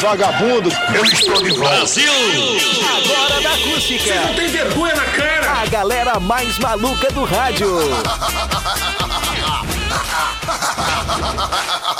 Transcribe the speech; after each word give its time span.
Vagabundo, 0.00 0.70
eu 0.94 1.04
estou 1.04 1.42
de 1.42 1.50
volta. 1.50 2.00
Agora 2.96 3.40
da 3.42 3.54
acústica. 3.54 4.14
Não 4.14 4.34
tem 4.34 4.48
vergonha 4.48 4.94
na 4.94 5.04
cara! 5.04 5.62
A 5.62 5.66
galera 5.66 6.20
mais 6.20 6.58
maluca 6.58 7.10
do 7.10 7.24
rádio. 7.24 7.68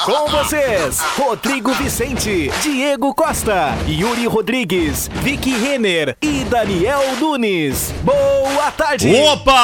Com 0.04 0.28
vocês, 0.28 1.00
Rodrigo 1.18 1.72
Vicente, 1.74 2.50
Diego 2.62 3.14
Costa, 3.14 3.76
Yuri 3.86 4.26
Rodrigues, 4.26 5.10
Vicky 5.22 5.50
Renner 5.50 6.16
e 6.22 6.44
Daniel 6.44 7.16
Nunes. 7.20 7.92
Boa 8.02 8.70
tarde! 8.70 9.14
Opa! 9.14 9.54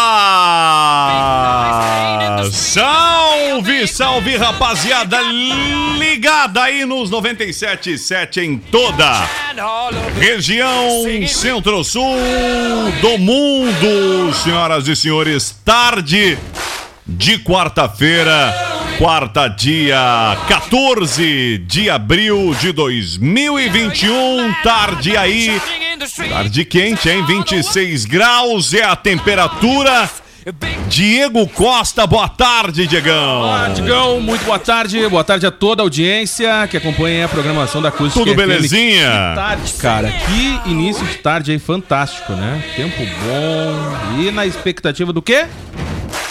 Salve, 2.53 3.87
salve, 3.87 4.37
rapaziada! 4.37 5.19
Ligada 5.99 6.63
aí 6.65 6.85
nos 6.85 7.11
97.7 7.11 8.43
em 8.43 8.59
toda 8.59 9.27
região 10.19 11.05
centro-sul 11.29 12.19
do 13.01 13.19
mundo, 13.19 14.35
senhoras 14.35 14.89
e 14.89 14.97
senhores. 14.97 15.57
Tarde 15.65 16.37
de 17.07 17.39
quarta-feira, 17.39 18.55
quarta 18.99 19.47
dia 19.49 20.37
14 20.49 21.59
de 21.59 21.91
abril 21.91 22.55
de 22.59 22.73
2021. 22.73 24.53
Tarde 24.63 25.17
aí, 25.17 25.61
tarde 26.31 26.65
quente, 26.65 27.09
hein? 27.09 27.25
26 27.27 28.07
graus 28.07 28.73
é 28.73 28.85
a 28.85 28.97
temperatura. 28.97 30.09
Diego 30.89 31.49
Costa, 31.49 32.07
boa 32.07 32.29
tarde, 32.29 32.87
Diegão. 32.87 33.41
Olá, 33.41 33.69
Digão, 33.69 34.21
muito 34.21 34.45
boa 34.45 34.59
tarde. 34.59 35.09
Boa 35.09 35.25
tarde 35.25 35.47
a 35.47 35.51
toda 35.51 35.83
a 35.83 35.85
audiência 35.85 36.69
que 36.71 36.77
acompanha 36.77 37.25
a 37.25 37.29
programação 37.29 37.81
da 37.81 37.89
Acústica 37.89 38.23
Tudo 38.23 38.35
belezinha? 38.37 39.09
Que 39.09 39.35
tarde, 39.37 39.73
cara. 39.81 40.11
Que 40.11 40.71
início 40.71 41.05
de 41.07 41.17
tarde 41.17 41.53
aí 41.53 41.59
fantástico, 41.59 42.33
né? 42.35 42.63
Tempo 42.77 42.99
bom. 42.99 44.21
E 44.23 44.31
na 44.31 44.45
expectativa 44.45 45.15
do 45.15 45.23
quê? 45.23 45.47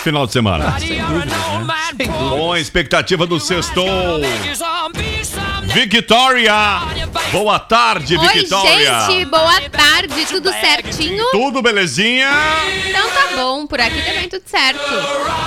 Final 0.04 0.28
de 0.28 0.34
semana. 0.34 0.78
Sem 0.80 1.02
dúvida, 1.02 1.26
né? 1.26 2.06
Com 2.30 2.58
expectativa 2.58 3.26
do 3.26 3.40
sextou. 3.40 4.20
Victoria! 5.66 6.82
Boa 7.32 7.58
tarde, 7.60 8.18
Oi, 8.18 8.28
Victoria! 8.28 9.08
gente, 9.08 9.26
boa 9.26 9.62
tarde, 9.72 10.26
tudo 10.30 10.52
certinho? 10.52 11.24
Tudo 11.32 11.62
belezinha? 11.62 12.30
Então 12.88 13.04
tá 13.10 13.36
bom, 13.36 13.66
por 13.66 13.80
aqui 13.82 14.02
também 14.02 14.28
tudo 14.30 14.44
certo. 14.46 14.80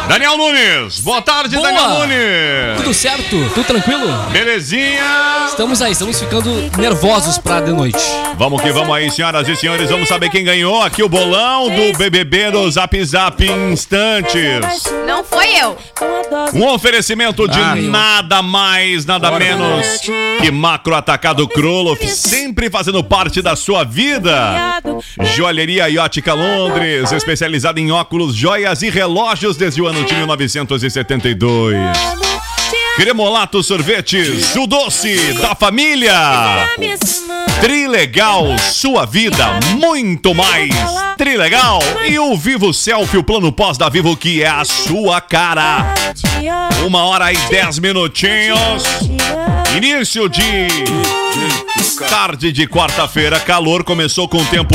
Daniel 0.08 0.36
Nunes! 0.36 1.00
Boa 1.00 1.22
tarde, 1.22 1.54
Boa. 1.56 1.68
Daniel 1.70 1.88
Nunes! 2.00 2.76
Tudo 2.78 2.94
certo? 2.94 3.50
Tudo 3.54 3.64
tranquilo? 3.64 4.06
Belezinha? 4.32 5.46
Estamos 5.48 5.80
aí, 5.80 5.92
estamos 5.92 6.18
ficando 6.18 6.50
nervosos 6.76 7.38
pra 7.38 7.60
de 7.60 7.72
noite. 7.72 7.98
Vamos 8.36 8.60
que 8.62 8.70
vamos 8.72 8.94
aí, 8.96 9.10
senhoras 9.10 9.48
e 9.48 9.54
senhores. 9.56 9.90
Vamos 9.90 10.08
saber 10.08 10.28
quem 10.30 10.44
ganhou 10.44 10.82
aqui 10.82 11.02
o 11.02 11.08
bolão 11.08 11.68
do 11.70 11.96
BBB 11.96 12.50
do 12.50 12.68
Zap 12.70 13.02
Zap 13.04 13.44
instantes. 13.72 14.82
Não 15.06 15.22
foi 15.22 15.46
eu. 15.56 15.76
Um 16.52 16.66
oferecimento 16.68 17.46
de 17.48 17.58
Ah, 17.60 17.74
nada 17.76 18.42
mais, 18.42 19.04
nada 19.06 19.30
menos 19.38 20.00
que 20.40 20.50
Macro 20.50 20.94
Atacado 20.94 21.46
Kroloff, 21.48 22.06
sempre 22.08 22.70
fazendo 22.70 23.02
parte 23.02 23.42
da 23.42 23.56
sua 23.56 23.84
vida. 23.84 24.80
Joalheria 25.34 25.88
Iótica 25.88 26.34
Londres, 26.34 27.12
especializada 27.12 27.80
em 27.80 27.90
óculos, 27.90 28.34
joias 28.34 28.82
e 28.82 28.90
relógios 28.90 29.56
desde 29.56 29.82
o 29.82 29.86
ano 29.86 30.04
de 30.04 30.14
1972. 30.14 31.76
Cremolato 32.96 33.62
Sorvetes, 33.62 34.56
o 34.56 34.66
doce 34.66 35.34
da 35.34 35.54
família. 35.54 36.14
Trilegal, 37.60 38.58
sua 38.58 39.04
vida, 39.04 39.60
muito 39.76 40.34
mais. 40.34 40.70
Trilegal 41.18 41.80
e 42.08 42.18
o 42.18 42.34
Vivo 42.36 42.72
Selfie, 42.72 43.18
o 43.18 43.22
plano 43.22 43.52
pós 43.52 43.76
da 43.76 43.88
Vivo, 43.88 44.16
que 44.16 44.42
é 44.42 44.48
a 44.48 44.64
sua 44.64 45.20
cara. 45.20 45.94
Uma 46.86 47.04
hora 47.04 47.32
e 47.32 47.36
dez 47.50 47.78
minutinhos. 47.78 48.82
Início 49.76 50.26
de 50.26 50.68
tarde 52.08 52.50
de 52.50 52.66
quarta-feira. 52.66 53.38
Calor 53.38 53.84
começou 53.84 54.26
com 54.26 54.42
tempo 54.46 54.74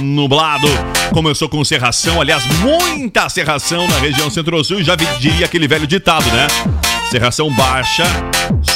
nublado. 0.00 0.68
Começou 1.12 1.50
com 1.50 1.62
serração, 1.62 2.18
aliás, 2.18 2.46
muita 2.62 3.28
serração 3.28 3.86
na 3.86 3.98
região 3.98 4.30
centro-sul. 4.30 4.82
Já 4.82 4.96
diria 4.96 5.44
aquele 5.44 5.68
velho 5.68 5.86
ditado, 5.86 6.24
né? 6.30 6.46
Serração 7.10 7.50
baixa, 7.50 8.04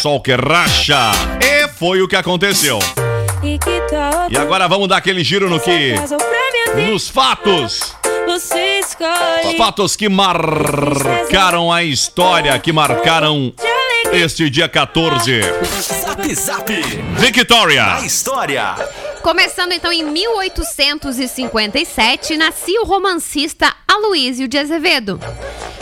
sol 0.03 0.21
que 0.21 0.35
racha. 0.35 1.11
E 1.41 1.67
foi 1.69 2.03
o 2.03 2.09
que 2.09 2.17
aconteceu. 2.17 2.79
E 4.31 4.37
agora 4.37 4.69
vamos 4.69 4.89
dar 4.89 4.99
aquele 4.99 5.25
giro 5.25 5.49
no 5.49 5.59
que. 5.59 5.95
Nos 6.87 7.09
fatos. 7.09 7.97
Escolhe. 8.29 9.57
Fatos 9.57 9.97
que 9.97 10.11
marcaram 10.11 11.73
a 11.73 11.83
história, 11.83 12.59
que 12.59 12.73
marcaram 12.73 13.55
este 14.11 14.51
dia 14.51 14.69
14. 14.69 15.41
Zap 15.81 16.35
Zap. 16.35 16.69
Victoria! 17.19 17.95
A 17.97 18.05
história. 18.05 18.75
Começando 19.23 19.73
então 19.73 19.91
em 19.93 20.05
1857, 20.05 22.37
nascia 22.37 22.81
o 22.83 22.85
romancista 22.85 23.73
Aloísio 23.87 24.49
de 24.49 24.59
Azevedo. 24.59 25.21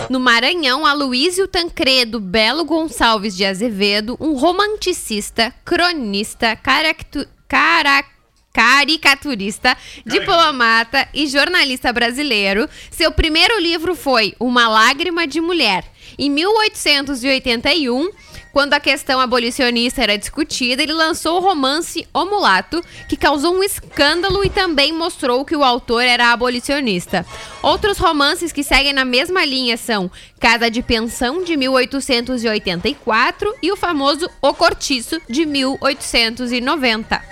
No 0.08 0.20
Maranhão, 0.20 0.86
Aloísio 0.86 1.48
Tancredo 1.48 2.20
Belo 2.20 2.64
Gonçalves 2.64 3.36
de 3.36 3.44
Azevedo, 3.44 4.16
um 4.20 4.34
romanticista, 4.34 5.52
cronista, 5.64 6.54
caractu- 6.56 7.26
cara- 7.48 8.04
caricaturista, 8.52 9.76
diplomata 10.04 11.08
e 11.14 11.26
jornalista 11.28 11.92
brasileiro. 11.92 12.68
Seu 12.90 13.12
primeiro 13.12 13.60
livro 13.60 13.94
foi 13.94 14.34
Uma 14.40 14.68
Lágrima 14.68 15.24
de 15.26 15.40
Mulher. 15.40 15.84
Em 16.18 16.30
1881, 16.30 18.10
quando 18.52 18.74
a 18.74 18.80
questão 18.80 19.20
abolicionista 19.20 20.02
era 20.02 20.18
discutida, 20.18 20.82
ele 20.82 20.92
lançou 20.92 21.36
o 21.36 21.40
romance 21.40 22.06
O 22.12 22.24
Mulato, 22.24 22.84
que 23.08 23.16
causou 23.16 23.54
um 23.54 23.62
escândalo 23.62 24.44
e 24.44 24.50
também 24.50 24.92
mostrou 24.92 25.44
que 25.44 25.54
o 25.54 25.62
autor 25.62 26.02
era 26.02 26.32
abolicionista. 26.32 27.24
Outros 27.62 27.98
romances 27.98 28.50
que 28.52 28.64
seguem 28.64 28.92
na 28.92 29.04
mesma 29.04 29.44
linha 29.44 29.76
são 29.76 30.10
Casa 30.40 30.70
de 30.70 30.82
Pensão, 30.82 31.44
de 31.44 31.56
1884, 31.56 33.54
e 33.62 33.70
o 33.70 33.76
famoso 33.76 34.28
O 34.42 34.52
Cortiço, 34.52 35.20
de 35.28 35.46
1890. 35.46 37.22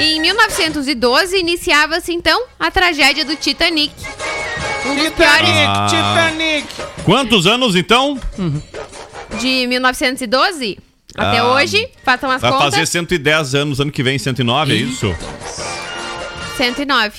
Em 0.00 0.20
1912, 0.20 1.38
iniciava-se 1.38 2.12
então 2.12 2.44
a 2.60 2.70
tragédia 2.70 3.24
do 3.24 3.34
Titanic. 3.34 3.92
Dos 4.84 5.08
piores 5.10 5.50
Ah. 5.66 5.86
Titanic! 5.88 6.66
Quantos 7.04 7.46
anos 7.46 7.74
então? 7.76 8.18
de 9.40 9.66
1912 9.66 10.78
até 11.14 11.38
Ah, 11.38 11.46
hoje, 11.52 11.88
façam 12.04 12.30
as 12.30 12.40
Vai 12.40 12.50
contas, 12.52 12.74
fazer 12.74 12.86
110 12.86 13.54
anos 13.54 13.80
ano 13.80 13.90
que 13.90 14.02
vem, 14.02 14.18
109, 14.18 14.72
é 14.72 14.76
isso? 14.76 15.14
109. 16.56 17.12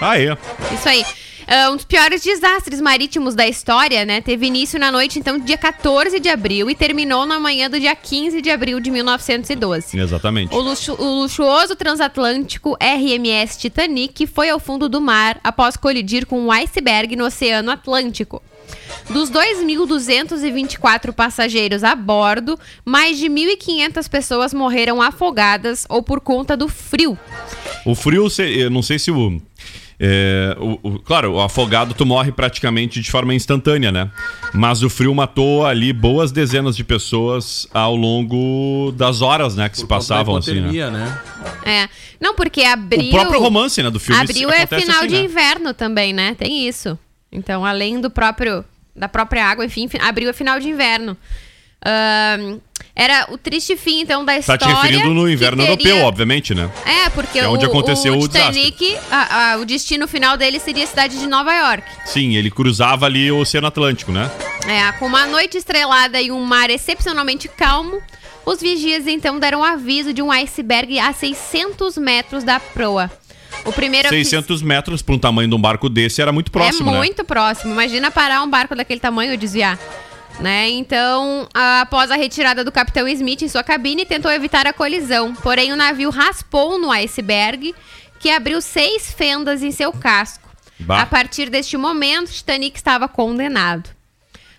Aí. 0.00 0.26
Isso 0.72 0.88
aí. 0.88 1.04
Ah, 1.48 1.70
um 1.70 1.76
dos 1.76 1.84
piores 1.84 2.22
desastres 2.22 2.80
marítimos 2.80 3.34
da 3.36 3.46
história, 3.46 4.04
né? 4.04 4.20
Teve 4.20 4.46
início 4.46 4.78
na 4.80 4.90
noite, 4.90 5.18
então, 5.18 5.38
do 5.38 5.44
dia 5.44 5.56
14 5.56 6.18
de 6.18 6.28
abril 6.28 6.68
e 6.68 6.74
terminou 6.74 7.24
na 7.24 7.38
manhã 7.38 7.70
do 7.70 7.78
dia 7.78 7.94
15 7.94 8.42
de 8.42 8.50
abril 8.50 8.80
de 8.80 8.90
1912. 8.90 9.96
Exatamente. 9.98 10.52
O, 10.54 10.58
luxu- 10.60 10.96
o 11.00 11.22
luxuoso 11.22 11.76
transatlântico 11.76 12.76
RMS 12.80 13.58
Titanic 13.58 14.26
foi 14.26 14.50
ao 14.50 14.58
fundo 14.58 14.88
do 14.88 15.00
mar 15.00 15.38
após 15.44 15.76
colidir 15.76 16.26
com 16.26 16.40
um 16.40 16.50
iceberg 16.50 17.14
no 17.14 17.24
Oceano 17.26 17.70
Atlântico. 17.70 18.42
Dos 19.10 19.30
2.224 19.30 21.12
passageiros 21.12 21.84
a 21.84 21.94
bordo, 21.94 22.58
mais 22.84 23.16
de 23.18 23.26
1.500 23.26 24.08
pessoas 24.08 24.52
morreram 24.52 25.00
afogadas 25.00 25.86
ou 25.88 26.02
por 26.02 26.20
conta 26.20 26.56
do 26.56 26.66
frio. 26.66 27.16
O 27.84 27.94
frio, 27.94 28.26
não 28.70 28.82
sei 28.82 28.98
se 28.98 29.12
o. 29.12 29.40
É, 29.98 30.54
o- 30.60 30.78
o- 30.82 30.98
claro, 30.98 31.32
o 31.32 31.40
afogado 31.40 31.94
tu 31.94 32.04
morre 32.04 32.30
praticamente 32.30 33.00
de 33.00 33.10
forma 33.10 33.34
instantânea, 33.34 33.90
né? 33.90 34.10
Mas 34.52 34.82
o 34.82 34.90
frio 34.90 35.14
matou 35.14 35.64
ali 35.64 35.90
boas 35.92 36.30
dezenas 36.30 36.76
de 36.76 36.84
pessoas 36.84 37.66
ao 37.72 37.96
longo 37.96 38.92
das 38.94 39.22
horas, 39.22 39.56
né? 39.56 39.68
Que 39.70 39.76
se 39.78 39.82
Por 39.84 39.88
da 39.88 39.94
passavam 39.96 40.36
assim, 40.36 40.60
né? 40.60 40.90
né? 40.90 41.20
É. 41.64 41.88
Não, 42.20 42.34
porque 42.34 42.62
abril. 42.62 43.08
O 43.08 43.10
próprio 43.10 43.40
romance, 43.40 43.82
né, 43.82 43.90
do 43.90 43.98
filme. 43.98 44.20
Abril 44.20 44.50
é 44.50 44.66
final 44.66 44.98
assim, 44.98 45.08
de 45.08 45.14
né? 45.14 45.22
inverno 45.22 45.72
também, 45.72 46.12
né? 46.12 46.34
Tem 46.34 46.68
isso. 46.68 46.98
Então, 47.32 47.64
além 47.64 48.00
do 48.00 48.10
próprio. 48.10 48.64
Da 48.94 49.08
própria 49.08 49.44
água, 49.44 49.62
enfim, 49.64 49.88
fi- 49.88 49.98
abril 50.00 50.30
é 50.30 50.32
final 50.32 50.58
de 50.58 50.68
inverno. 50.70 51.16
Ahn, 51.84 52.58
era 52.98 53.26
o 53.30 53.36
triste 53.36 53.76
fim, 53.76 54.00
então, 54.00 54.24
da 54.24 54.32
Tá 54.32 54.38
história. 54.38 54.66
te 54.66 54.72
referindo 54.72 55.12
no 55.12 55.26
que 55.26 55.32
inverno 55.34 55.58
teria- 55.66 55.90
europeu, 55.90 56.06
obviamente, 56.06 56.54
né? 56.54 56.70
É, 56.86 57.10
porque 57.10 57.38
É 57.38 57.46
o, 57.46 57.52
onde 57.52 57.66
aconteceu 57.66 58.14
o 58.14 58.20
o. 58.22 58.26
Titanic, 58.26 58.96
a- 59.10 59.52
a- 59.52 59.56
o 59.58 59.66
destino 59.66 60.08
final 60.08 60.36
dele 60.38 60.58
seria 60.58 60.84
a 60.84 60.86
cidade 60.86 61.18
de 61.18 61.26
Nova 61.26 61.52
York. 61.54 61.82
Sim, 62.06 62.34
ele 62.36 62.50
cruzava 62.50 63.04
ali 63.04 63.30
o 63.30 63.36
Oceano 63.38 63.66
Atlântico, 63.66 64.10
né? 64.10 64.30
É, 64.66 64.90
com 64.92 65.06
uma 65.06 65.26
noite 65.26 65.58
estrelada 65.58 66.20
e 66.22 66.32
um 66.32 66.42
mar 66.42 66.70
excepcionalmente 66.70 67.48
calmo, 67.48 68.00
os 68.46 68.60
vigias 68.60 69.06
então 69.06 69.38
deram 69.38 69.62
aviso 69.62 70.14
de 70.14 70.22
um 70.22 70.32
iceberg 70.32 70.98
a 70.98 71.12
600 71.12 71.98
metros 71.98 72.42
da 72.44 72.58
proa. 72.58 73.10
O 73.64 73.72
primeiro 73.72 74.08
600 74.08 74.62
metros 74.62 75.02
para 75.02 75.14
um 75.14 75.18
tamanho 75.18 75.48
de 75.48 75.54
um 75.54 75.60
barco 75.60 75.88
desse 75.88 76.22
era 76.22 76.30
muito 76.32 76.50
próximo, 76.50 76.88
é 76.88 76.92
né? 76.92 76.98
muito 76.98 77.24
próximo. 77.24 77.72
Imagina 77.72 78.10
parar 78.10 78.42
um 78.42 78.48
barco 78.48 78.74
daquele 78.76 79.00
tamanho 79.00 79.32
e 79.34 79.36
desviar. 79.36 79.78
Né? 80.40 80.68
Então, 80.70 81.48
após 81.54 82.10
a 82.10 82.16
retirada 82.16 82.62
do 82.62 82.70
capitão 82.70 83.08
Smith 83.08 83.42
em 83.42 83.48
sua 83.48 83.62
cabine, 83.62 84.04
tentou 84.04 84.30
evitar 84.30 84.66
a 84.66 84.72
colisão. 84.72 85.34
Porém, 85.34 85.72
o 85.72 85.76
navio 85.76 86.10
raspou 86.10 86.78
no 86.78 86.90
iceberg, 86.90 87.74
que 88.20 88.28
abriu 88.30 88.60
seis 88.60 89.10
fendas 89.10 89.62
em 89.62 89.70
seu 89.70 89.92
casco. 89.92 90.46
Bah. 90.78 91.00
A 91.00 91.06
partir 91.06 91.48
deste 91.48 91.76
momento, 91.76 92.30
Titanic 92.30 92.76
estava 92.76 93.08
condenado. 93.08 93.95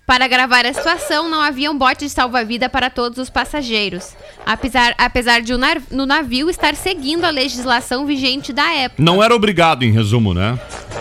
Para 0.08 0.26
gravar 0.30 0.66
a 0.66 0.72
situação, 0.74 1.28
não 1.30 1.42
havia 1.42 1.70
um 1.70 1.78
bote 1.78 2.06
de 2.06 2.10
salva-vida 2.10 2.70
para 2.70 2.90
todos 2.90 3.18
os 3.20 3.30
passageiros, 3.30 4.16
apesar, 4.46 4.96
apesar 4.98 5.42
de 5.42 5.54
o 5.54 5.58
nar- 5.58 5.82
no 5.92 6.06
navio 6.06 6.50
estar 6.50 6.74
seguindo 6.76 7.26
a 7.26 7.30
legislação 7.30 8.06
vigente 8.06 8.54
da 8.54 8.74
época. 8.74 9.04
Não 9.04 9.22
era 9.22 9.36
obrigado, 9.36 9.84
em 9.84 9.92
resumo, 9.92 10.34
né? 10.34 10.58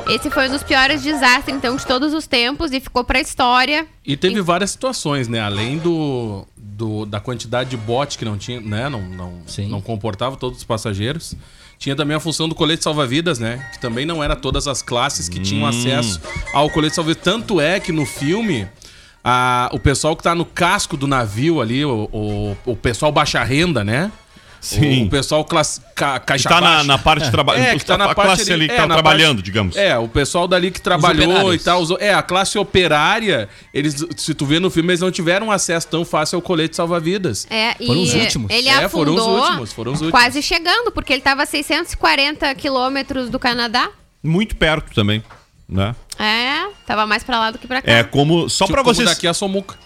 Esse 0.08 0.28
foi 0.28 0.48
um 0.48 0.50
dos 0.50 0.64
piores 0.64 1.02
desastres, 1.04 1.56
então, 1.56 1.76
de 1.76 1.86
todos 1.86 2.12
os 2.12 2.26
tempos 2.26 2.72
e 2.72 2.80
ficou 2.80 3.04
pra 3.04 3.20
história. 3.20 3.86
E 4.04 4.16
teve 4.16 4.40
várias 4.40 4.72
situações, 4.72 5.28
né? 5.28 5.38
Além 5.38 5.78
do, 5.78 6.44
do- 6.56 7.06
da 7.06 7.20
quantidade 7.20 7.70
de 7.70 7.76
bote 7.76 8.18
que 8.18 8.24
não 8.24 8.36
tinha, 8.36 8.60
né? 8.60 8.88
Não, 8.88 9.02
não, 9.02 9.34
Sim. 9.46 9.68
não 9.68 9.80
comportava 9.80 10.36
todos 10.36 10.58
os 10.58 10.64
passageiros. 10.64 11.32
Tinha 11.78 11.94
também 11.94 12.16
a 12.16 12.20
função 12.20 12.48
do 12.48 12.56
colete 12.56 12.82
salva-vidas, 12.82 13.38
né? 13.38 13.68
Que 13.72 13.78
também 13.78 14.04
não 14.04 14.20
era 14.24 14.34
todas 14.34 14.66
as 14.66 14.82
classes 14.82 15.28
que 15.28 15.38
tinham 15.38 15.64
acesso 15.64 16.20
ao 16.52 16.68
colete 16.68 16.96
salva-vidas. 16.96 17.22
Tanto 17.22 17.60
é 17.60 17.78
que 17.78 17.92
no 17.92 18.04
filme, 18.04 18.66
a- 19.28 19.68
o 19.72 19.78
pessoal 19.80 20.14
que 20.16 20.22
tá 20.22 20.34
no 20.36 20.44
casco 20.44 20.96
do 20.96 21.08
navio 21.08 21.60
ali, 21.60 21.84
o, 21.84 22.08
o, 22.12 22.56
o 22.64 22.76
pessoal 22.76 23.10
baixa 23.10 23.42
renda, 23.42 23.82
né? 23.82 24.12
Sim. 24.60 25.02
O, 25.02 25.06
o 25.06 25.10
pessoal 25.10 25.44
classe, 25.44 25.80
ca, 25.94 26.18
Que 26.18 26.26
caixa 26.26 26.48
tá 26.48 26.60
na, 26.60 26.70
baixa. 26.70 26.84
na 26.84 26.98
parte 26.98 27.24
de 27.24 27.30
trabalho. 27.30 27.62
É, 27.62 27.76
que 27.78 27.84
tá 27.84 27.96
na 27.98 28.04
a 28.06 28.14
parte 28.14 28.26
classe 28.28 28.52
ali- 28.52 28.64
ali 28.64 28.68
que 28.68 28.74
é, 28.74 28.76
tá 28.76 28.86
na 28.86 28.94
trabalhando, 28.94 29.36
parte- 29.36 29.44
digamos. 29.44 29.76
É, 29.76 29.96
o 29.98 30.08
pessoal 30.08 30.48
dali 30.48 30.70
que 30.72 30.80
trabalhou 30.80 31.52
e 31.54 31.58
tal. 31.58 31.80
os- 31.82 31.90
é, 32.00 32.12
a 32.14 32.22
classe 32.22 32.58
operária, 32.58 33.48
eles, 33.72 33.94
se 34.16 34.34
tu 34.34 34.44
vê 34.46 34.58
no 34.58 34.70
filme, 34.70 34.90
eles 34.90 35.00
não 35.00 35.10
tiveram 35.10 35.52
acesso 35.52 35.86
tão 35.88 36.04
fácil 36.04 36.36
ao 36.36 36.42
colete 36.42 36.74
salva-vidas. 36.74 37.46
É, 37.50 37.74
e 37.78 37.86
Foram 37.86 38.02
os 38.02 38.14
últimos. 38.14 38.50
ele 38.50 38.68
É, 38.68 38.88
foram 38.88 39.14
os 39.14 39.22
últimos, 39.22 39.72
foram 39.72 39.92
os 39.92 40.00
últimos. 40.00 40.20
quase 40.20 40.42
chegando, 40.42 40.90
porque 40.90 41.12
ele 41.12 41.22
tava 41.22 41.42
a 41.44 41.46
640 41.46 42.52
quilômetros 42.54 43.28
do 43.30 43.38
Canadá. 43.38 43.90
Muito 44.22 44.56
perto 44.56 44.92
também, 44.94 45.22
né? 45.68 45.94
É, 46.18 46.68
tava 46.86 47.06
mais 47.06 47.22
pra 47.24 47.38
lá 47.38 47.50
do 47.50 47.58
que 47.58 47.66
pra 47.66 47.82
cá. 47.82 47.90
É 47.90 48.02
como... 48.04 48.48
Só 48.48 48.64
Tipo, 48.64 48.74
pra 48.74 48.82
como 48.84 48.94
vocês... 48.94 49.08
daqui 49.08 49.26
a 49.26 49.34
Somuca. 49.34 49.76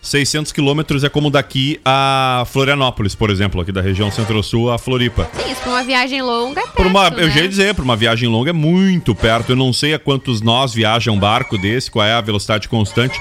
600 0.00 0.52
quilômetros 0.52 1.02
é 1.02 1.08
como 1.08 1.28
daqui 1.28 1.80
a 1.84 2.44
Florianópolis, 2.46 3.16
por 3.16 3.30
exemplo, 3.30 3.60
aqui 3.60 3.72
da 3.72 3.82
região 3.82 4.10
centro-sul 4.12 4.70
a 4.70 4.78
Floripa. 4.78 5.28
Sim, 5.34 5.50
isso 5.50 5.60
pra 5.60 5.70
uma 5.72 5.82
viagem 5.82 6.22
longa 6.22 6.60
é 6.60 6.62
perto, 6.62 6.76
Por 6.76 6.86
uma, 6.86 7.10
né? 7.10 7.24
Eu 7.24 7.30
já 7.30 7.40
ia 7.40 7.48
dizer, 7.48 7.74
por 7.74 7.82
uma 7.84 7.96
viagem 7.96 8.28
longa 8.28 8.50
é 8.50 8.52
muito 8.52 9.12
perto. 9.14 9.50
Eu 9.50 9.56
não 9.56 9.72
sei 9.72 9.94
a 9.94 9.98
quantos 9.98 10.40
nós 10.40 10.72
viaja 10.72 11.10
um 11.10 11.18
barco 11.18 11.58
desse, 11.58 11.90
qual 11.90 12.06
é 12.06 12.12
a 12.12 12.20
velocidade 12.20 12.68
constante. 12.68 13.20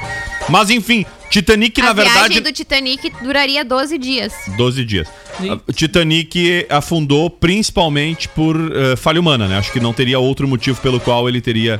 Mas 0.49 0.69
enfim, 0.69 1.03
Titanic, 1.29 1.79
A 1.81 1.85
na 1.85 1.93
verdade. 1.93 2.19
viagem 2.19 2.41
do 2.41 2.51
Titanic 2.51 3.11
duraria 3.21 3.63
12 3.63 3.97
dias. 3.97 4.33
12 4.57 4.85
dias. 4.85 5.07
O 5.67 5.73
Titanic 5.73 6.65
afundou 6.69 7.29
principalmente 7.29 8.27
por 8.29 8.55
eh, 8.55 8.95
falha 8.95 9.19
humana, 9.19 9.47
né? 9.47 9.57
Acho 9.57 9.71
que 9.71 9.79
não 9.79 9.93
teria 9.93 10.19
outro 10.19 10.47
motivo 10.47 10.79
pelo 10.81 10.99
qual 10.99 11.27
ele 11.29 11.41
teria. 11.41 11.79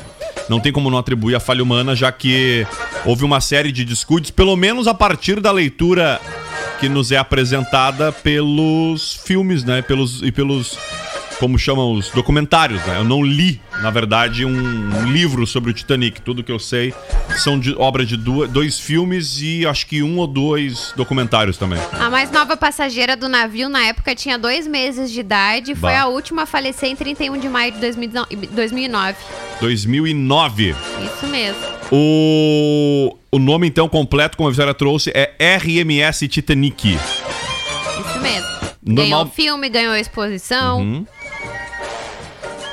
Não 0.49 0.59
tem 0.59 0.71
como 0.71 0.89
não 0.89 0.97
atribuir 0.97 1.35
a 1.35 1.39
falha 1.39 1.63
humana, 1.63 1.95
já 1.95 2.11
que 2.11 2.65
houve 3.05 3.25
uma 3.25 3.41
série 3.41 3.71
de 3.71 3.83
descuidos, 3.83 4.31
pelo 4.31 4.55
menos 4.55 4.87
a 4.87 4.93
partir 4.93 5.39
da 5.39 5.51
leitura 5.51 6.21
que 6.79 6.87
nos 6.89 7.11
é 7.11 7.17
apresentada 7.17 8.11
pelos 8.11 9.13
filmes, 9.25 9.63
né? 9.63 9.81
Pelos, 9.81 10.21
e 10.21 10.31
pelos. 10.31 10.77
Como 11.39 11.55
chamam 11.59 11.91
os 11.93 12.09
documentários, 12.09 12.83
né? 12.87 12.97
Eu 12.97 13.03
não 13.03 13.23
li, 13.23 13.61
na 13.83 13.91
verdade, 13.91 14.43
um, 14.43 14.49
um 14.49 15.05
livro 15.11 15.45
sobre 15.45 15.69
o 15.69 15.73
Titanic. 15.73 16.19
Tudo 16.19 16.43
que 16.43 16.51
eu 16.51 16.57
sei 16.57 16.91
são 17.37 17.59
de, 17.59 17.75
obras 17.77 18.07
de 18.07 18.17
duas- 18.17 18.49
dois 18.49 18.79
filmes 18.79 19.39
e 19.39 19.63
acho 19.63 19.85
que 19.85 20.01
um 20.01 20.17
ou 20.17 20.25
dois 20.25 20.93
documentários 20.97 21.55
também. 21.55 21.77
A 21.99 22.09
mais 22.09 22.31
nova 22.31 22.57
passageira 22.57 23.15
do 23.15 23.29
navio 23.29 23.69
na 23.69 23.83
época 23.85 24.15
tinha 24.15 24.35
dois 24.39 24.65
meses 24.65 25.11
de 25.11 25.19
idade 25.19 25.73
e 25.73 25.75
foi 25.75 25.91
Bah. 25.91 26.01
a 26.01 26.07
última 26.07 26.41
a 26.41 26.45
falecer 26.47 26.89
em 26.89 26.95
31 26.95 27.37
de 27.37 27.47
maio 27.47 27.71
de 27.71 27.79
2009. 27.79 29.15
2009. 29.61 30.75
Isso 31.05 31.27
mesmo. 31.27 31.61
O, 31.91 33.15
o 33.37 33.39
nome, 33.39 33.67
então, 33.67 33.87
completo, 33.87 34.35
como 34.37 34.49
a 34.49 34.51
Vitória 34.51 34.73
trouxe, 34.73 35.11
é 35.13 35.33
RMS 35.57 36.27
Titanic. 36.27 36.95
Isso 36.95 38.19
mesmo. 38.21 38.47
Normal- 38.83 39.05
Ganhou 39.05 39.25
filme, 39.27 39.69
ganhou 39.69 39.95
exposição. 39.95 40.79
Uhum. 40.79 41.05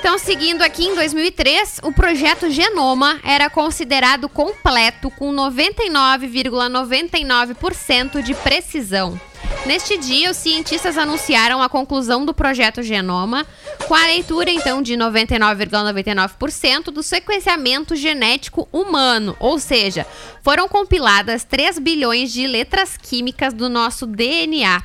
Então, 0.00 0.18
seguindo 0.18 0.62
aqui, 0.62 0.84
em 0.84 0.94
2003, 0.94 1.80
o 1.82 1.90
projeto 1.92 2.50
Genoma 2.50 3.18
era 3.24 3.48
considerado 3.48 4.28
completo 4.28 5.10
com 5.10 5.32
99,99% 5.32 8.22
de 8.22 8.34
precisão. 8.34 9.18
Neste 9.66 9.96
dia, 9.96 10.30
os 10.30 10.36
cientistas 10.36 10.98
anunciaram 10.98 11.62
a 11.62 11.70
conclusão 11.70 12.26
do 12.26 12.34
projeto 12.34 12.82
Genoma, 12.82 13.46
com 13.88 13.94
a 13.94 14.06
leitura 14.06 14.50
então 14.50 14.82
de 14.82 14.92
99,99% 14.94 16.90
do 16.90 17.02
sequenciamento 17.02 17.96
genético 17.96 18.68
humano, 18.70 19.34
ou 19.40 19.58
seja, 19.58 20.06
foram 20.42 20.68
compiladas 20.68 21.44
3 21.44 21.78
bilhões 21.78 22.30
de 22.30 22.46
letras 22.46 22.98
químicas 22.98 23.54
do 23.54 23.70
nosso 23.70 24.06
DNA. 24.06 24.82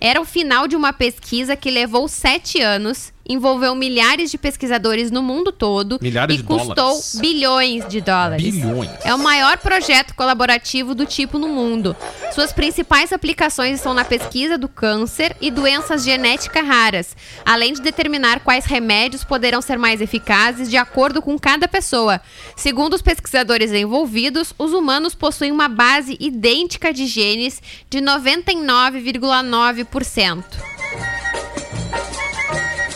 Era 0.00 0.20
o 0.20 0.24
final 0.24 0.66
de 0.66 0.74
uma 0.74 0.92
pesquisa 0.92 1.54
que 1.54 1.70
levou 1.70 2.08
sete 2.08 2.60
anos, 2.60 3.12
envolveu 3.28 3.74
milhares 3.74 4.30
de 4.30 4.38
pesquisadores 4.38 5.10
no 5.10 5.22
mundo 5.22 5.52
todo 5.52 5.98
Milhares 6.00 6.40
e 6.40 6.42
custou 6.42 6.74
dólares. 6.74 7.18
bilhões 7.20 7.86
de 7.88 8.00
dólares. 8.00 8.54
Bilhões. 8.54 8.90
É 9.04 9.14
o 9.14 9.18
maior 9.18 9.58
projeto 9.58 10.14
colaborativo 10.14 10.94
do 10.94 11.04
tipo 11.06 11.38
no 11.38 11.48
mundo. 11.48 11.94
Suas 12.32 12.52
principais 12.52 13.12
aplicações 13.12 13.76
estão 13.76 13.94
na 13.94 14.04
pesquisa 14.04 14.58
do 14.58 14.68
câncer 14.68 15.36
e 15.40 15.50
doenças 15.50 16.04
genéticas 16.04 16.66
raras, 16.66 17.16
além 17.44 17.72
de 17.72 17.80
determinar 17.80 18.40
quais 18.40 18.64
remédios 18.64 19.24
poderão 19.24 19.60
ser 19.62 19.78
mais 19.78 20.00
eficazes 20.00 20.68
de 20.70 20.76
acordo 20.76 21.20
com 21.22 21.36
cada 21.38 21.66
pessoa. 21.66 22.20
Segundo 22.56 22.94
os 22.94 23.02
pesquisadores 23.02 23.72
envolvidos, 23.72 24.52
os 24.58 24.72
humanos 24.72 25.14
possuem 25.14 25.52
uma 25.52 25.68
base 25.68 26.16
idêntica 26.20 26.92
de 26.92 27.06
genes 27.06 27.62
de 27.88 28.00
99,9%. 28.00 30.75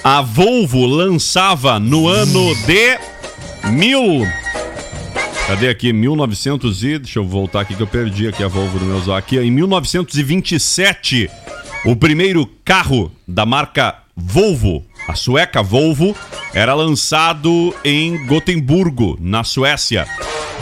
A 0.03 0.23
Volvo 0.23 0.87
lançava 0.87 1.79
no 1.79 2.09
ano 2.09 2.55
de 2.65 2.99
mil. 3.71 4.27
Cadê 5.47 5.69
aqui? 5.69 5.93
1900 5.93 6.85
e... 6.85 6.99
Deixa 6.99 7.19
eu 7.19 7.27
voltar 7.27 7.61
aqui 7.61 7.75
que 7.75 7.83
eu 7.83 7.87
perdi 7.87 8.27
aqui 8.27 8.43
a 8.43 8.49
Volvo 8.49 8.79
do 8.79 8.87
meu 8.87 9.15
aqui. 9.15 9.39
Em 9.39 9.51
1927, 9.51 11.29
o 11.85 11.95
primeiro 11.95 12.47
carro 12.65 13.13
da 13.29 13.45
marca 13.45 13.97
Volvo, 14.17 14.83
a 15.07 15.15
sueca 15.15 15.63
Volvo, 15.63 16.17
era 16.55 16.73
lançado 16.73 17.75
em 17.85 18.27
Gotemburgo, 18.27 19.19
na 19.21 19.45
Suécia. 19.45 20.07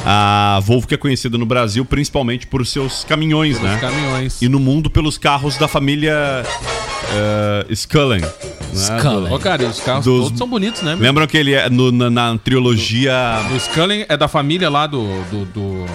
A 0.05 0.59
Volvo 0.65 0.89
que 0.89 0.95
é 0.95 0.99
conhecida 0.99 1.39
no 1.39 1.47
Brasil 1.47 1.85
principalmente 1.85 2.45
por 2.45 2.67
seus 2.67 3.05
caminhões, 3.05 3.61
né? 3.61 3.77
Os 3.77 3.81
caminhões. 3.81 4.43
E 4.43 4.49
no 4.49 4.59
mundo 4.59 4.91
pelos 4.91 5.17
carros 5.17 5.57
da 5.57 5.69
família 5.69 6.43
Scullen. 7.73 8.23
Scully. 8.75 9.33
Ô, 9.33 9.39
cara, 9.39 9.63
e 9.63 9.67
os 9.67 9.81
carros 9.81 10.05
Dos- 10.05 10.25
todos 10.25 10.39
são 10.39 10.49
bonitos, 10.49 10.83
né? 10.83 10.95
meu? 10.95 11.03
Lembram 11.05 11.27
que 11.27 11.37
ele 11.37 11.55
é 11.55 11.69
no- 11.71 11.91
na, 11.93 12.11
na 12.11 12.39
trilogia 12.39 13.13
O 13.55 13.59
Scully 13.61 14.05
é 14.09 14.17
da 14.17 14.29
família 14.29 14.69
lá 14.71 14.87
do. 14.87 15.03
do, 15.31 15.45
do- 15.47 15.87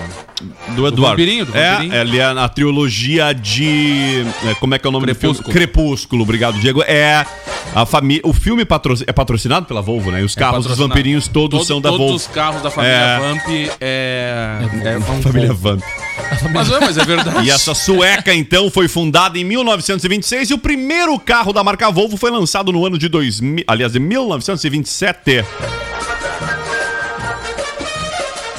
do 0.76 0.88
Eduardo? 0.88 1.02
vampirinho, 1.02 1.46
do 1.46 1.58
é, 1.58 1.72
vampirinho. 1.74 1.96
ele 1.96 2.20
é 2.20 2.34
na 2.34 2.48
trilogia 2.50 3.34
de. 3.34 4.26
é, 4.48 4.54
Como 4.56 4.74
é 4.76 4.80
que 4.80 4.86
é 4.86 4.90
o 4.90 4.92
nome 4.92 5.06
do 5.06 5.16
Crepúsculo. 5.16 5.52
filme? 5.52 5.54
Crepúsculo, 5.68 6.24
obrigado, 6.24 6.60
Diego. 6.60 6.84
É 6.84 7.26
a 7.76 7.86
família. 7.86 8.22
O 8.26 8.34
filme 8.34 8.66
patro- 8.66 8.96
é 9.06 9.12
patrocinado 9.12 9.66
pela 9.66 9.82
Volvo, 9.82 10.12
né? 10.12 10.22
E 10.22 10.24
os 10.24 10.36
carros 10.36 10.66
dos 10.66 10.78
vampirinhos 10.78 11.28
todos 11.28 11.60
Todo- 11.60 11.68
são 11.68 11.82
da 11.82 11.90
Todos 11.90 12.00
Volvo. 12.06 12.16
os 12.16 12.28
carros 12.28 12.62
da 12.62 12.70
família 12.70 12.96
É. 12.96 13.20
Vamp 13.20 13.48
é. 13.82 14.60
é 14.84 14.98
Van 15.00 15.22
Família. 15.24 15.54
Vamp. 15.54 15.82
Mas, 16.54 16.72
é, 16.72 16.80
mas 16.80 16.98
é 16.98 17.04
verdade. 17.06 17.46
E 17.48 17.50
essa 17.52 17.74
sueca, 17.74 18.34
então, 18.34 18.70
foi 18.70 18.88
fundada 18.88 19.38
em 19.38 19.44
1926 19.44 20.50
e 20.50 20.54
o 20.54 20.58
primeiro 20.58 21.18
carro 21.20 21.52
da 21.54 21.64
marca 21.64 21.90
Volvo 21.92 22.18
foi 22.18 22.32
lançado 22.32 22.72
no 22.72 22.86
ano 22.86 22.98
de 22.98 23.08
2000, 23.08 23.64
aliás, 23.68 23.94
de 23.94 24.00
1927. 24.00 25.44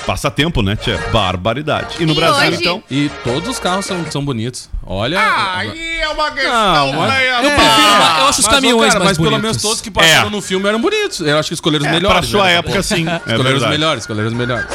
Passa 0.06 0.30
tempo, 0.30 0.60
né, 0.60 0.76
tia? 0.76 0.98
Barbaridade. 1.12 1.96
E 1.98 2.04
no 2.04 2.12
E 2.12 2.16
Brasil, 2.16 2.48
hoje- 2.48 2.60
então? 2.60 2.82
E 2.90 3.10
todos 3.24 3.48
os 3.48 3.58
carros 3.58 3.86
são, 3.86 4.04
são 4.10 4.22
bonitos. 4.24 4.68
Olha. 4.86 5.16
é 5.18 6.08
uma 6.08 6.30
Não, 6.30 6.92
mas- 6.92 7.22
Eu 7.22 7.50
prefiro, 7.50 7.90
ma- 7.98 8.16
eu 8.20 8.26
acho 8.28 8.40
os 8.40 8.46
Mas, 8.46 8.54
caminhões 8.54 8.92
cara, 8.92 9.04
mais 9.04 9.16
Mas 9.16 9.16
pelo 9.16 9.30
bonitos. 9.30 9.42
menos 9.42 9.62
todos 9.62 9.80
que 9.80 9.90
passaram 9.90 10.28
É. 10.28 10.30
no 10.30 10.42
filme 10.42 10.68
eram 10.68 10.80
bonitos. 10.80 11.20
Eu 11.20 11.38
acho 11.38 11.48
que 11.48 11.54
escolheram 11.54 11.84
os 11.86 11.90
É, 11.90 11.94
melhores. 11.94 12.18
pra 12.18 12.28
sua 12.28 12.44
né? 12.44 12.54
época, 12.56 12.82
sim. 12.82 13.06
É 13.08 13.16
Escolheram 13.32 13.56
os 13.56 13.66
melhores, 13.68 14.02
escolheram 14.02 14.28
os 14.28 14.34
melhores. 14.34 14.66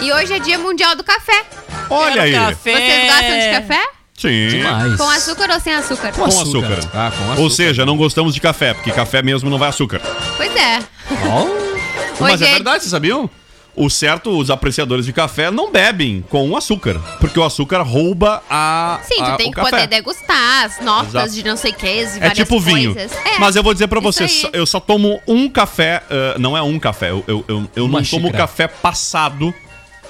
E 0.00 0.12
hoje 0.12 0.32
é 0.32 0.38
dia 0.38 0.58
mundial 0.58 0.96
do 0.96 1.04
café. 1.04 1.44
Olha 1.90 2.22
aí. 2.22 2.32
Vocês 2.32 3.06
gostam 3.12 3.38
de 3.38 3.50
café? 3.68 3.82
Sim. 4.16 4.48
Demais. 4.48 4.96
Com 4.96 5.08
açúcar 5.10 5.50
ou 5.50 5.60
sem 5.60 5.74
açúcar? 5.74 6.12
Com 6.12 6.24
açúcar. 6.24 6.78
Ah, 6.94 7.10
com 7.16 7.24
açúcar. 7.24 7.40
Ou 7.40 7.50
seja, 7.50 7.84
não 7.84 7.96
gostamos 7.96 8.32
de 8.34 8.40
café, 8.40 8.72
porque 8.72 8.90
café 8.92 9.20
mesmo 9.22 9.50
não 9.50 9.58
vai 9.58 9.68
açúcar. 9.68 10.00
Pois 10.36 10.54
é. 10.56 10.78
Mas 12.20 12.34
Hoje 12.34 12.44
é 12.44 12.48
é- 12.48 12.52
verdade, 12.52 12.78
vocês 12.80 12.90
sabiam? 12.90 13.28
O 13.74 13.88
certo, 13.88 14.36
os 14.36 14.50
apreciadores 14.50 15.06
de 15.06 15.14
café 15.14 15.50
não 15.50 15.72
bebem 15.72 16.22
com 16.28 16.54
açúcar, 16.54 17.00
porque 17.18 17.40
o 17.40 17.42
açúcar 17.42 17.80
rouba 17.80 18.42
a 18.50 19.00
Sim, 19.02 19.22
a- 19.22 19.30
tu 19.30 19.36
tem 19.38 19.46
o 19.46 19.50
que 19.50 19.56
café. 19.56 19.70
poder 19.70 19.86
degustar 19.86 20.64
as 20.66 20.78
notas 20.84 21.08
Exato. 21.14 21.30
de 21.30 21.42
não 21.44 21.56
sei 21.56 21.70
o 21.70 21.74
que, 21.74 21.86
É 22.20 22.30
tipo 22.30 22.60
vinho. 22.60 22.92
coisas. 22.94 23.12
É, 23.24 23.38
Mas 23.38 23.56
eu 23.56 23.62
vou 23.62 23.72
dizer 23.72 23.88
pra 23.88 23.98
isso 23.98 24.12
você, 24.12 24.24
aí. 24.24 24.28
só- 24.28 24.50
eu 24.52 24.66
só 24.66 24.78
tomo 24.78 25.22
um 25.26 25.48
café, 25.48 26.02
ah, 26.10 26.36
não 26.38 26.54
é 26.54 26.60
um 26.60 26.78
café, 26.78 27.10
eu, 27.12 27.24
eu, 27.26 27.44
eu, 27.48 27.70
eu 27.74 27.88
não 27.88 28.02
tomo 28.02 28.26
xícara. 28.26 28.36
café 28.36 28.68
passado. 28.68 29.54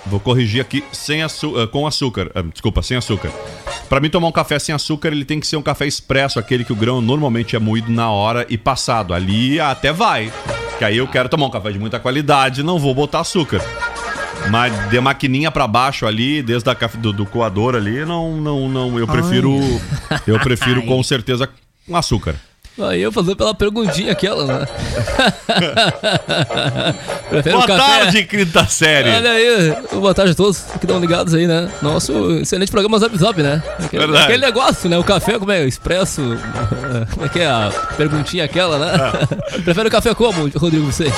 Vou 0.05 0.19
corrigir 0.19 0.61
aqui 0.61 0.83
sem 0.91 1.23
açu- 1.23 1.57
ah, 1.57 1.69
com 1.69 1.87
açúcar. 1.87 2.33
Ah, 2.35 2.43
desculpa, 2.43 2.83
sem 2.83 2.97
açúcar. 2.97 3.31
Pra 3.89 4.01
mim 4.01 4.11
tomar 4.11 4.27
um 4.27 4.33
café 4.33 4.59
sem 4.59 4.75
açúcar, 4.75 5.09
ele 5.13 5.25
tem 5.25 5.39
que 5.39 5.47
ser 5.47 5.57
um 5.57 5.63
café 5.63 5.87
expresso, 5.87 6.41
aquele 6.41 6.65
que 6.65 6.73
o 6.73 6.77
grão 6.77 7.01
normalmente 7.01 7.55
é 7.55 7.61
moído 7.61 7.93
na 7.93 8.11
hora 8.11 8.45
e 8.51 8.59
passado. 8.59 9.15
Ali 9.15 9.61
até 9.61 9.93
vai. 9.93 10.33
Que 10.83 10.87
aí 10.87 10.97
eu 10.97 11.07
quero 11.07 11.29
tomar 11.29 11.47
um 11.47 11.51
café 11.51 11.71
de 11.71 11.79
muita 11.79 12.01
qualidade, 12.01 12.61
não 12.61 12.77
vou 12.77 12.93
botar 12.93 13.21
açúcar. 13.21 13.61
Mas 14.51 14.91
de 14.91 14.99
maquininha 14.99 15.49
pra 15.49 15.69
baixo 15.69 16.07
ali, 16.07 16.43
desde 16.43 16.69
a 16.69 16.75
do, 16.75 17.13
do 17.13 17.25
coador 17.25 17.77
ali, 17.77 18.05
não, 18.05 18.37
não, 18.41 18.69
não. 18.69 18.99
Eu 18.99 19.07
prefiro, 19.07 19.61
eu 20.27 20.37
prefiro 20.43 20.83
com 20.83 21.01
certeza 21.05 21.49
com 21.87 21.97
açúcar. 21.97 22.35
Aí 22.81 23.03
eu 23.03 23.13
fazer 23.13 23.35
pela 23.35 23.55
perguntinha 23.55 24.13
aquela, 24.13 24.47
né? 24.47 24.67
Boa 27.53 27.67
café? 27.67 27.77
tarde, 27.77 28.25
quinta 28.25 28.65
série. 28.67 29.11
Olha 29.11 29.31
aí, 29.31 29.77
boa 29.93 30.15
tarde 30.15 30.33
a 30.33 30.35
todos 30.35 30.59
que 30.61 30.85
estão 30.85 30.99
ligados 30.99 31.35
aí, 31.35 31.47
né? 31.47 31.71
Nosso 31.83 32.39
excelente 32.39 32.71
programa 32.73 32.99
Zap 32.99 33.17
Zap, 33.19 33.43
né? 33.43 33.63
Aquele, 33.79 34.07
Verdade. 34.07 34.25
aquele 34.25 34.47
negócio, 34.47 34.89
né? 34.89 34.97
O 34.97 35.05
café, 35.05 35.39
como 35.39 35.53
é? 35.53 35.65
Expresso. 35.67 36.23
Como 37.13 37.27
é 37.27 37.29
que 37.29 37.41
é 37.41 37.47
a 37.47 37.71
perguntinha 37.97 38.45
aquela, 38.45 38.79
né? 38.79 38.93
Ah. 38.95 39.13
Prefere 39.65 39.89
o 39.89 39.91
café 39.91 40.15
como, 40.15 40.49
Rodrigo 40.57 40.87
Vicente? 40.87 41.13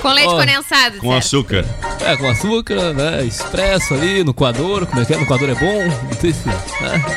Com 0.00 0.12
leite 0.12 0.28
Ó, 0.32 0.36
condensado, 0.38 0.98
Com 0.98 1.08
certo? 1.10 1.24
açúcar. 1.24 1.64
É, 2.00 2.16
com 2.16 2.28
açúcar, 2.28 2.92
né? 2.94 3.24
Expresso 3.24 3.94
ali, 3.94 4.22
no 4.22 4.32
coador, 4.32 4.86
como 4.86 5.02
é 5.02 5.04
que 5.04 5.12
é? 5.12 5.16
No 5.16 5.26
coador 5.26 5.50
é 5.50 5.54
bom? 5.54 5.84
Não 5.86 6.20
sei 6.20 6.32
se, 6.32 6.46
né? 6.46 6.54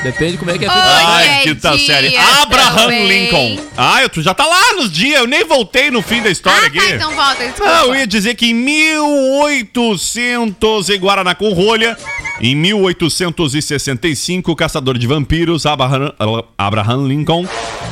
Depende 0.03 0.37
como 0.37 0.49
é 0.51 0.57
que 0.57 0.65
é 0.65 0.69
feito. 0.69 0.83
Ai, 0.83 1.27
é 1.27 1.41
quinta 1.43 1.77
dia 1.77 1.85
série. 1.85 2.17
Abraham 2.17 2.75
também. 2.75 3.07
Lincoln. 3.25 3.59
Ah, 3.77 4.01
tu 4.11 4.21
já 4.23 4.33
tá 4.33 4.45
lá 4.45 4.73
nos 4.73 4.91
dias, 4.91 5.19
eu 5.19 5.27
nem 5.27 5.45
voltei 5.45 5.89
no 5.91 6.01
fim 6.01 6.21
da 6.21 6.29
história 6.29 6.63
Ah, 6.63 6.67
aqui. 6.67 6.79
tá, 6.79 6.89
então 6.95 7.11
volta, 7.15 7.43
desculpa. 7.45 7.71
Não, 7.71 7.85
eu 7.87 7.95
ia 7.95 8.07
dizer 8.07 8.35
que 8.35 8.47
em 8.49 8.53
1800, 8.53 10.89
em 10.89 10.99
Guaraná 10.99 11.33
com 11.35 11.53
rolha, 11.53 11.97
em 12.43 12.55
1865, 12.55 14.51
o 14.51 14.55
caçador 14.55 14.97
de 14.97 15.05
vampiros 15.05 15.67
Abraham, 15.67 16.11
Abraham 16.57 17.07
Lincoln 17.07 17.45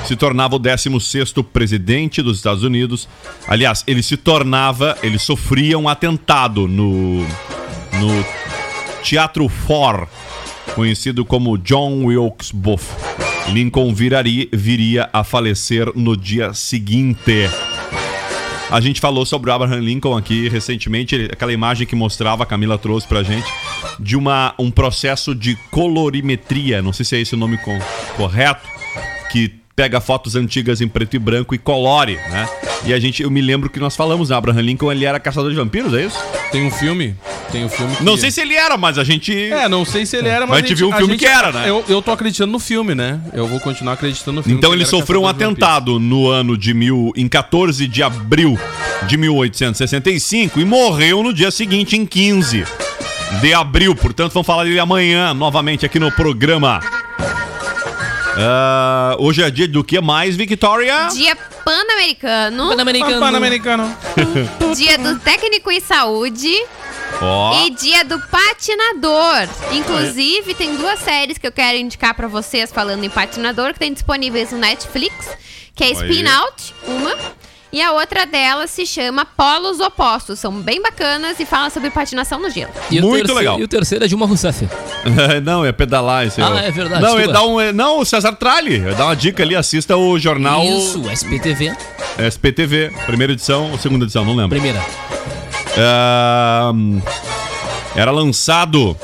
se 0.06 0.16
tornava 0.16 0.56
o 0.56 0.60
16º 0.60 1.44
presidente 1.44 2.20
dos 2.24 2.38
Estados 2.38 2.64
Unidos. 2.64 3.08
Aliás, 3.48 3.84
ele 3.86 4.02
se 4.02 4.18
tornava, 4.18 4.98
ele 5.04 5.20
sofria 5.20 5.78
um 5.78 5.88
atentado 5.88 6.68
no, 6.68 7.20
no 7.22 8.26
Teatro 9.04 9.48
Ford, 9.48 10.08
conhecido 10.74 11.24
como 11.24 11.56
John 11.56 12.06
Wilkes 12.06 12.52
Booth. 12.52 12.88
Lincoln 13.50 13.94
viraria, 13.94 14.48
viria 14.52 15.10
a 15.14 15.24
falecer 15.24 15.92
no 15.96 16.18
dia 16.18 16.56
seguinte. 16.56 17.48
A 18.72 18.80
gente 18.80 19.02
falou 19.02 19.26
sobre 19.26 19.50
o 19.50 19.54
Abraham 19.54 19.80
Lincoln 19.80 20.16
aqui 20.16 20.48
recentemente, 20.48 21.28
aquela 21.32 21.52
imagem 21.52 21.88
que 21.88 21.96
mostrava, 21.96 22.44
a 22.44 22.46
Camila 22.46 22.78
trouxe 22.78 23.08
pra 23.08 23.24
gente, 23.24 23.52
de 24.00 24.16
uma, 24.16 24.54
um 24.60 24.70
processo 24.70 25.34
de 25.34 25.56
colorimetria, 25.72 26.82
não 26.82 26.94
sei 26.94 27.04
se 27.04 27.16
é 27.16 27.20
esse 27.22 27.34
o 27.34 27.38
nome 27.38 27.58
co- 27.58 27.72
correto, 28.16 28.68
que 29.32 29.59
pega 29.80 30.02
fotos 30.02 30.36
antigas 30.36 30.82
em 30.82 30.90
preto 30.90 31.16
e 31.16 31.20
branco 31.20 31.56
e 31.56 31.58
colore, 31.58 32.16
né? 32.16 32.50
E 32.86 32.94
a 32.94 33.00
gente, 33.00 33.24
eu 33.24 33.32
me 33.32 33.40
lembro 33.40 33.70
que 33.70 33.80
nós 33.80 33.96
falamos, 33.96 34.28
né? 34.28 34.36
Abraham 34.36 34.60
Lincoln, 34.60 34.92
ele 34.92 35.06
era 35.06 35.18
caçador 35.22 35.50
de 35.50 35.56
vampiros, 35.56 35.94
é 35.94 36.04
isso? 36.04 36.18
Tem 36.52 36.66
um 36.66 36.70
filme. 36.70 37.16
Tem 37.50 37.64
um 37.64 37.70
filme 37.70 37.96
que... 37.96 38.04
Não 38.04 38.18
sei 38.18 38.30
se 38.30 38.42
ele 38.42 38.56
era, 38.56 38.76
mas 38.76 38.98
a 38.98 39.06
gente... 39.06 39.34
É, 39.34 39.70
não 39.70 39.86
sei 39.86 40.06
se 40.06 40.18
ele 40.18 40.28
era, 40.28 40.42
mas, 40.42 40.50
Mas 40.50 40.58
a 40.58 40.68
gente 40.68 40.76
viu 40.78 40.90
um 40.90 40.92
filme 40.92 41.18
que 41.18 41.26
era, 41.26 41.54
né? 41.54 41.70
Eu, 41.70 41.86
eu 41.88 42.02
tô 42.02 42.12
acreditando 42.12 42.52
no 42.52 42.60
filme, 42.60 42.94
né? 42.94 43.22
Eu 43.32 43.48
vou 43.48 43.58
continuar 43.62 43.94
acreditando 43.94 44.36
no 44.36 44.44
filme. 44.44 44.58
Então 44.58 44.74
ele 44.74 44.86
sofreu 44.86 45.22
um 45.22 45.24
vampiros. 45.24 45.54
atentado 45.54 45.98
no 45.98 46.28
ano 46.28 46.58
de 46.58 46.74
mil, 46.74 47.14
em 47.16 47.30
14 47.30 47.88
de 47.88 48.04
abril 48.04 48.60
de 49.08 49.16
1865 49.16 50.60
e 50.60 50.66
morreu 50.66 51.24
no 51.24 51.34
dia 51.34 51.52
seguinte, 51.52 51.96
em 51.96 52.06
15 52.06 52.66
de 53.40 53.54
abril. 53.54 53.96
Portanto, 53.96 54.34
vamos 54.34 54.46
falar 54.46 54.66
dele 54.66 54.78
amanhã, 54.78 55.34
novamente 55.34 55.86
aqui 55.86 56.02
no 56.02 56.12
programa. 56.12 56.99
Ah, 58.42 59.18
hoje 59.20 59.44
é 59.44 59.52
dia 59.52 59.68
do 59.68 59.84
que 59.84 60.00
mais, 60.00 60.38
Victoria? 60.38 61.10
Dia 61.12 61.36
Pan-Americano, 61.36 62.70
Pan-Americano. 62.70 63.20
Pan-Americano. 63.20 63.98
dia 64.78 64.98
do 64.98 65.20
técnico 65.20 65.70
em 65.70 65.82
saúde 65.82 66.50
Ó, 67.22 67.66
e 67.66 67.72
dia 67.72 68.06
do 68.06 68.18
patinador. 68.28 69.46
Inclusive, 69.74 70.54
tem 70.54 70.78
duas 70.78 71.00
séries 71.00 71.38
que 71.38 71.46
eu 71.46 71.52
quero 71.52 71.78
indicar 71.78 72.14
pra 72.14 72.30
vocês 72.30 72.72
falando 72.72 73.04
em 73.04 73.10
patinador, 73.10 73.74
que 73.74 73.80
tem 73.80 73.92
disponíveis 73.92 74.54
no 74.54 74.58
Netflix, 74.58 75.14
que 75.76 75.84
é 75.84 75.92
Spin. 75.92 76.26
Out, 76.28 76.74
uma, 76.88 77.18
e 77.72 77.82
a 77.82 77.92
outra 77.92 78.26
delas 78.26 78.72
se 78.72 78.86
chama 78.86 79.26
Polos 79.26 79.80
Opostos. 79.80 80.40
São 80.40 80.52
bem 80.52 80.82
bacanas 80.82 81.40
e 81.40 81.46
falam 81.46 81.70
sobre 81.70 81.90
patinação 81.90 82.40
no 82.40 82.50
gelo. 82.50 82.72
E 82.90 83.00
Muito 83.02 83.18
terceiro- 83.28 83.34
legal. 83.40 83.60
E 83.60 83.64
o 83.64 83.68
terceiro 83.68 84.06
é 84.06 84.08
Dilma 84.08 84.26
Rousseff. 84.26 84.68
não, 85.44 85.64
é 85.66 85.72
pedalar 85.72 86.26
esse. 86.26 86.42
Ah, 86.42 86.62
é 86.64 86.72
verdade, 86.72 87.02
Não, 87.02 87.20
é 87.20 87.28
dar 87.28 87.46
um, 87.46 87.60
é- 87.62 87.72
não, 87.72 88.00
o 88.00 88.06
César 88.06 88.34
Tralli. 88.34 88.80
Vai 88.80 88.96
dar 88.96 89.06
uma 89.06 89.16
dica 89.16 89.44
ali, 89.44 89.56
assista 89.56 89.96
o 89.96 90.18
jornal 90.20 90.64
Isso, 90.64 91.08
SPTV. 91.10 91.76
SPTV, 92.32 92.92
primeira 93.06 93.34
edição 93.34 93.72
ou 93.72 93.78
segunda 93.78 94.06
edição, 94.06 94.26
não 94.26 94.36
lembro. 94.36 94.50
Primeira. 94.50 94.84
Ahn, 95.78 97.00
era 97.96 98.12
lançado 98.12 98.98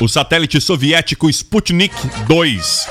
o 0.00 0.08
satélite 0.08 0.60
soviético 0.60 1.28
Sputnik 1.28 1.94
2. 2.26 2.88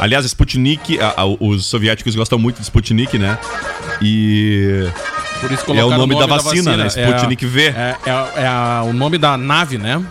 Aliás, 0.00 0.24
Sputnik, 0.26 0.98
a- 1.00 1.14
a- 1.22 1.26
os 1.26 1.66
soviéticos 1.66 2.14
gostam 2.14 2.38
muito 2.38 2.56
de 2.56 2.62
Sputnik, 2.64 3.18
né? 3.18 3.38
E 4.02 4.88
Por 5.40 5.50
isso 5.52 5.62
É 5.62 5.64
o 5.64 5.66
colocaram 5.66 6.06
nome 6.06 6.18
da 6.18 6.26
vacina, 6.26 6.76
né? 6.76 6.88
É 6.96 7.04
a- 7.04 7.08
Sputnik 7.16 7.44
V. 7.46 7.66
É, 7.66 7.96
é- 8.06 8.44
é 8.44 8.80
o 8.88 8.92
nome 8.92 9.18
da 9.18 9.36
nave, 9.36 9.76
né? 9.78 10.02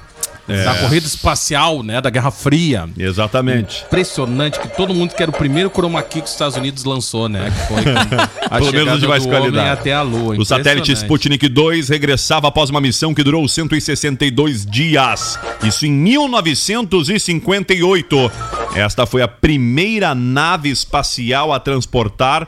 É. 0.47 0.63
Da 0.63 0.75
corrida 0.75 1.07
espacial, 1.07 1.81
né? 1.81 1.99
Da 1.99 2.09
Guerra 2.09 2.29
Fria. 2.29 2.87
exatamente. 2.97 3.83
Impressionante 3.87 4.59
que 4.59 4.67
todo 4.67 4.93
mundo 4.93 5.15
que 5.15 5.23
era 5.23 5.31
o 5.31 5.33
primeiro 5.33 5.71
chroma 5.71 6.01
key 6.03 6.19
que 6.21 6.27
os 6.27 6.31
Estados 6.33 6.55
Unidos 6.55 6.83
lançou, 6.83 7.27
né? 7.27 7.51
Que 7.51 7.67
foi 7.67 7.81
a 8.49 8.59
Pelo 8.59 8.71
menos 8.71 8.99
de 8.99 9.07
mais 9.07 9.23
do 9.23 9.29
qualidade. 9.29 9.69
até 9.69 9.93
a 9.93 10.01
Lua. 10.03 10.35
O 10.37 10.45
satélite. 10.45 10.91
Sputnik 10.91 11.47
2 11.49 11.89
regressava 11.89 12.47
após 12.47 12.69
uma 12.69 12.79
missão 12.79 13.11
que 13.13 13.23
durou 13.23 13.47
162 13.47 14.65
dias. 14.65 15.39
Isso 15.63 15.85
em 15.85 15.91
1958. 15.91 18.31
Esta 18.75 19.05
foi 19.05 19.21
a 19.21 19.27
primeira 19.27 20.13
nave 20.13 20.69
espacial 20.69 21.53
a 21.53 21.59
transportar 21.59 22.47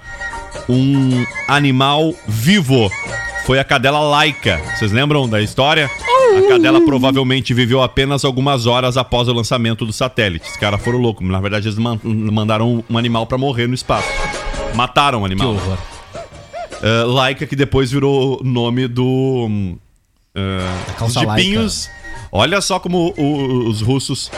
um 0.69 1.25
animal 1.47 2.13
vivo. 2.27 2.91
Foi 3.45 3.59
a 3.59 3.63
cadela 3.63 3.99
Laika. 4.01 4.59
Vocês 4.77 4.91
lembram 4.91 5.27
da 5.27 5.41
história? 5.41 5.89
A 6.35 6.47
cadela 6.49 6.81
provavelmente 6.81 7.53
viveu 7.53 7.81
apenas 7.81 8.23
algumas 8.25 8.65
horas 8.65 8.97
após 8.97 9.27
o 9.27 9.33
lançamento 9.33 9.85
do 9.85 9.93
satélite. 9.93 10.49
Os 10.49 10.57
caras 10.57 10.81
foram 10.81 10.99
loucos. 10.99 11.27
Na 11.27 11.39
verdade, 11.39 11.67
eles 11.67 11.77
man- 11.77 11.99
mandaram 12.03 12.83
um 12.89 12.97
animal 12.97 13.25
pra 13.25 13.37
morrer 13.37 13.67
no 13.67 13.73
espaço. 13.73 14.07
Mataram 14.75 15.19
o 15.19 15.25
Que 15.25 15.33
animal. 15.33 15.53
horror. 15.53 15.77
Ah, 16.83 17.03
Laika, 17.05 17.45
que 17.45 17.55
depois 17.55 17.91
virou 17.91 18.41
nome 18.43 18.87
do. 18.87 19.77
calça 20.97 21.21
dos 21.25 21.35
jipinhos. 21.35 21.89
Olha 22.37 22.61
só 22.61 22.79
como 22.79 23.13
o- 23.17 23.67
os 23.67 23.81
russos. 23.81 24.31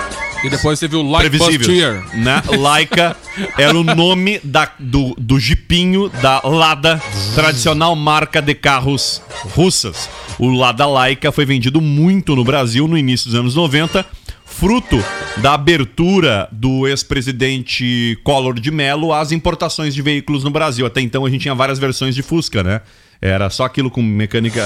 E 0.44 0.50
depois 0.50 0.79
teve 0.79 0.96
o 0.96 1.01
Like 1.01 1.29
Previsível. 1.29 2.01
Buster. 2.01 2.18
Né? 2.18 2.41
Laika 2.58 3.18
era 3.60 3.77
o 3.77 3.84
nome 3.84 4.39
da, 4.41 4.72
do, 4.79 5.13
do 5.20 5.38
jipinho 5.38 6.08
da 6.22 6.39
Lada, 6.46 7.01
tradicional 7.36 7.94
marca 7.96 8.41
de 8.41 8.56
carros 8.56 9.22
russas. 9.53 10.10
O 10.39 10.50
Lada 10.50 10.86
Laika 10.86 11.29
foi 11.32 11.44
vendido 11.46 11.82
muito 11.82 12.38
no 12.38 12.44
Brasil 12.46 12.88
no 12.88 12.98
início 12.98 13.29
dos 13.29 13.38
anos 13.38 13.53
90, 13.53 14.06
fruto 14.46 15.03
da 15.38 15.53
abertura 15.56 16.48
do 16.53 16.88
ex-presidente 16.88 18.18
Collor 18.24 18.58
de 18.60 18.72
Mello 18.72 19.12
às 19.13 19.34
importações 19.34 19.94
de 19.94 20.01
veículos 20.01 20.44
no 20.46 20.50
Brasil. 20.50 20.86
Até 20.86 21.01
então 21.01 21.25
a 21.25 21.29
gente 21.29 21.41
tinha 21.41 21.56
várias 21.56 21.77
versões 21.79 22.15
de 22.15 22.22
Fusca, 22.24 22.63
né? 22.63 22.79
Era 23.22 23.50
só 23.50 23.65
aquilo 23.65 23.91
com 23.91 24.01
mecânica. 24.01 24.65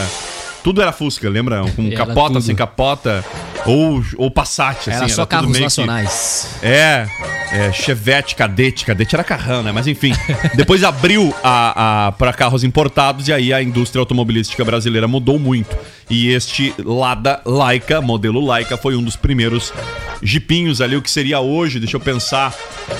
Tudo 0.63 0.81
era 0.81 0.91
Fusca, 0.93 1.29
lembra? 1.29 1.61
Com 1.75 1.87
Era 1.87 1.97
capota, 1.97 2.33
tudo. 2.35 2.41
sem 2.41 2.55
capota. 2.55 3.23
Ou, 3.65 4.03
ou 4.17 4.31
Passat, 4.31 4.87
Era 4.89 5.05
assim. 5.05 5.13
só 5.13 5.23
tudo 5.25 5.29
carros 5.29 5.47
meio 5.47 5.57
que- 5.57 5.63
nacionais. 5.63 6.55
é, 6.61 7.07
é, 7.51 7.71
Chevette, 7.71 8.35
Cadete, 8.35 8.85
Cadete 8.85 9.13
era 9.15 9.23
carrão, 9.23 9.61
né? 9.63 9.71
Mas 9.71 9.87
enfim, 9.87 10.13
depois 10.55 10.83
abriu 10.83 11.33
a, 11.43 12.07
a, 12.07 12.11
para 12.13 12.31
carros 12.33 12.63
importados 12.63 13.27
e 13.27 13.33
aí 13.33 13.53
a 13.53 13.61
indústria 13.61 13.99
automobilística 13.99 14.63
brasileira 14.65 15.07
mudou 15.07 15.37
muito. 15.37 15.75
E 16.09 16.29
este 16.29 16.73
Lada 16.83 17.41
Laika, 17.45 18.01
modelo 18.01 18.39
Laika, 18.45 18.77
foi 18.77 18.95
um 18.95 19.03
dos 19.03 19.15
primeiros 19.15 19.73
jipinhos 20.21 20.79
ali, 20.81 20.95
o 20.95 21.01
que 21.01 21.11
seria 21.11 21.39
hoje, 21.41 21.79
deixa 21.79 21.95
eu 21.97 22.01
pensar, 22.01 22.53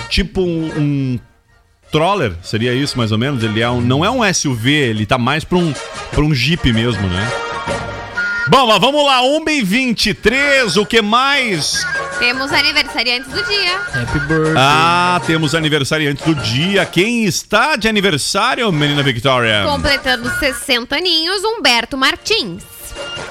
tipo 0.09 0.41
um, 0.41 0.71
um 0.77 1.19
Troller, 1.91 2.33
seria 2.41 2.73
isso 2.73 2.97
mais 2.97 3.11
ou 3.11 3.17
menos? 3.17 3.43
Ele 3.43 3.61
é 3.61 3.69
um, 3.69 3.79
não 3.79 4.03
é 4.03 4.09
um 4.09 4.33
SUV, 4.33 4.69
ele 4.71 5.05
tá 5.05 5.17
mais 5.17 5.43
pra 5.43 5.57
um, 5.57 5.73
pra 6.11 6.21
um 6.23 6.33
Jeep 6.33 6.71
mesmo, 6.73 7.07
né? 7.07 7.31
Bom, 8.47 8.67
mas 8.67 8.79
vamos 8.79 9.05
lá, 9.05 9.21
1 9.21 9.49
e 9.49 9.61
23 9.61 10.75
o 10.77 10.85
que 10.85 11.01
mais? 11.01 11.85
Temos 12.19 12.51
aniversariantes 12.51 13.31
do 13.31 13.41
dia. 13.43 13.75
Happy 13.77 14.19
birthday. 14.19 14.53
Ah, 14.57 15.21
temos 15.25 15.55
aniversariante 15.55 16.23
do 16.23 16.35
dia. 16.35 16.85
Quem 16.85 17.23
está 17.23 17.75
de 17.77 17.87
aniversário, 17.87 18.69
menina 18.71 19.01
Victoria? 19.01 19.63
Completando 19.65 20.29
60 20.39 20.95
aninhos, 20.95 21.41
Humberto 21.43 21.97
Martins. 21.97 22.72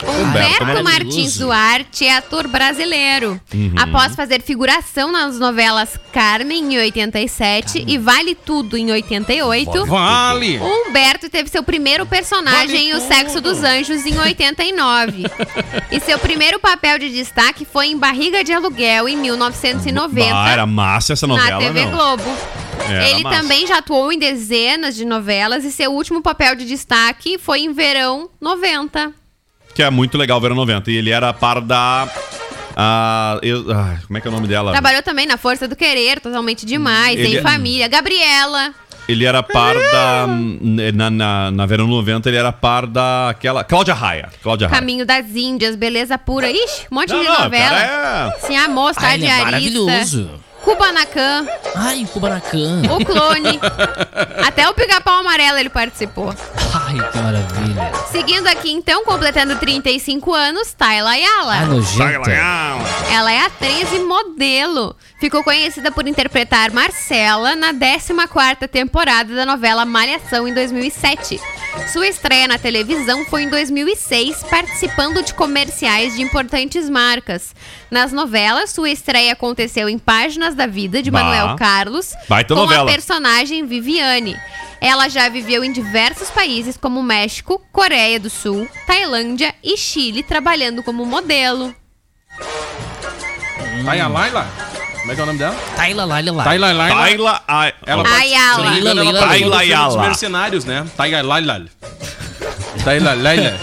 Humberto. 0.03 0.85
Martins 0.85 1.39
Duarte 1.39 2.05
é 2.05 2.17
ator 2.17 2.49
brasileiro. 2.49 3.41
Uhum. 3.53 3.73
Após 3.77 4.15
fazer 4.15 4.43
figuração 4.43 5.13
nas 5.13 5.39
novelas 5.39 5.99
Carmen 6.13 6.75
em 6.75 6.79
87 6.79 7.85
e 7.87 7.99
Vale 7.99 8.35
Tudo 8.35 8.77
em 8.77 8.91
88, 8.91 9.87
Vale! 9.87 10.59
Humberto 10.59 11.29
teve 11.31 11.49
seu 11.49 11.63
primeiro 11.63 12.05
personagem 12.05 12.91
em 12.91 12.95
O 12.95 13.01
Sexo 13.01 13.41
dos 13.41 13.63
Anjos 13.63 14.05
em 14.05 14.19
89. 14.19 15.25
e 15.91 16.01
seu 16.01 16.19
primeiro 16.19 16.59
papel 16.59 16.99
de 16.99 17.11
destaque 17.11 17.65
foi 17.65 17.87
em 17.87 17.99
Barriga 17.99 18.43
de 18.43 18.53
Aluguel 18.53 19.09
em 19.09 19.17
1990. 19.17 20.35
Ah, 20.35 20.51
era 20.51 20.67
massa 20.67 21.13
essa 21.13 21.27
na 21.27 21.37
novela, 21.37 21.61
TV 21.61 21.85
não? 21.85 21.93
Globo. 21.93 22.25
Era 22.89 23.11
Ele 23.11 23.23
massa. 23.23 23.41
também 23.41 23.67
já 23.67 23.79
atuou 23.79 24.13
em 24.13 24.19
dezenas 24.19 24.97
de 24.97 25.05
novelas 25.05 25.65
e 25.65 25.71
seu 25.71 25.93
último 25.93 26.21
papel 26.21 26.55
de 26.57 26.65
destaque 26.65 27.39
foi 27.39 27.61
em 27.61 27.73
Verão 27.73 28.29
90. 28.41 29.22
Que 29.75 29.83
é 29.83 29.91
muito 29.91 30.19
legal, 30.19 30.41
Verão 30.41 30.57
90. 30.57 30.91
E 30.91 30.97
ele 30.97 31.11
era 31.11 31.31
a 31.31 31.33
par 31.33 31.61
da... 31.61 32.07
a- 32.77 33.39
eu- 33.43 33.65
ah, 33.73 33.97
como 34.07 34.19
é 34.19 34.21
que 34.21 34.29
é 34.29 34.31
o 34.31 34.35
nome 34.35 34.47
dela? 34.47 34.73
Trabalhou 34.73 35.03
também 35.03 35.27
na 35.27 35.37
Força 35.37 35.67
do 35.67 35.75
Querer, 35.77 36.21
totalmente 36.21 36.67
demais, 36.67 37.19
Ele 37.19 37.29
em 37.29 37.37
é- 37.39 37.43
família. 37.43 37.89
Gabriela. 37.89 38.75
Ele 39.09 39.25
era 39.25 39.43
par 39.43 39.75
da... 39.75 40.27
Na, 40.95 41.11
na, 41.11 41.51
na 41.51 41.67
Verão 41.67 41.89
90, 41.89 42.29
ele 42.29 42.37
era 42.37 42.53
par 42.53 42.87
da... 42.87 43.31
Aquela... 43.31 43.65
Cláudia 43.65 43.95
Raia. 43.95 44.29
Cláudia 44.43 44.69
Raia. 44.69 44.79
Caminho 44.81 45.05
das 45.05 45.27
Índias, 45.35 45.75
Beleza 45.75 46.17
Pura. 46.17 46.49
Ixi, 46.51 46.87
um 46.91 46.95
monte 46.95 47.09
Não, 47.13 47.21
de 47.21 47.25
não, 47.29 47.41
novela. 47.41 47.71
cara 47.81 48.37
Sim, 48.41 48.57
Amor, 48.57 48.93
Ai, 48.97 49.15
ele 49.15 49.27
é 49.27 49.45
maravilhoso. 49.45 50.31
Kubanacan, 50.63 51.47
Ai, 51.75 52.07
Kubanacan. 52.13 52.83
O 52.91 53.05
Clone. 53.05 53.59
Até 54.47 54.69
o 54.69 54.75
Pica-Pau 54.75 55.19
Amarelo 55.21 55.59
ele 55.59 55.69
participou. 55.69 56.29
Ai, 56.75 56.95
que 57.11 57.19
maravilha. 57.19 57.93
Seguindo 58.11 58.47
aqui, 58.47 58.71
então, 58.71 59.05
completando 59.05 59.57
35 59.57 60.33
anos, 60.35 60.73
Tayla 60.73 61.11
Ayala. 61.11 61.55
Ah, 61.55 61.61
Tá 61.61 61.67
nojenta. 61.67 62.31
legal. 62.31 62.79
Ela 63.11 63.33
é 63.33 63.41
atriz 63.41 63.93
e 63.93 63.99
modelo. 64.01 64.95
Ficou 65.21 65.43
conhecida 65.43 65.91
por 65.91 66.07
interpretar 66.07 66.71
Marcela 66.73 67.55
na 67.57 67.73
14ª 67.73 68.69
temporada 68.69 69.35
da 69.35 69.45
novela 69.45 69.85
Malhação 69.85 70.47
em 70.47 70.55
2007. 70.55 71.41
Sua 71.91 72.07
estreia 72.07 72.47
na 72.47 72.59
televisão 72.59 73.25
foi 73.27 73.45
em 73.45 73.49
2006, 73.49 74.43
participando 74.51 75.23
de 75.23 75.33
comerciais 75.33 76.15
de 76.15 76.23
importantes 76.23 76.89
marcas. 76.89 77.55
Nas 77.91 78.13
novelas, 78.13 78.71
sua 78.71 78.91
estreia 78.91 79.33
aconteceu 79.33 79.89
em 79.89 79.99
Páginas 79.99 80.52
da 80.55 80.67
Vida 80.67 81.03
de 81.03 81.11
Bah. 81.11 81.23
Manuel 81.23 81.57
Carlos, 81.57 82.15
Baita 82.29 82.55
com 82.55 82.61
novela. 82.61 82.89
a 82.91 82.93
personagem 82.93 83.67
Viviane. 83.67 84.37
Ela 84.81 85.09
já 85.09 85.29
viveu 85.29 85.63
em 85.63 85.73
diversos 85.73 86.29
países 86.31 86.77
como 86.77 87.03
México, 87.03 87.61
Coreia 87.73 88.19
do 88.19 88.29
Sul, 88.29 88.69
Tailândia 88.87 89.55
e 89.63 89.77
Chile, 89.77 90.23
trabalhando 90.25 90.83
como 90.83 91.07
modelo. 91.07 91.75
Taya 93.85 94.09
Laila? 94.09 94.47
Como 95.01 95.13
é 95.13 95.15
que 95.15 95.21
é 95.21 95.25
o 95.25 95.27
nome 95.27 95.39
dela? 95.39 95.57
Taila, 95.77 96.05
Laila, 96.05 96.33
Laila. 96.33 96.45
Tayla 96.45 96.73
Laila. 96.73 97.43
Ela 97.87 98.19
Ayala. 98.19 98.67
ela 98.67 98.95
do 98.95 99.03
Leila. 99.03 99.29
filme 99.35 99.45
dos 99.51 99.59
Ayala. 99.59 100.03
mercenários, 100.03 100.65
né? 100.65 100.87
Taya 100.97 101.23
Laila. 101.23 101.67
Tayla 102.85 103.15
Laila. 103.15 103.55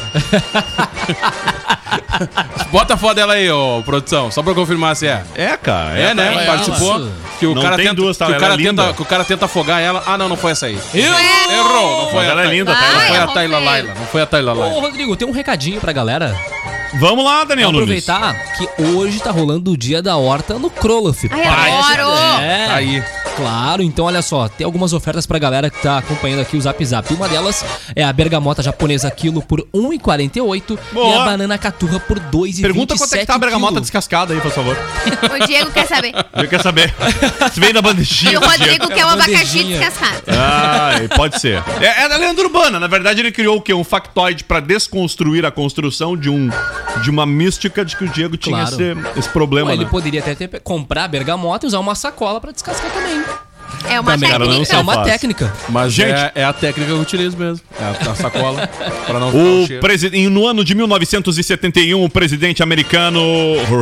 Bota 2.72 2.94
a 2.94 2.98
foto 2.98 3.16
dela 3.16 3.34
aí, 3.34 3.50
ô 3.50 3.82
produção, 3.84 4.30
só 4.32 4.44
pra 4.44 4.54
confirmar 4.54 4.96
se 4.96 5.08
é. 5.08 5.24
É, 5.36 5.58
cara. 5.58 5.98
É, 5.98 6.14
né? 6.14 6.26
Tayla. 6.26 6.46
Participou. 6.46 7.10
Que 7.40 7.46
o 7.48 7.56
Não 7.56 7.62
cara 7.62 7.78
tenta, 7.78 7.94
duas, 7.94 8.18
tá? 8.18 8.26
que 8.26 8.32
o 8.32 8.36
Ela 8.36 8.42
cara 8.42 8.54
é 8.54 8.58
tenta, 8.58 8.94
que 8.94 9.02
o 9.02 9.06
cara 9.06 9.24
tenta 9.24 9.46
afogar 9.46 9.82
ela. 9.82 10.04
Ah, 10.06 10.18
não, 10.18 10.28
não 10.28 10.36
foi 10.36 10.52
essa 10.52 10.66
aí. 10.66 10.78
Eu? 10.94 11.14
Errou, 11.54 12.02
não 12.04 12.10
foi 12.10 12.20
Mas 12.20 12.28
a 12.28 12.32
ela 12.32 12.44
é 12.44 12.48
linda, 12.48 12.74
Vai, 12.74 12.82
Tayla. 12.82 12.94
Não 12.94 13.00
foi 13.08 13.16
a 13.18 13.22
errou 13.22 13.34
feio. 13.34 13.60
Laila, 13.66 13.94
não 13.98 14.06
foi 14.08 14.22
a 14.22 14.26
Tayla 14.26 14.54
Ô, 14.54 14.60
Laila. 14.60 14.82
Rodrigo, 14.82 15.16
tem 15.16 15.28
um 15.28 15.32
recadinho 15.32 15.80
pra 15.80 15.94
galera. 15.94 16.36
Vamos 17.00 17.24
lá, 17.24 17.44
Daniel 17.44 17.72
Nunes. 17.72 18.04
Aproveitar 18.10 18.34
que 18.58 18.68
hoje 18.84 19.20
tá 19.20 19.32
rolando 19.32 19.72
o 19.72 19.78
dia 19.78 20.02
da 20.02 20.18
horta 20.18 20.56
no 20.56 20.70
Kroloff. 20.70 21.30
Ai, 21.32 21.72
adoro! 21.72 22.42
É, 22.42 22.68
Tá 22.68 22.74
Aí. 22.76 23.04
Claro, 23.40 23.82
então 23.82 24.04
olha 24.06 24.22
só, 24.22 24.50
tem 24.50 24.66
algumas 24.66 24.92
ofertas 24.92 25.26
pra 25.26 25.40
galera 25.40 25.70
que 25.70 25.82
tá 25.82 25.98
acompanhando 26.00 26.42
aqui 26.42 26.58
o 26.58 26.62
Zap 26.62 26.84
Zap. 26.86 27.14
Uma 27.14 27.30
delas 27.30 27.64
é 27.96 28.04
a 28.04 28.12
bergamota 28.12 28.62
japonesa 28.62 29.10
quilo 29.10 29.42
por 29.42 29.62
1,48 29.74 30.78
e 30.94 31.14
a 31.14 31.24
banana 31.26 31.58
caturra 31.58 32.00
por 32.02 32.20
2,27 32.20 32.62
Pergunta 32.62 32.98
quanto 32.98 33.16
é 33.16 33.20
que 33.20 33.26
tá 33.26 33.36
a 33.36 33.40
bergamota 33.40 33.72
quilo. 33.74 33.82
descascada 33.82 34.34
aí, 34.34 34.42
por 34.42 34.52
favor. 34.52 34.76
O 35.42 35.48
Diego 35.48 35.72
quer 35.72 35.88
saber. 35.88 36.14
Eu 36.34 36.48
quero 36.50 36.62
saber. 36.64 36.94
Se 37.54 37.60
vem 37.60 37.72
da 37.72 37.82
bandejinha. 37.82 38.34
E 38.34 38.38
o 38.38 38.40
Rodrigo 38.42 38.64
Diego. 38.66 38.88
quer 38.90 39.06
o 39.06 39.10
abacaxi 39.10 39.32
bandejinha. 39.34 39.80
descascado. 39.80 40.22
Ai, 40.28 41.08
pode 41.08 41.40
ser. 41.40 41.64
É, 41.80 42.04
é 42.04 42.10
da 42.10 42.18
lenda 42.18 42.42
urbana. 42.42 42.80
Na 42.80 42.88
verdade, 42.88 43.22
ele 43.22 43.32
criou 43.32 43.58
o 43.58 43.62
quê? 43.62 43.74
Um 43.74 43.84
factoide 43.84 44.44
pra 44.44 44.60
desconstruir 44.60 45.46
a 45.46 45.52
construção 45.52 46.18
de 46.18 46.30
um 46.30 46.50
de 47.04 47.10
uma 47.10 47.26
mística 47.26 47.86
de 47.86 47.96
que 47.96 48.04
o 48.04 48.10
Diego 48.10 48.36
tinha 48.36 48.66
Claro. 48.68 48.76
esse, 48.76 49.20
esse 49.20 49.30
problema, 49.30 49.72
ele 49.72 49.86
né? 49.86 49.90
poderia 49.90 50.20
até 50.20 50.36
ter, 50.36 50.60
comprar 50.60 51.06
a 51.06 51.08
bergamota 51.08 51.66
e 51.66 51.68
usar 51.68 51.80
uma 51.80 51.96
sacola 51.96 52.42
pra 52.42 52.52
descascar 52.52 52.92
também. 52.92 53.24
É 53.88 54.00
uma 54.00 54.12
Também, 54.12 54.30
cara, 54.30 54.46
não 54.46 54.52
técnica. 54.52 54.66
sei. 54.72 54.78
É 54.80 54.82
uma 54.82 54.94
fácil. 54.94 55.12
técnica. 55.12 55.54
Mas 55.70 55.94
Gente. 55.94 56.12
é, 56.12 56.32
é 56.36 56.44
a 56.44 56.54
técnica 56.54 56.86
que 56.92 56.96
eu 56.98 57.00
utilizo 57.02 57.38
mesmo. 57.38 57.62
É 57.80 57.84
a, 57.84 58.12
a 58.12 58.16
sacola. 58.16 58.68
pra 59.08 59.20
não 59.20 59.32
ficar 59.32 59.44
O 59.44 59.64
o 59.64 59.68
cheiro. 59.68 59.82
presi- 59.82 60.30
no 60.30 60.46
ano 60.48 60.64
de 60.64 60.76
1971, 60.76 62.04
o 62.04 62.10
presidente 62.10 62.62
americano 62.62 63.22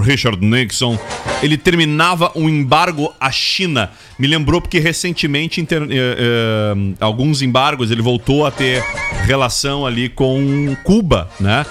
Richard 0.03 0.43
Nixon, 0.45 0.97
ele 1.41 1.57
terminava 1.57 2.31
um 2.35 2.47
embargo 2.47 3.13
à 3.19 3.31
China. 3.31 3.89
Me 4.19 4.27
lembrou 4.27 4.61
porque 4.61 4.79
recentemente 4.79 5.59
inter- 5.61 5.83
eh, 5.83 5.87
eh, 5.91 6.73
alguns 6.99 7.41
embargos 7.41 7.91
ele 7.91 8.01
voltou 8.01 8.45
a 8.45 8.51
ter 8.51 8.83
relação 9.25 9.85
ali 9.85 10.09
com 10.09 10.75
Cuba, 10.83 11.29
né? 11.39 11.65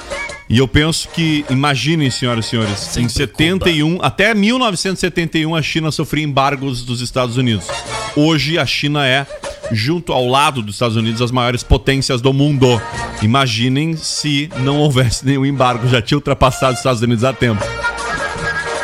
E 0.48 0.58
eu 0.58 0.68
penso 0.68 1.08
que, 1.08 1.44
imaginem, 1.50 2.08
senhoras 2.08 2.46
e 2.46 2.48
senhores, 2.50 2.96
em 2.96 3.08
71, 3.08 3.98
até 4.00 4.32
1971 4.32 5.56
a 5.56 5.62
China 5.62 5.90
sofria 5.90 6.24
embargos 6.24 6.84
dos 6.84 7.00
Estados 7.00 7.36
Unidos. 7.36 7.66
Hoje 8.14 8.56
a 8.56 8.64
China 8.64 9.04
é, 9.04 9.26
junto 9.72 10.12
ao 10.12 10.26
lado 10.28 10.62
dos 10.62 10.76
Estados 10.76 10.96
Unidos, 10.96 11.20
as 11.20 11.32
maiores 11.32 11.64
potências 11.64 12.20
do 12.20 12.32
mundo. 12.32 12.80
Imaginem 13.22 13.96
se 13.96 14.48
não 14.58 14.78
houvesse 14.78 15.26
nenhum 15.26 15.44
embargo, 15.44 15.88
já 15.88 16.00
tinha 16.00 16.16
ultrapassado 16.16 16.74
os 16.74 16.78
Estados 16.78 17.02
Unidos 17.02 17.24
há 17.24 17.32
tempo. 17.32 17.64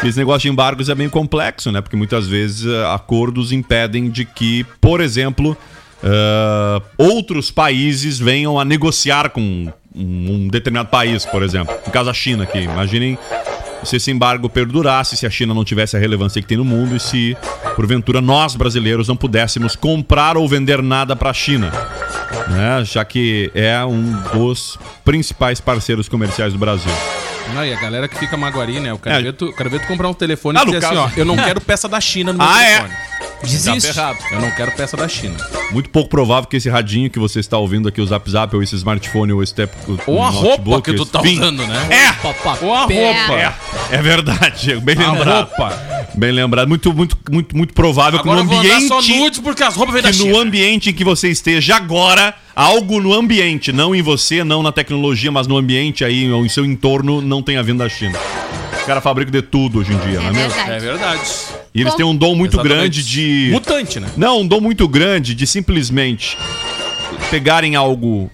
Esse 0.02 0.18
negócio 0.18 0.40
de 0.40 0.48
embargos 0.48 0.88
é 0.88 0.96
bem 0.96 1.08
complexo, 1.08 1.70
né? 1.70 1.80
Porque 1.80 1.94
muitas 1.94 2.26
vezes 2.26 2.66
eh, 2.66 2.86
acordos 2.92 3.52
impedem 3.52 4.10
de 4.10 4.24
que, 4.24 4.64
por 4.80 5.00
exemplo, 5.00 5.56
eh, 6.02 6.82
outros 6.98 7.52
países 7.52 8.18
venham 8.18 8.58
a 8.58 8.64
negociar 8.64 9.30
com 9.30 9.72
um, 9.94 10.48
determinado 10.48 10.88
país, 10.88 11.24
por 11.26 11.42
exemplo. 11.42 11.74
No 11.86 11.92
caso 11.92 12.10
a 12.10 12.14
China 12.14 12.44
aqui. 12.44 12.58
Imaginem 12.60 13.18
se 13.84 13.96
esse 13.96 14.10
embargo 14.10 14.48
perdurasse, 14.48 15.16
se 15.16 15.26
a 15.26 15.30
China 15.30 15.52
não 15.52 15.64
tivesse 15.64 15.96
a 15.96 15.98
relevância 16.00 16.40
que 16.40 16.46
tem 16.46 16.56
no 16.56 16.64
mundo 16.64 16.94
e 16.94 17.00
se, 17.00 17.36
porventura, 17.74 18.20
nós 18.20 18.54
brasileiros 18.54 19.08
não 19.08 19.16
pudéssemos 19.16 19.74
comprar 19.74 20.36
ou 20.36 20.46
vender 20.48 20.80
nada 20.82 21.16
para 21.16 21.30
a 21.30 21.34
China. 21.34 21.72
Né? 22.48 22.84
Já 22.84 23.04
que 23.04 23.50
é 23.54 23.84
um 23.84 24.12
dos 24.32 24.78
principais 25.04 25.60
parceiros 25.60 26.08
comerciais 26.08 26.52
do 26.52 26.58
Brasil. 26.58 26.92
Não, 27.54 27.64
e 27.66 27.72
a 27.74 27.80
galera 27.80 28.06
que 28.08 28.16
fica 28.16 28.36
magoari, 28.36 28.78
né? 28.78 28.90
Eu 28.90 28.98
quero, 28.98 29.28
É. 29.28 29.78
comprar 29.86 30.08
um 30.08 30.14
telefone 30.14 30.58
Ah, 30.58 30.62
e 30.62 30.64
dizer 30.66 30.78
assim, 30.78 30.94
caso- 30.94 31.00
ó, 31.14 31.18
eu 31.18 31.24
não 31.24 31.36
quero 31.36 31.60
peça 31.60 31.88
da 31.88 32.00
China 32.00 32.32
no 32.32 32.38
meu 32.38 32.46
Ah, 32.48 32.62
é? 32.62 32.88
Desiste. 33.42 33.88
Tá 33.88 33.94
ferrado. 33.94 34.18
Eu 34.30 34.40
não 34.40 34.50
quero 34.52 34.72
peça 34.72 34.96
da 34.96 35.08
China. 35.08 35.36
Muito 35.70 35.88
pouco 35.90 36.08
provável 36.10 36.48
que 36.48 36.56
esse 36.56 36.68
radinho 36.68 37.10
que 37.10 37.18
você 37.18 37.40
está 37.40 37.58
ouvindo 37.58 37.88
aqui, 37.88 38.00
o 38.00 38.06
Zap 38.06 38.30
Zap, 38.30 38.54
ou 38.54 38.62
esse 38.62 38.74
smartphone, 38.76 39.32
ou 39.32 39.42
esse 39.42 39.54
tep, 39.54 39.72
Ou 40.06 40.22
a 40.22 40.28
roupa 40.28 40.80
que 40.82 40.92
tu 40.94 41.04
tá 41.06 41.20
enfim, 41.20 41.38
usando, 41.40 41.66
né? 41.66 41.86
É! 41.90 42.12
Papapá. 42.12 42.58
Ou 42.62 42.74
a 42.74 42.80
roupa. 42.82 42.94
É, 43.34 43.52
é 43.92 44.02
verdade, 44.02 44.60
Diego, 44.62 44.80
bem 44.84 44.96
A 44.96 45.12
lembrado. 45.12 45.48
roupa. 45.48 46.08
Bem 46.14 46.30
lembrado. 46.30 46.68
Muito, 46.68 46.92
muito, 46.92 47.16
muito, 47.30 47.56
muito 47.56 47.72
provável 47.74 48.20
Agora 48.20 48.40
que 48.42 48.46
vou 48.46 48.56
no 48.56 48.60
andar 48.62 48.80
só 48.82 48.98
ambiente. 48.98 49.18
nude 49.18 49.40
porque 49.40 49.62
as 49.62 49.74
roupas 49.74 49.94
vêm 49.94 50.02
da 50.02 50.10
que 50.10 50.18
no 50.18 50.24
China. 50.24 50.38
ambiente 50.38 50.90
em 50.90 50.92
que 50.92 51.04
você 51.04 51.28
esteja 51.30 51.76
agora, 51.76 52.34
algo 52.54 53.00
no 53.00 53.12
ambiente, 53.14 53.72
não 53.72 53.94
em 53.94 54.02
você, 54.02 54.44
não 54.44 54.62
na 54.62 54.70
tecnologia, 54.72 55.32
mas 55.32 55.46
no 55.46 55.56
ambiente 55.56 56.04
aí, 56.04 56.30
ou 56.30 56.44
em 56.44 56.48
seu 56.48 56.64
entorno, 56.66 57.20
não 57.22 57.42
tenha 57.42 57.62
vindo 57.62 57.78
da 57.78 57.88
China. 57.88 58.18
Os 58.82 58.86
caras 58.86 59.02
fabricam 59.02 59.30
de 59.30 59.42
tudo 59.42 59.78
hoje 59.78 59.92
em 59.92 59.98
dia, 59.98 60.18
não 60.20 60.26
é 60.26 60.28
É 60.28 60.32
mesmo? 60.32 60.48
verdade. 60.50 60.70
É 60.72 60.78
verdade. 60.80 61.20
E 61.74 61.80
eles 61.80 61.94
têm 61.94 62.04
um 62.04 62.14
dom 62.16 62.34
muito 62.34 62.54
Exatamente. 62.54 62.78
grande 62.78 63.02
de. 63.04 63.48
Mutante, 63.52 64.00
né? 64.00 64.08
Não, 64.16 64.40
um 64.40 64.46
dom 64.46 64.60
muito 64.60 64.86
grande 64.88 65.34
de 65.34 65.46
simplesmente 65.46 66.36
pegarem 67.30 67.76
algo 67.76 68.28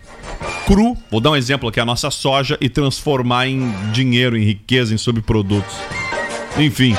cru, 0.66 0.96
vou 1.10 1.20
dar 1.20 1.30
um 1.30 1.36
exemplo 1.36 1.68
aqui, 1.68 1.78
a 1.80 1.84
nossa 1.84 2.10
soja, 2.10 2.56
e 2.60 2.68
transformar 2.68 3.46
em 3.46 3.70
dinheiro, 3.92 4.36
em 4.36 4.42
riqueza, 4.44 4.94
em 4.94 4.98
subprodutos. 4.98 5.74
Enfim. 6.56 6.96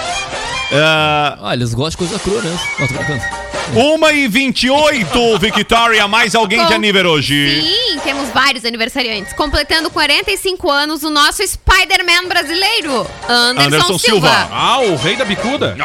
Ah, 0.72 1.38
Ah, 1.42 1.54
eles 1.54 1.74
gostam 1.74 2.06
de 2.06 2.12
coisa 2.14 2.24
crua, 2.24 2.42
né? 2.42 2.60
Brincando. 2.78 3.39
1 3.76 4.10
e 4.16 4.28
28, 4.28 5.38
Victoria. 5.40 6.08
Mais 6.08 6.34
alguém 6.34 6.60
de 6.62 6.68
Com- 6.68 6.74
aniversário 6.74 7.12
hoje? 7.12 7.62
Sim, 7.62 8.00
temos 8.04 8.30
vários 8.30 8.66
aniversariantes. 8.66 9.34
Completando 9.34 9.90
45 9.92 10.70
anos, 10.72 11.04
o 11.04 11.10
nosso 11.10 11.44
Spider-Man 11.46 12.28
brasileiro, 12.28 13.06
Anderson, 13.28 13.68
Anderson 13.68 13.98
Silva. 14.00 14.28
Silva. 14.30 14.50
Ah, 14.52 14.80
o 14.82 14.96
rei 14.96 15.16
da 15.16 15.26
bicuda. 15.26 15.78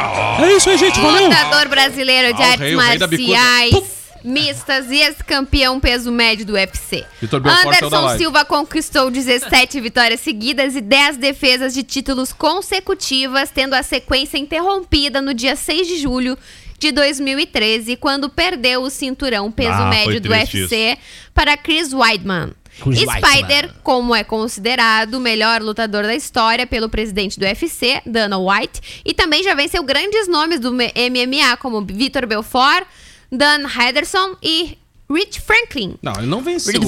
É 0.43 0.53
isso 0.53 0.69
aí, 0.69 0.77
gente. 0.77 0.99
Valeu. 0.99 1.25
Lutador 1.29 1.67
brasileiro 1.67 2.33
de 2.33 2.41
Ah, 2.41 2.45
artes 2.47 2.59
rei- 2.61 2.75
marciais 2.75 3.95
mistas 4.23 4.89
e 4.89 4.95
ex-campeão 5.01 5.79
peso 5.79 6.11
médio 6.11 6.43
do 6.47 6.53
UFC. 6.53 7.05
Da 7.21 7.61
Anderson. 7.61 8.17
Silva 8.17 8.43
conquistou 8.43 9.11
17 9.11 9.79
vitórias 9.79 10.19
seguidas 10.19 10.75
e 10.75 10.81
10 10.81 11.17
defesas 11.17 11.75
de 11.75 11.83
títulos 11.83 12.33
consecutivas, 12.33 13.51
tendo 13.53 13.75
a 13.75 13.83
sequência 13.83 14.39
interrompida 14.39 15.21
no 15.21 15.31
dia 15.31 15.55
6 15.55 15.87
de 15.87 15.99
julho 15.99 16.35
de 16.77 16.91
2013, 16.91 17.95
quando 17.95 18.29
perdeu 18.29 18.81
o 18.83 18.89
cinturão 18.89 19.51
peso 19.51 19.71
Ah, 19.71 19.89
médio 19.89 20.19
do 20.21 20.29
UFC 20.29 20.97
para 21.33 21.55
Chris 21.57 21.93
Weidman. 21.93 22.53
Chris 22.81 22.99
Spider, 22.99 23.23
Weidman. 23.23 23.71
como 23.83 24.13
é 24.13 24.23
considerado 24.23 25.13
o 25.15 25.19
melhor 25.19 25.61
lutador 25.61 26.03
da 26.03 26.13
história 26.13 26.67
pelo 26.67 26.89
presidente 26.89 27.39
do 27.39 27.45
UFC, 27.45 28.01
Dana 28.05 28.37
White, 28.37 29.01
e 29.05 29.13
também 29.13 29.41
já 29.43 29.53
venceu 29.53 29.81
grandes 29.83 30.27
nomes 30.27 30.59
do 30.59 30.73
MMA, 30.73 31.55
como 31.59 31.81
Vitor 31.85 32.27
Belfort, 32.27 32.85
Dan 33.31 33.63
Henderson 33.69 34.35
e 34.43 34.77
Rich 35.11 35.39
Franklin. 35.41 35.95
Não, 36.01 36.13
ele 36.13 36.25
não 36.25 36.41
venceu 36.41 36.81
o 36.81 36.85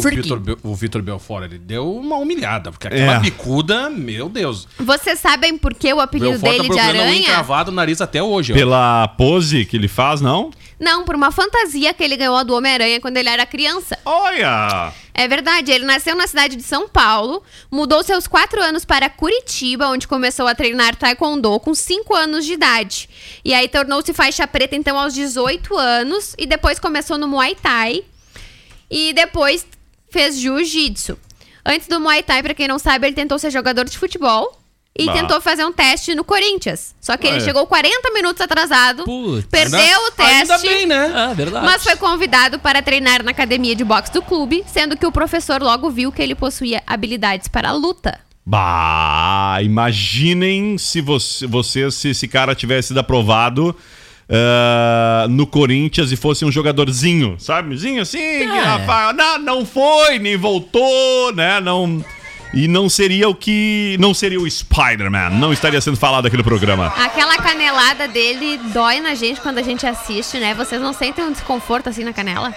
o 0.64 0.76
Vitor 0.76 1.02
Belfort. 1.04 1.44
Ele 1.46 1.60
deu 1.60 1.92
uma 1.96 2.18
humilhada, 2.18 2.72
porque 2.72 2.88
aquela 2.88 3.16
É. 3.16 3.20
bicuda, 3.20 3.90
meu 3.92 4.28
Deus. 4.28 4.68
Vocês 4.80 5.20
sabem 5.20 5.58
por 5.58 5.74
que 5.74 5.94
o 5.94 6.00
apelido 6.00 6.32
Belfort 6.32 6.44
tá 6.46 6.52
dele 6.52 6.64
de 6.64 6.68
procurando 6.70 6.98
um 6.98 7.02
aranha? 7.02 7.20
encravado 7.22 7.72
no 7.72 7.76
nariz 7.76 8.02
até 8.02 8.22
hoje, 8.24 8.54
ó. 8.54 8.56
Pela 8.56 9.08
pose 9.10 9.66
que 9.66 9.78
ele 9.78 9.88
faz, 9.88 10.20
não? 10.20 10.50
Não, 10.80 11.04
por 11.04 11.16
uma 11.16 11.32
fantasia 11.32 11.94
que 11.94 12.04
ele 12.04 12.16
ganhou 12.16 12.44
do 12.44 12.54
Homem-Aranha 12.54 13.02
quando 13.02 13.18
ele 13.18 13.30
era 13.30 13.46
criança. 13.46 13.98
Olha! 14.06 14.94
É 15.13 15.28
verdade, 15.28 15.72
ele 15.72 15.84
nasceu 15.84 16.16
na 16.16 16.28
cidade 16.28 16.56
de 16.56 16.62
São 16.62 16.88
Paulo, 16.88 17.44
mudou 17.72 18.04
seus 18.04 18.28
quatro 18.28 18.62
anos 18.62 18.86
para 18.86 19.10
Curitiba, 19.10 19.88
onde 19.88 20.08
começou 20.08 20.46
a 20.46 20.54
treinar 20.54 20.96
taekwondo 20.96 21.60
com 21.60 21.74
5 21.74 22.13
anos 22.13 22.46
de 22.46 22.54
idade. 22.54 23.10
E 23.44 23.52
aí 23.52 23.68
tornou-se 23.68 24.13
faixa 24.13 24.46
preta 24.46 24.76
então 24.76 24.98
aos 25.00 25.16
18 25.16 25.76
anos 25.76 26.36
e 26.38 26.46
depois 26.46 26.78
começou 26.78 27.18
no 27.18 27.28
Muay 27.28 27.56
Thai 27.56 28.04
e 28.92 29.12
depois 29.13 29.66
fez 30.12 30.38
jiu-jitsu. 30.38 31.18
Antes 31.66 31.88
do 31.88 32.00
Muay 32.00 32.22
Thai, 32.22 32.44
pra 32.44 32.54
quem 32.54 32.68
não 32.68 32.78
sabe, 32.78 33.08
ele 33.08 33.16
tentou 33.16 33.40
ser 33.40 33.50
jogador 33.50 33.86
de 33.86 33.98
futebol 33.98 34.57
e 34.98 35.06
Bah. 35.06 35.14
tentou 35.14 35.40
fazer 35.42 35.64
um 35.66 35.72
teste 35.72 36.16
no 36.16 36.24
Corinthians. 36.24 36.96
Só 37.00 37.16
que 37.18 37.28
ele 37.28 37.38
Ué. 37.38 37.44
chegou 37.44 37.66
40 37.68 38.12
minutos 38.12 38.42
atrasado, 38.42 39.04
Putz. 39.04 39.46
perdeu 39.50 39.80
Ainda- 39.80 40.00
o 40.08 40.12
teste. 40.12 40.34
Ainda 40.52 40.58
bem, 40.60 40.86
né? 40.86 41.12
Ah, 41.16 41.34
verdade. 41.34 41.66
Mas 41.66 41.84
foi 41.84 41.96
convidado 41.96 42.60
para 42.60 42.82
treinar 42.82 43.24
na 43.24 43.32
academia 43.32 43.76
de 43.76 43.84
boxe 43.84 44.12
do 44.12 44.22
clube, 44.22 44.64
sendo 44.68 44.98
que 44.98 45.06
o 45.06 45.12
professor 45.12 45.62
logo 45.62 45.90
viu 45.90 46.12
que 46.12 46.22
ele 46.22 46.36
possuía 46.36 46.82
habilidades 46.88 47.48
para 47.48 47.70
a 47.70 47.74
luta. 47.74 48.20
Bah, 48.46 49.60
imaginem 49.62 50.78
se 50.78 51.02
você, 51.02 51.46
você 51.46 51.92
se 51.92 52.10
esse 52.10 52.28
cara 52.28 52.56
tivesse 52.56 52.90
sido 52.90 53.00
aprovado 53.00 53.76
ah, 54.30 55.26
no 55.30 55.46
Corinthians 55.48 56.12
e 56.12 56.16
fosse 56.16 56.44
um 56.46 56.52
jogadorzinho, 56.52 57.36
sabe? 57.40 57.76
Zinho 57.78 58.02
assim, 58.02 58.18
que 58.18 58.44
Rafael, 58.46 59.14
não, 59.14 59.38
não 59.40 59.66
foi, 59.66 60.20
nem 60.20 60.38
voltou, 60.38 61.34
né? 61.34 61.60
Não. 61.60 62.04
E 62.54 62.68
não 62.68 62.88
seria 62.90 63.28
o 63.30 63.36
que. 63.36 63.98
Não 64.00 64.14
seria 64.14 64.40
o 64.40 64.50
Spider-Man. 64.50 65.32
Não 65.32 65.52
estaria 65.52 65.80
sendo 65.82 65.98
falado 65.98 66.26
aqui 66.28 66.38
no 66.38 66.44
programa. 66.44 66.94
Aquela 66.98 67.38
canelada 67.38 68.08
dele 68.08 68.60
dói 68.74 69.00
na 69.02 69.14
gente 69.16 69.42
quando 69.42 69.58
a 69.58 69.62
gente 69.64 69.86
assiste, 69.86 70.38
né? 70.40 70.54
Vocês 70.54 70.82
não 70.82 70.94
sentem 70.94 71.24
um 71.26 71.32
desconforto 71.32 71.90
assim 71.90 72.04
na 72.04 72.14
canela? 72.14 72.54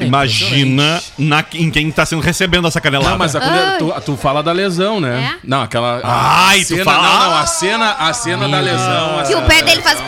Imagina 0.00 1.02
na, 1.18 1.44
em 1.54 1.70
quem 1.70 1.90
tá 1.90 2.06
sendo 2.06 2.22
recebendo 2.22 2.68
essa 2.68 2.80
canelada. 2.80 3.10
Não, 3.10 3.18
mas 3.18 3.34
a, 3.34 3.40
Ai. 3.42 3.78
tu, 3.78 3.92
tu 4.04 4.16
fala 4.16 4.42
da 4.44 4.52
lesão, 4.52 5.00
né? 5.00 5.34
É? 5.34 5.38
Não, 5.42 5.62
aquela. 5.62 6.00
a 6.04 6.46
Ai, 6.48 6.60
tu 6.60 6.68
cena, 6.68 6.84
fala- 6.84 7.02
Não, 7.02 7.18
não, 7.30 7.36
a 7.38 7.46
cena, 7.46 7.92
a 7.94 8.12
cena 8.12 8.48
da 8.48 8.60
lesão. 8.60 9.18
a 9.18 9.22
Que 9.24 9.34
o 9.34 9.36
cena 9.38 9.48
pé 9.48 9.58
da 9.60 9.66
dele 9.66 9.82
faz. 9.82 9.98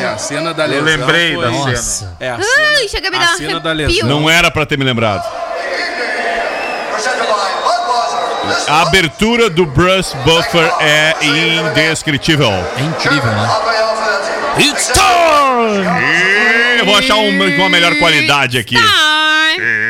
É, 0.00 0.06
a 0.06 0.18
cena 0.18 0.52
da 0.54 0.64
lesão. 0.66 0.84
lembrei 0.84 1.34
foi- 1.34 1.44
da 1.44 1.50
Nossa. 1.50 2.16
É, 2.20 2.30
a 2.30 2.36
Ai, 2.36 2.42
cena, 2.42 2.88
chega 2.88 3.08
a 3.08 3.10
me 3.10 3.16
a 3.16 3.20
dar 3.20 3.32
um 3.32 3.36
cena 3.38 3.60
da 3.60 3.72
lesão. 3.72 4.08
Não 4.08 4.28
era 4.28 4.50
pra 4.50 4.66
ter 4.66 4.76
me 4.78 4.84
lembrado. 4.84 5.24
A 8.68 8.82
abertura 8.82 9.50
do 9.50 9.66
Bruce 9.66 10.16
Buffer 10.18 10.72
é 10.80 11.14
indescritível. 11.22 12.50
É 12.50 12.82
incrível, 12.82 13.30
né? 13.30 13.48
It's 14.58 14.90
time! 14.92 15.84
E 16.76 16.78
Eu 16.80 16.86
vou 16.86 16.96
achar 16.96 17.16
um, 17.16 17.28
uma 17.28 17.68
melhor 17.68 17.94
qualidade 17.98 18.56
aqui. 18.56 18.76
Time. 18.76 19.84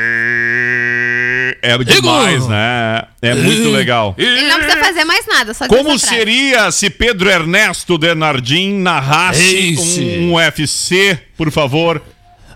É 1.63 1.79
demais, 1.79 2.47
né? 2.47 3.03
É 3.23 3.35
muito 3.35 3.71
legal. 3.71 4.15
Ele 4.19 4.49
não 4.49 4.59
precisa 4.59 4.85
fazer 4.85 5.05
mais 5.05 5.27
nada, 5.27 5.55
só 5.55 5.67
Como 5.67 5.99
seria 5.99 6.71
se 6.71 6.91
Pedro 6.91 7.31
Ernesto 7.31 7.97
Denardim 7.97 8.75
narrasse 8.81 9.73
Esse. 9.73 10.01
um 10.21 10.35
UFC, 10.35 11.19
por 11.37 11.51
favor? 11.51 12.03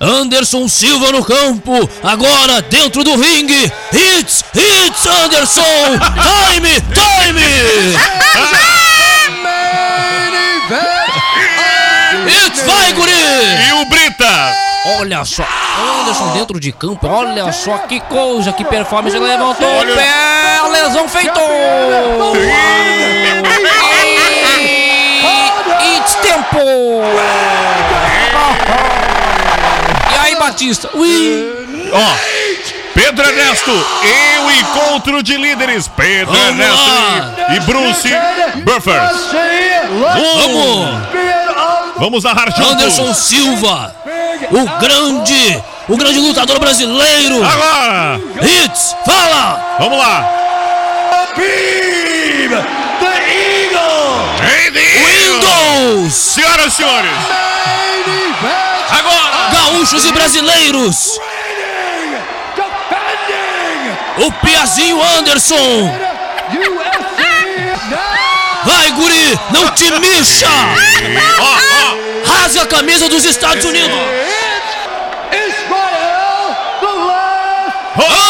Anderson 0.00 0.68
Silva 0.68 1.11
no 1.11 1.24
campo, 1.24 1.72
agora 2.04 2.62
dentro 2.62 3.02
do 3.02 3.16
ringue. 3.16 3.72
Hits, 3.92 4.44
hits, 4.54 5.06
Anderson! 5.06 5.98
Time, 6.22 6.80
time! 6.94 7.40
Hits, 12.28 12.62
vai, 12.62 12.92
guri! 12.92 13.12
E 13.12 13.72
o 13.72 13.84
Brita? 13.87 14.54
Olha 15.00 15.24
só, 15.24 15.44
Anderson 16.00 16.32
dentro 16.32 16.61
de 16.61 16.70
campo, 16.70 17.06
olha 17.08 17.52
só 17.52 17.78
que 17.78 17.98
coisa, 18.00 18.52
que 18.52 18.64
performance, 18.64 19.16
ele 19.16 19.26
levantou 19.26 19.68
o 19.68 19.87
pé, 19.87 20.58
a 20.62 20.68
lesão 20.68 21.08
feito! 21.08 21.40
It's 25.80 26.14
tempo! 26.22 26.58
Aí, 30.48 30.52
Batista? 30.52 30.90
Ui! 30.94 31.90
Ó, 31.92 32.16
Pedro 32.94 33.26
Ernesto 33.26 33.70
e 33.70 34.38
o 34.38 34.50
encontro 34.50 35.22
de 35.22 35.37
líderes. 35.37 35.88
Pedro 35.88 36.32
Vamos 36.32 36.48
Ernesto 36.48 36.90
lá. 36.90 37.54
e, 37.54 37.61
Bruce 37.61 38.08
Buffers. 38.64 39.12
Vamos! 40.38 40.88
Vamos 41.98 42.24
narrar 42.24 42.50
juntos. 42.56 42.72
Anderson 42.72 43.12
Silva, 43.12 43.94
o 44.50 44.78
grande, 44.80 45.62
o 45.88 45.96
grande 45.96 46.18
lutador 46.20 46.58
brasileiro! 46.61 47.44
Agora, 47.44 48.20
Hits, 48.40 48.96
fala! 49.04 49.76
vamos 49.80 49.98
lá. 49.98 50.34
The 54.72 54.80
Windows! 55.04 56.14
Senhoras 56.14 56.72
e 56.72 56.76
senhores, 56.76 57.11
Gaúchos 59.68 60.02
e 60.07 60.12
brasileiros! 60.12 61.20
O 64.16 64.33
Piazinho 64.33 64.98
Anderson! 65.18 65.94
Vai, 68.64 68.90
guri! 68.92 69.38
Não 69.50 69.70
te 69.72 69.90
mixa! 70.00 70.48
Rasga 72.26 72.62
a 72.62 72.66
camisa 72.66 73.11
dos 73.11 73.26
Estados 73.26 73.64
Unidos! 73.66 73.98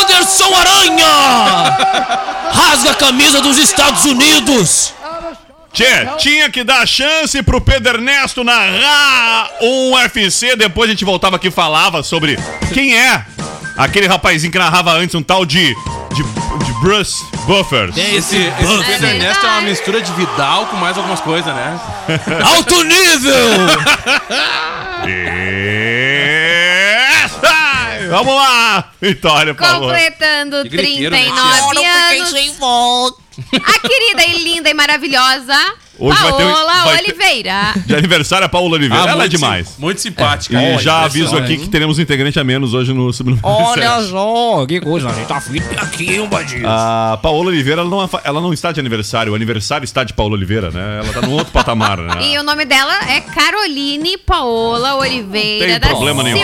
Anderson 0.00 0.54
Aranha! 0.56 1.76
Rasga 2.52 2.90
a 2.90 2.94
camisa 2.94 3.40
dos 3.40 3.58
Estados 3.58 4.04
Unidos! 4.06 4.97
Tchê, 5.72 6.06
tinha 6.18 6.50
que 6.50 6.64
dar 6.64 6.86
chance 6.86 7.40
pro 7.42 7.60
Pedro 7.60 7.94
Ernesto 7.98 8.42
narrar 8.42 9.50
um 9.60 9.92
UFC. 9.94 10.56
Depois 10.56 10.88
a 10.88 10.92
gente 10.92 11.04
voltava 11.04 11.36
aqui 11.36 11.48
e 11.48 11.50
falava 11.50 12.02
sobre 12.02 12.38
quem 12.72 12.96
é 12.96 13.24
aquele 13.76 14.06
rapazinho 14.06 14.50
que 14.50 14.58
narrava 14.58 14.92
antes, 14.92 15.14
um 15.14 15.22
tal 15.22 15.44
de. 15.44 15.74
de, 16.14 16.22
de 16.64 16.72
Bruce 16.80 17.24
Buffers. 17.44 17.96
Esse, 17.96 18.36
esse 18.36 18.84
Pedro 18.86 19.06
Ernesto 19.08 19.46
é 19.46 19.48
uma 19.50 19.60
mistura 19.62 20.00
de 20.00 20.12
Vidal 20.12 20.66
com 20.66 20.76
mais 20.76 20.96
algumas 20.96 21.20
coisas, 21.20 21.54
né? 21.54 21.80
Alto 22.56 22.82
nível! 22.82 23.34
Essa! 27.24 28.08
Vamos 28.10 28.34
lá, 28.34 28.90
Vitória, 29.00 29.54
por 29.54 29.66
favor. 29.66 29.92
Completando 29.92 30.62
Que 30.62 30.68
griteiro, 30.70 31.10
né, 31.10 31.22
39 31.22 31.68
Fiquei 31.76 32.18
anos. 32.18 32.30
sem 32.30 32.52
volta! 32.54 33.27
A 33.64 33.88
querida 33.88 34.24
e 34.26 34.42
linda 34.42 34.68
e 34.70 34.74
maravilhosa 34.74 35.54
Hoje 36.00 36.22
vai 36.22 36.32
ter 36.32 36.44
Paola 36.44 36.72
vai 36.84 36.98
ter- 36.98 37.04
Oliveira. 37.10 37.74
De 37.84 37.94
aniversário 37.96 38.46
a 38.46 38.48
Paula 38.48 38.74
Oliveira. 38.76 39.10
Ela 39.10 39.24
é 39.24 39.28
demais. 39.28 39.66
sim- 39.68 39.74
Muito 39.78 40.00
simpática. 40.00 40.54
E 40.54 40.64
Olha, 40.74 40.78
já 40.78 41.00
aviso 41.04 41.36
aqui 41.36 41.56
que 41.56 41.68
teremos 41.68 41.98
um 41.98 42.02
integrante 42.02 42.38
a 42.38 42.44
menos 42.44 42.72
hoje 42.72 42.92
no 42.92 43.12
Subnúmero 43.12 43.44
Olha 43.46 43.96
7. 43.98 44.10
só, 44.10 44.64
que 44.66 44.80
coisa, 44.80 45.08
a 45.08 45.12
gente 45.12 45.26
tá 45.26 45.40
firme 45.40 45.76
aqui, 45.76 46.20
um 46.20 46.28
bandido. 46.28 46.66
A 46.68 47.18
Paola 47.20 47.48
Oliveira, 47.48 47.80
ela 47.80 47.90
não, 47.90 48.08
ela 48.22 48.40
não 48.40 48.52
está 48.52 48.70
de 48.70 48.78
aniversário. 48.78 49.32
O 49.32 49.34
aniversário 49.34 49.84
está 49.84 50.04
de 50.04 50.12
Paola 50.12 50.34
Oliveira, 50.34 50.70
né? 50.70 51.00
Ela 51.02 51.12
tá 51.12 51.20
num 51.20 51.32
outro 51.32 51.52
patamar, 51.52 51.98
né? 51.98 52.14
E 52.28 52.38
o 52.38 52.44
nome 52.44 52.64
dela 52.64 52.94
é 53.10 53.20
Caroline 53.20 54.16
Paola 54.18 54.94
Oliveira 54.96 55.66
Não 55.66 55.72
tem 55.72 55.80
da 55.80 55.88
problema 55.88 56.22
nenhum. 56.22 56.38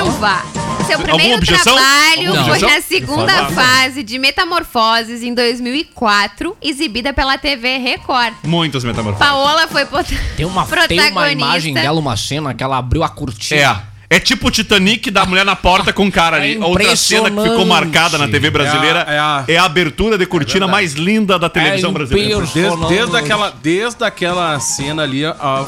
Seu 0.86 0.98
primeiro 1.00 1.44
trabalho 1.46 2.28
Alguma 2.28 2.44
foi 2.44 2.58
na 2.68 2.80
segunda 2.80 3.46
fase 3.50 4.02
de 4.02 4.18
Metamorfoses 4.18 5.22
em 5.22 5.34
2004, 5.34 6.56
exibida 6.62 7.12
pela 7.12 7.36
TV 7.38 7.78
Record. 7.78 8.34
Muitas 8.44 8.84
metamorfoses. 8.84 9.26
Paola 9.26 9.66
foi 9.68 9.84
Tem 9.86 9.96
uma, 9.96 10.04
tem 10.36 10.46
uma 10.46 10.66
protagonista. 10.66 11.32
imagem 11.32 11.74
dela, 11.74 11.98
uma 11.98 12.16
cena 12.16 12.54
que 12.54 12.62
ela 12.62 12.78
abriu 12.78 13.02
a 13.02 13.08
cortina. 13.08 13.60
É. 13.60 13.94
É 14.16 14.20
tipo 14.20 14.46
o 14.46 14.50
Titanic 14.50 15.10
da 15.10 15.24
mulher 15.24 15.44
na 15.44 15.56
porta 15.56 15.92
com 15.92 16.06
o 16.06 16.12
cara 16.12 16.36
ali. 16.36 16.56
É 16.56 16.64
Outra 16.64 16.94
cena 16.94 17.30
que 17.30 17.40
ficou 17.48 17.64
marcada 17.66 18.16
na 18.18 18.28
TV 18.28 18.48
brasileira 18.50 19.00
É 19.08 19.18
a- 19.18 19.44
é 19.48 19.54
é 19.54 19.58
a, 19.58 19.62
a- 19.62 19.64
abertura 19.64 20.16
de 20.16 20.24
cortina 20.26 20.68
mais 20.68 20.92
linda 20.92 21.38
da 21.38 21.48
televisão 21.48 21.90
É 21.90 21.94
brasileira. 21.94 22.34
impressionante. 22.34 22.78
Desde, 22.88 22.94
desde, 23.10 23.16
aquela, 23.16 23.50
desde 23.62 24.04
aquela 24.04 24.60
cena 24.60 25.02
ali, 25.02 25.24
a- 25.24 25.64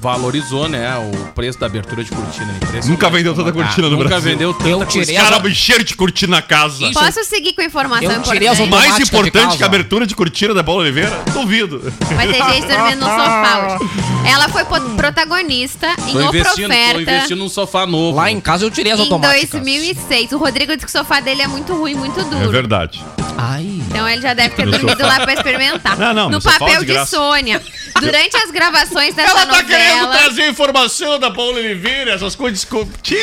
valorizou, 0.00 0.68
né, 0.68 0.96
o 0.96 1.32
preço 1.32 1.58
da 1.58 1.66
abertura 1.66 2.04
de 2.04 2.10
cortina. 2.10 2.52
Impressionante. 2.52 2.88
Nunca 2.88 3.10
vendeu 3.10 3.34
tanta 3.34 3.52
cortina 3.52 3.88
no 3.88 3.96
Nunca 3.96 4.08
Brasil. 4.08 4.30
vendeu 4.30 4.48
Eu 4.50 4.54
tanta 4.54 4.86
tirei 4.86 5.16
Os 5.16 5.22
as, 5.22 5.28
caras 5.30 5.50
encheram 5.52 5.84
de 5.84 5.94
cortina 5.96 6.36
na 6.36 6.42
casa. 6.42 6.84
Isso. 6.84 6.92
Posso 6.94 7.24
seguir 7.24 7.52
com 7.54 7.60
a 7.62 7.64
informação 7.64 8.10
Eu 8.10 8.22
tirei 8.22 8.48
as 8.48 8.58
importante? 8.60 8.88
Mais 8.88 8.96
de 8.96 9.02
importante 9.02 9.44
casa. 9.44 9.56
que 9.56 9.62
a 9.62 9.66
abertura 9.66 10.06
de 10.06 10.14
cortina 10.14 10.54
da 10.54 10.62
Paula 10.62 10.82
Oliveira? 10.82 11.10
Duvido. 11.32 11.92
Vai 12.14 12.26
ter 12.28 12.42
gente 12.52 12.66
dormindo 12.68 13.00
no 13.00 13.06
sofá 13.06 13.78
hoje. 13.80 13.90
Ela 14.28 14.48
foi 14.48 14.64
po- 14.64 14.80
protagonista 14.96 15.88
em 16.06 16.12
Tô 16.12 16.18
O 16.18 16.22
investindo, 16.22 16.68
tô 16.68 16.74
Profeta 16.74 17.00
investindo 17.10 17.38
num 17.38 17.48
sofá 17.48 17.86
novo. 17.86 18.16
Lá 18.16 18.30
em 18.30 18.40
casa 18.40 18.64
eu 18.64 18.70
tirei 18.70 18.92
as 18.92 18.98
em 18.98 19.02
automáticas. 19.02 19.50
2006. 19.50 20.32
O 20.32 20.38
Rodrigo 20.38 20.74
disse 20.76 20.86
que 20.86 20.92
o 20.92 20.98
sofá 20.98 21.20
dele 21.20 21.42
é 21.42 21.48
muito 21.48 21.74
ruim, 21.74 21.94
muito 21.94 22.20
É 22.20 22.24
duro. 22.24 22.50
verdade. 22.50 23.04
Ai. 23.36 23.80
Então 23.88 24.08
ele 24.08 24.20
já 24.20 24.34
deve 24.34 24.50
ter 24.54 24.64
No 24.66 24.72
dormido 24.72 25.00
sofá. 25.02 25.06
lá 25.18 25.20
pra 25.20 25.32
experimentar. 25.34 25.96
Não, 25.96 26.12
não, 26.14 26.24
no 26.24 26.36
no 26.36 26.40
sofá, 26.40 26.58
papel 26.58 26.80
de 26.80 26.86
de 26.86 26.92
graça. 26.92 27.16
Sônia. 27.16 27.62
Durante 28.00 28.36
as 28.36 28.50
gravações 28.50 29.14
dessa 29.14 29.30
Ela 29.30 29.46
tá 29.46 29.62
querendo 29.88 30.06
novela. 30.06 30.24
trazer 30.24 30.48
informação 30.48 31.18
da 31.18 31.30
Paola 31.30 31.58
Oliveira, 31.58 32.12
essas 32.12 32.34
coisas. 32.34 32.66
Tchê. 33.02 33.16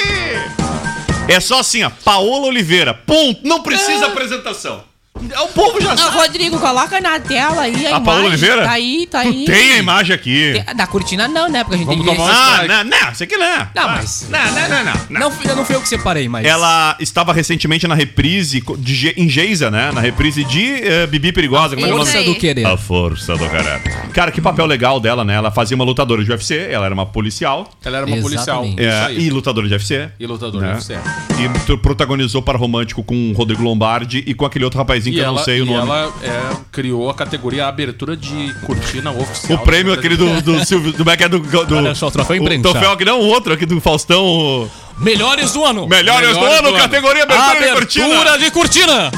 É 1.28 1.39
só 1.39 1.60
assim, 1.60 1.84
ó. 1.84 1.91
Paola 2.04 2.47
Oliveira. 2.47 2.93
Ponto. 2.93 3.41
Não 3.43 3.62
precisa 3.62 4.08
apresentação. 4.08 4.84
O 5.15 5.47
povo 5.47 5.80
já 5.82 5.93
Ah, 5.93 5.97
sabe. 5.97 6.17
Rodrigo, 6.17 6.60
coloca 6.60 6.99
na 6.99 7.19
tela 7.19 7.62
aí 7.62 7.88
a, 7.88 7.95
A 7.97 8.01
Paola 8.01 8.19
imagem. 8.28 8.28
Oliveira? 8.49 8.63
Tá 8.65 8.71
aí, 8.71 9.08
tá 9.10 9.21
Tu 9.21 9.28
aí. 9.30 9.45
tem 9.45 9.71
a 9.73 9.78
imagem 9.78 10.13
aqui. 10.13 10.54
Tem- 10.65 10.75
Da 10.75 10.86
cortina 10.86 11.28
não, 11.28 11.49
né? 11.49 11.63
Porque 11.63 11.75
a 11.75 11.78
gente 11.78 11.88
Vamos 11.88 12.06
tem 12.06 12.15
tomar 12.15 12.28
que... 12.30 12.36
um 12.36 12.41
Ah, 12.41 12.51
strike. 12.51 12.67
não, 12.67 12.84
não, 12.99 13.12
isso 13.12 13.23
aqui 13.23 13.38
não 13.38 13.45
é. 13.45 13.58
Não, 13.73 13.84
Ah, 13.84 13.88
mas- 13.95 14.28
Não, 14.30 14.39
não, 14.39 14.54
não, 14.69 14.69
não. 14.69 14.93
não. 15.10 15.19
Não, 15.21 15.32
fui- 15.32 15.56
não 15.56 15.65
fui 15.65 15.75
eu 15.75 15.82
que 15.82 15.88
separei, 15.88 16.28
mas... 16.28 16.45
Ela 16.45 16.97
estava 16.99 17.32
recentemente 17.34 17.88
na 17.88 17.95
reprise 17.95 18.60
co- 18.62 18.75
de, 18.78 18.93
Ge- 18.93 19.13
em 19.15 19.30
Geisa, 19.30 19.71
né? 19.71 19.89
Na 19.93 20.01
reprise 20.01 20.43
de 20.43 20.63
eh, 20.84 21.08
Bibi 21.08 21.32
Perigosa. 21.32 21.75
Como 21.75 21.86
é 21.88 21.89
que 21.89 21.91
é 21.91 21.93
o 21.95 21.97
nome? 21.97 22.04
Isso 22.10 22.12
Força 22.17 22.17
aí. 22.30 22.34
do 22.34 22.39
querer. 22.39 22.65
A 22.67 22.78
força 22.78 23.38
do 23.38 23.49
caralho. 23.49 23.82
Cara, 24.13 24.32
que 24.32 24.41
papel 24.41 24.65
legal 24.65 24.99
dela, 24.99 25.23
né? 25.23 25.34
Ela 25.36 25.49
fazia 25.49 25.75
uma 25.75 25.86
lutadora 25.86 26.23
de 26.23 26.30
UFC, 26.30 26.67
ela 26.69 26.86
era 26.86 26.93
uma 26.93 27.06
policial. 27.06 27.69
Ela 27.84 27.97
era 27.97 28.06
uma 28.06 28.17
policial. 28.17 28.63
Exatamente. 28.65 28.84
é, 28.84 28.89
Isso 28.89 29.08
aí. 29.08 29.28
e 29.28 29.30
lutadora 29.30 29.67
de 29.67 29.73
UFC. 29.73 30.10
E 30.19 30.25
lutador 30.28 30.62
né? 30.62 30.67
de 30.67 30.73
UFC. 30.75 30.93
E 30.93 31.65
tu- 31.65 31.78
protagonizou 31.78 32.41
para 32.41 32.58
romântico 32.58 33.01
com 33.04 33.32
o 33.32 33.34
Rodrigo 33.34 33.63
Lombardi 33.63 34.23
e 34.28 34.34
com 34.34 34.45
aquele 34.45 34.63
outro 34.65 34.78
rapazinho 34.80 35.05
E 35.10 35.13
que 35.13 35.20
eu 35.20 35.26
ela, 35.26 35.38
não 35.38 35.44
sei 35.44 35.62
o 35.62 35.65
e 35.65 35.70
nome. 35.70 35.80
ela 35.89 36.13
é, 36.22 36.56
criou 36.72 37.10
a 37.10 37.13
categoria 37.13 37.68
abertura 37.68 38.15
de 38.15 38.54
cortina 38.65 39.12
oficial. 39.12 39.60
O 39.60 39.63
prêmio 39.63 39.94
aquele 39.94 40.15
do, 40.18 40.41
do 40.41 40.63
Silvio, 40.65 40.91
do, 40.91 40.98
como 40.98 41.10
é 41.10 41.18
que 41.18 41.24
é 41.24 41.30
do, 41.30 41.39
do 41.39 41.76
Olha 41.78 41.96
só, 41.96 42.08
o 42.08 42.12
troféu 42.12 42.36
o 42.36 42.39
imprensa. 42.41 42.70
troféu 42.70 42.91
aqui 42.91 43.06
não, 43.06 43.20
o 43.20 43.26
outro 43.28 43.54
aqui 43.54 43.65
do 43.65 43.80
Faustão, 43.82 44.24
o 44.24 44.70
Melhores 44.98 45.52
do 45.52 45.63
ano. 45.65 45.88
Melhores 45.88 46.38
do 46.38 46.44
ano, 46.44 46.62
do 46.62 46.68
ano. 46.70 46.78
categoria 46.78 47.24
abertura, 47.24 47.60
de 47.60 47.72
cortina. 47.74 48.06
Abertura 48.06 48.39
de 48.39 48.52
cortina. 48.52 49.12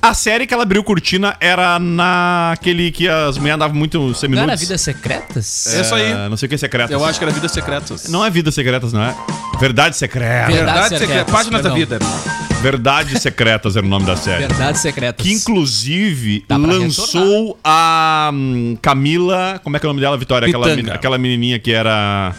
A 0.00 0.14
série 0.14 0.46
que 0.46 0.54
ela 0.54 0.62
abriu 0.62 0.84
cortina 0.84 1.36
era 1.40 1.78
naquele 1.78 2.92
que 2.92 3.08
as 3.08 3.36
mulheres 3.38 3.56
andavam 3.56 3.76
muito 3.76 4.12
Não 4.28 4.42
era 4.42 4.54
Vidas 4.56 4.80
Secretas? 4.80 5.66
É 5.66 5.80
isso 5.80 5.94
aí. 5.94 6.12
É, 6.12 6.28
não 6.28 6.36
sei 6.36 6.46
o 6.46 6.50
que 6.50 6.56
secretas. 6.56 6.90
Eu 6.92 7.04
acho 7.04 7.18
que 7.18 7.24
era 7.24 7.32
Vidas 7.34 7.50
Secretas. 7.50 8.08
Não 8.08 8.24
é 8.24 8.30
Vidas 8.30 8.54
Secretas, 8.54 8.92
não 8.92 9.02
é? 9.02 9.14
Verdades 9.58 9.98
Secretas. 9.98 10.54
Verdade 10.54 10.88
Verdade 10.88 10.98
Secretas, 10.98 11.08
Secreta. 11.08 11.32
Páginas 11.32 11.62
da 11.62 11.70
perdão. 11.70 11.98
vida. 11.98 12.45
Verdades 12.62 13.22
Secretas 13.22 13.76
era 13.76 13.84
o 13.86 13.88
nome 13.88 14.04
da 14.06 14.16
série. 14.16 14.46
Verdades 14.46 14.80
Secretas. 14.80 15.24
Que 15.24 15.32
inclusive 15.32 16.44
Dá 16.48 16.58
pra 16.58 16.66
lançou 16.68 17.58
a 17.64 18.30
hum, 18.32 18.76
Camila. 18.82 19.60
Como 19.62 19.76
é 19.76 19.80
que 19.80 19.86
é 19.86 19.88
o 19.88 19.90
nome 19.92 20.00
dela, 20.00 20.16
Vitória? 20.16 20.48
Aquela, 20.48 20.64
Pitanga. 20.66 20.82
men- 20.82 20.92
aquela 20.94 21.18
menininha 21.18 21.58
que 21.58 21.72
era. 21.72 22.34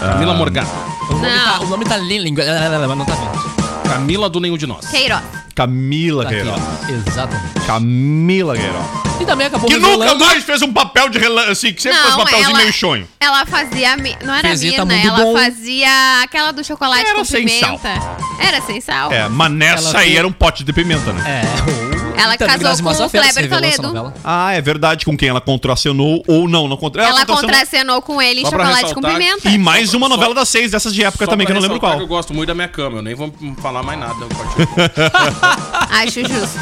Camila 0.00 0.34
Morgado. 0.34 0.68
O 1.10 1.14
nome, 1.14 1.26
Não. 1.28 1.44
tá, 1.44 1.60
o 1.60 1.66
nome 1.68 1.84
tá 1.84 1.96
lindo, 1.96 2.40
mas 2.88 2.98
não 2.98 3.04
tá 3.04 3.14
vendo. 3.14 3.57
Camila 3.88 4.28
do 4.30 4.40
Nenhum 4.40 4.56
de 4.56 4.66
Nós. 4.66 4.86
Queiroz. 4.86 5.22
Camila 5.54 6.24
Tá 6.24 6.30
Queiroz. 6.30 6.60
Exatamente. 7.08 7.66
Camila 7.66 8.56
Queiroz. 8.56 8.86
E 9.20 9.24
também 9.26 9.46
acabou 9.48 9.68
Que 9.68 9.76
nunca 9.76 9.88
revelando- 10.04 10.24
mais 10.24 10.44
fez 10.44 10.62
um 10.62 10.72
papel 10.72 11.08
de 11.08 11.18
relance, 11.18 11.50
assim, 11.50 11.72
que 11.72 11.82
sempre 11.82 11.98
faz 11.98 12.14
um 12.14 12.18
Não, 12.18 12.24
papelzinho 12.24 12.50
ela- 12.50 12.58
meio 12.58 12.72
chonho. 12.72 13.08
Ela 13.18 13.44
fazia. 13.44 13.96
mi- 13.96 14.16
Não 14.24 14.32
era 14.32 14.48
Mirna, 14.56 14.84
Mundo 14.84 14.92
ela 15.08 15.16
Bom. 15.18 15.32
fazia 15.36 16.22
aquela 16.22 16.52
do 16.52 16.62
chocolate 16.62 17.04
Era 17.04 17.18
com 17.18 17.24
sem 17.24 17.44
pimenta. 17.44 17.92
Era 18.38 18.60
sem 18.62 18.80
sal? 18.80 19.12
É, 19.12 19.28
mas 19.28 19.50
nessa 19.50 19.88
Ela 19.90 19.98
aí 20.00 20.08
tem- 20.10 20.18
era 20.18 20.28
um 20.28 20.32
pote 20.32 20.62
de 20.62 20.72
pimenta, 20.72 21.12
né? 21.12 21.42
É, 21.42 21.70
o... 21.70 21.77
Ela 22.18 22.36
casou 22.36 22.76
com 22.82 23.04
o 23.04 23.10
Kleber 23.10 23.48
Toledo. 23.48 24.12
Ah, 24.24 24.52
é 24.52 24.60
verdade, 24.60 25.04
com 25.04 25.16
quem 25.16 25.28
ela 25.28 25.40
contracenou 25.40 26.22
ou 26.26 26.48
não, 26.48 26.66
não 26.68 26.76
contra... 26.76 27.02
Ela 27.02 27.24
contracenou- 27.24 27.40
contracenou 27.50 28.02
com 28.02 28.20
ele 28.20 28.40
em 28.40 28.44
Só 28.44 28.50
chocolate 28.50 28.94
com 28.94 29.00
pimenta. 29.02 29.48
E 29.48 29.58
mais 29.58 29.94
uma 29.94 30.08
novela 30.08 30.34
das 30.34 30.48
seis 30.48 30.70
dessas 30.72 30.94
de 30.94 31.04
época 31.04 31.24
Só 31.24 31.30
também, 31.30 31.46
que 31.46 31.52
eu 31.52 31.54
não 31.54 31.62
lembro 31.62 31.78
qual. 31.80 31.98
Eu 32.00 32.06
gosto 32.06 32.34
muito 32.34 32.48
da 32.48 32.54
minha 32.54 32.68
cama, 32.68 32.98
eu 32.98 33.02
nem 33.02 33.14
vou 33.14 33.32
falar 33.60 33.82
mais 33.82 33.98
nada. 33.98 34.14
Acho 35.90 36.20
justo. 36.20 36.58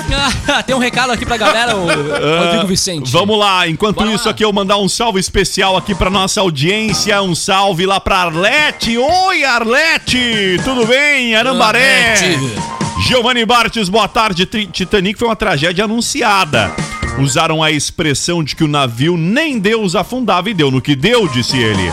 Tem 0.66 0.74
um 0.74 0.78
recado 0.78 1.10
aqui 1.12 1.24
pra 1.26 1.36
galera, 1.36 1.76
o 1.76 1.86
Rodrigo 2.44 2.66
Vicente. 2.66 3.10
Vamos 3.10 3.38
lá, 3.38 3.66
enquanto 3.68 3.96
Bora 3.96 4.12
isso 4.12 4.24
lá. 4.26 4.30
aqui 4.30 4.44
eu 4.44 4.52
mandar 4.52 4.78
um 4.78 4.88
salve 4.88 5.18
especial 5.20 5.76
aqui 5.76 5.94
pra 5.94 6.10
nossa 6.10 6.40
audiência, 6.40 7.20
um 7.22 7.34
salve 7.34 7.86
lá 7.86 7.98
pra 8.00 8.18
Arlete. 8.18 8.96
Oi, 8.98 9.44
Arlete! 9.44 10.60
Tudo 10.64 10.86
bem? 10.86 11.34
Arambaré? 11.34 12.12
Arlete. 12.14 12.85
Giovanni 13.00 13.44
Bartes, 13.44 13.88
boa 13.88 14.08
tarde. 14.08 14.46
Titanic 14.46 15.18
foi 15.18 15.28
uma 15.28 15.36
tragédia 15.36 15.84
anunciada. 15.84 16.74
Usaram 17.18 17.62
a 17.62 17.70
expressão 17.70 18.42
de 18.42 18.56
que 18.56 18.64
o 18.64 18.68
navio 18.68 19.16
nem 19.16 19.58
Deus 19.58 19.94
afundava 19.94 20.50
e 20.50 20.54
deu 20.54 20.70
no 20.70 20.80
que 20.80 20.96
deu, 20.96 21.28
disse 21.28 21.56
ele. 21.56 21.92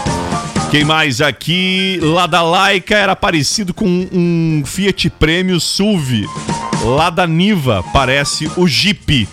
Quem 0.71 0.83
mais 0.83 1.21
aqui? 1.21 1.99
Lá 2.01 2.25
da 2.25 2.41
Laika 2.41 2.95
era 2.95 3.15
parecido 3.15 3.73
com 3.73 3.85
um 4.11 4.63
Fiat 4.65 5.09
Prêmio 5.11 5.59
SUV. 5.59 6.27
Lá 6.83 7.09
da 7.09 7.27
Niva 7.27 7.83
parece 7.93 8.49
o 8.57 8.67
Jeep. 8.67 9.27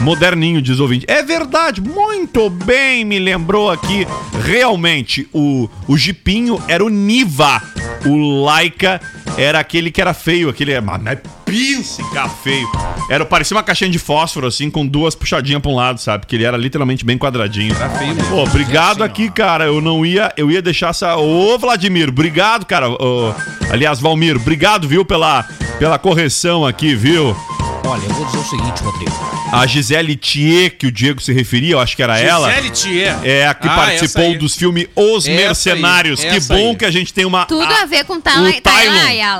Moderninho, 0.00 0.60
diz 0.60 0.80
ouvinte. 0.80 1.06
É 1.08 1.22
verdade, 1.22 1.80
muito 1.80 2.50
bem, 2.50 3.04
me 3.04 3.18
lembrou 3.18 3.70
aqui. 3.70 4.06
Realmente, 4.44 5.28
o, 5.32 5.68
o 5.88 5.96
Jeepinho 5.96 6.62
era 6.68 6.84
o 6.84 6.88
Niva. 6.88 7.62
O 8.06 8.42
Laika 8.44 9.00
era 9.36 9.58
aquele 9.58 9.90
que 9.90 10.00
era 10.00 10.12
feio, 10.12 10.48
aquele. 10.48 10.78
Mas 10.80 11.02
não 11.02 11.12
é 11.12 11.18
pinça, 11.44 12.02
feio. 12.42 12.68
Era, 13.08 13.24
parecia 13.24 13.56
uma 13.56 13.62
caixinha 13.62 13.90
de 13.90 13.98
fósforo, 13.98 14.46
assim, 14.46 14.70
com 14.70 14.86
duas 14.86 15.14
puxadinhas 15.14 15.60
pra 15.60 15.70
um 15.70 15.74
lado, 15.74 16.00
sabe? 16.00 16.26
Que 16.26 16.36
ele 16.36 16.44
era 16.44 16.56
literalmente 16.56 17.04
bem 17.04 17.16
quadradinho. 17.16 17.74
Era 17.74 17.88
feio 17.90 18.14
mesmo. 18.14 18.30
Pô, 18.30 18.42
obrigado 18.42 19.02
aqui, 19.02 19.30
cara. 19.30 19.64
Eu 19.64 19.80
não 19.80 20.04
ia. 20.04 20.32
Eu 20.36 20.50
ia 20.50 20.60
deixar 20.60 20.90
essa. 20.90 21.16
Ô, 21.16 21.58
Vladimir, 21.58 22.08
obrigado, 22.08 22.66
cara. 22.66 22.90
Ô, 22.90 23.34
aliás, 23.70 24.00
Valmir, 24.00 24.36
obrigado, 24.36 24.86
viu, 24.86 25.04
pela, 25.04 25.42
pela 25.78 25.98
correção 25.98 26.66
aqui, 26.66 26.94
viu? 26.94 27.34
Olha, 27.94 28.02
eu 28.06 28.14
vou 28.14 28.26
dizer 28.26 28.38
o 28.38 28.44
seguinte, 28.44 28.82
Rodrigo. 28.82 29.12
A 29.52 29.64
Gisele 29.68 30.16
Thier, 30.16 30.76
que 30.76 30.86
o 30.88 30.90
Diego 30.90 31.20
se 31.22 31.32
referia, 31.32 31.74
eu 31.74 31.80
acho 31.80 31.94
que 31.94 32.02
era 32.02 32.18
ela. 32.18 32.48
Gisele 32.50 32.70
Thier. 32.70 33.16
É 33.22 33.46
a 33.46 33.54
que 33.54 33.68
Ah, 33.68 33.74
participou 33.76 34.24
aí. 34.24 34.36
dos 34.38 34.56
filmes 34.56 34.88
Os 34.96 35.24
Essa 35.26 35.30
aí, 35.30 35.36
Mercenários. 35.36 36.20
que 36.20 36.26
essa 36.26 36.52
bom 36.54 36.70
aí. 36.70 36.76
que 36.76 36.84
a 36.84 36.90
gente 36.90 37.14
tem 37.14 37.24
uma. 37.24 37.44
Tudo 37.46 37.72
a 37.72 37.86
ver 37.86 38.04
com 38.04 38.14
O 38.14 38.20
Tala- 38.20 38.50
Tylon, 38.50 38.60
Tayla 38.62 39.38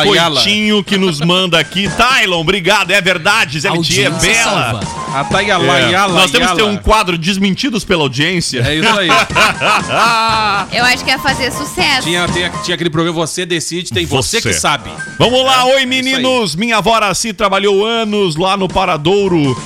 o 0.00 0.12
Tylon. 0.12 0.30
Coitinho 0.34 0.82
que 0.82 0.96
nos 0.96 1.20
manda 1.20 1.58
aqui. 1.58 1.90
Tylon, 1.90 2.40
obrigado, 2.40 2.90
é 2.90 3.00
verdade, 3.02 3.52
Gisele 3.54 3.82
Thier, 3.82 4.10
Audiência 4.12 4.44
bela. 4.50 4.70
salva. 4.80 5.04
A 5.14 5.24
Tayala, 5.24 5.78
É. 5.78 5.90
Yala, 5.92 6.12
Nós 6.22 6.30
temos 6.30 6.50
que 6.50 6.56
ter 6.56 6.62
um 6.64 6.76
quadro 6.78 7.16
desmentidos 7.18 7.84
pela 7.84 8.02
audiência. 8.02 8.60
É 8.66 8.74
isso 8.76 8.98
aí. 8.98 9.08
Eu 10.72 10.84
acho 10.84 11.04
que 11.04 11.10
ia 11.10 11.18
fazer 11.18 11.52
sucesso. 11.52 12.02
tinha, 12.02 12.26
tinha, 12.28 12.50
tinha 12.64 12.74
aquele 12.74 12.90
programa 12.90 13.14
Você 13.26 13.44
Decide, 13.46 13.90
tem 13.92 14.06
Você, 14.06 14.40
Você. 14.40 14.48
que 14.48 14.54
sabe. 14.54 14.90
Vamos 15.18 15.44
lá, 15.44 15.60
É, 15.70 15.74
oi 15.76 15.86
meninos! 15.86 16.56
Minha 16.56 16.78
avó 16.78 16.94
Araci 16.94 17.32
trabalhou 17.32 17.73
anos 17.82 18.36
lá 18.36 18.54
no 18.58 18.68
Paradouro, 18.68 19.56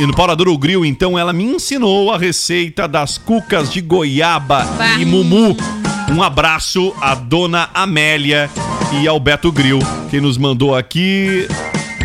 e 0.00 0.06
no 0.06 0.14
Paradouro 0.14 0.56
Grill, 0.56 0.84
então 0.84 1.18
ela 1.18 1.32
me 1.32 1.42
ensinou 1.42 2.12
a 2.12 2.16
receita 2.16 2.86
das 2.86 3.18
cucas 3.18 3.68
de 3.72 3.80
goiaba 3.80 4.64
Bah. 4.78 4.94
e 5.00 5.04
mumu. 5.04 5.56
Um 6.12 6.22
abraço 6.22 6.94
à 7.00 7.16
dona 7.16 7.68
Amélia 7.74 8.48
e 9.02 9.08
ao 9.08 9.18
Beto 9.18 9.50
Grill, 9.52 9.80
que 10.08 10.20
nos 10.20 10.38
mandou 10.38 10.74
aqui. 10.76 11.46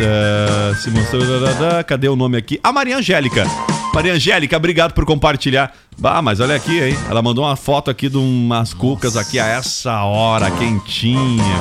eh, 0.00 0.74
se 0.82 0.90
mostrou. 0.90 1.22
da, 1.24 1.38
da, 1.38 1.52
da, 1.76 1.84
Cadê 1.84 2.08
o 2.08 2.16
nome 2.16 2.36
aqui? 2.36 2.58
A 2.62 2.72
Maria 2.72 2.98
Angélica. 2.98 3.46
Maria 3.94 4.12
Angélica, 4.14 4.56
obrigado 4.56 4.92
por 4.92 5.04
compartilhar. 5.06 5.72
Bah, 5.96 6.20
mas 6.20 6.40
olha 6.40 6.56
aqui, 6.56 6.82
hein? 6.82 6.96
Ela 7.08 7.22
mandou 7.22 7.44
uma 7.44 7.54
foto 7.54 7.90
aqui 7.92 8.08
de 8.08 8.16
umas 8.16 8.74
cucas 8.74 9.16
aqui 9.16 9.38
a 9.38 9.46
essa 9.46 10.02
hora, 10.02 10.50
quentinha. 10.50 11.60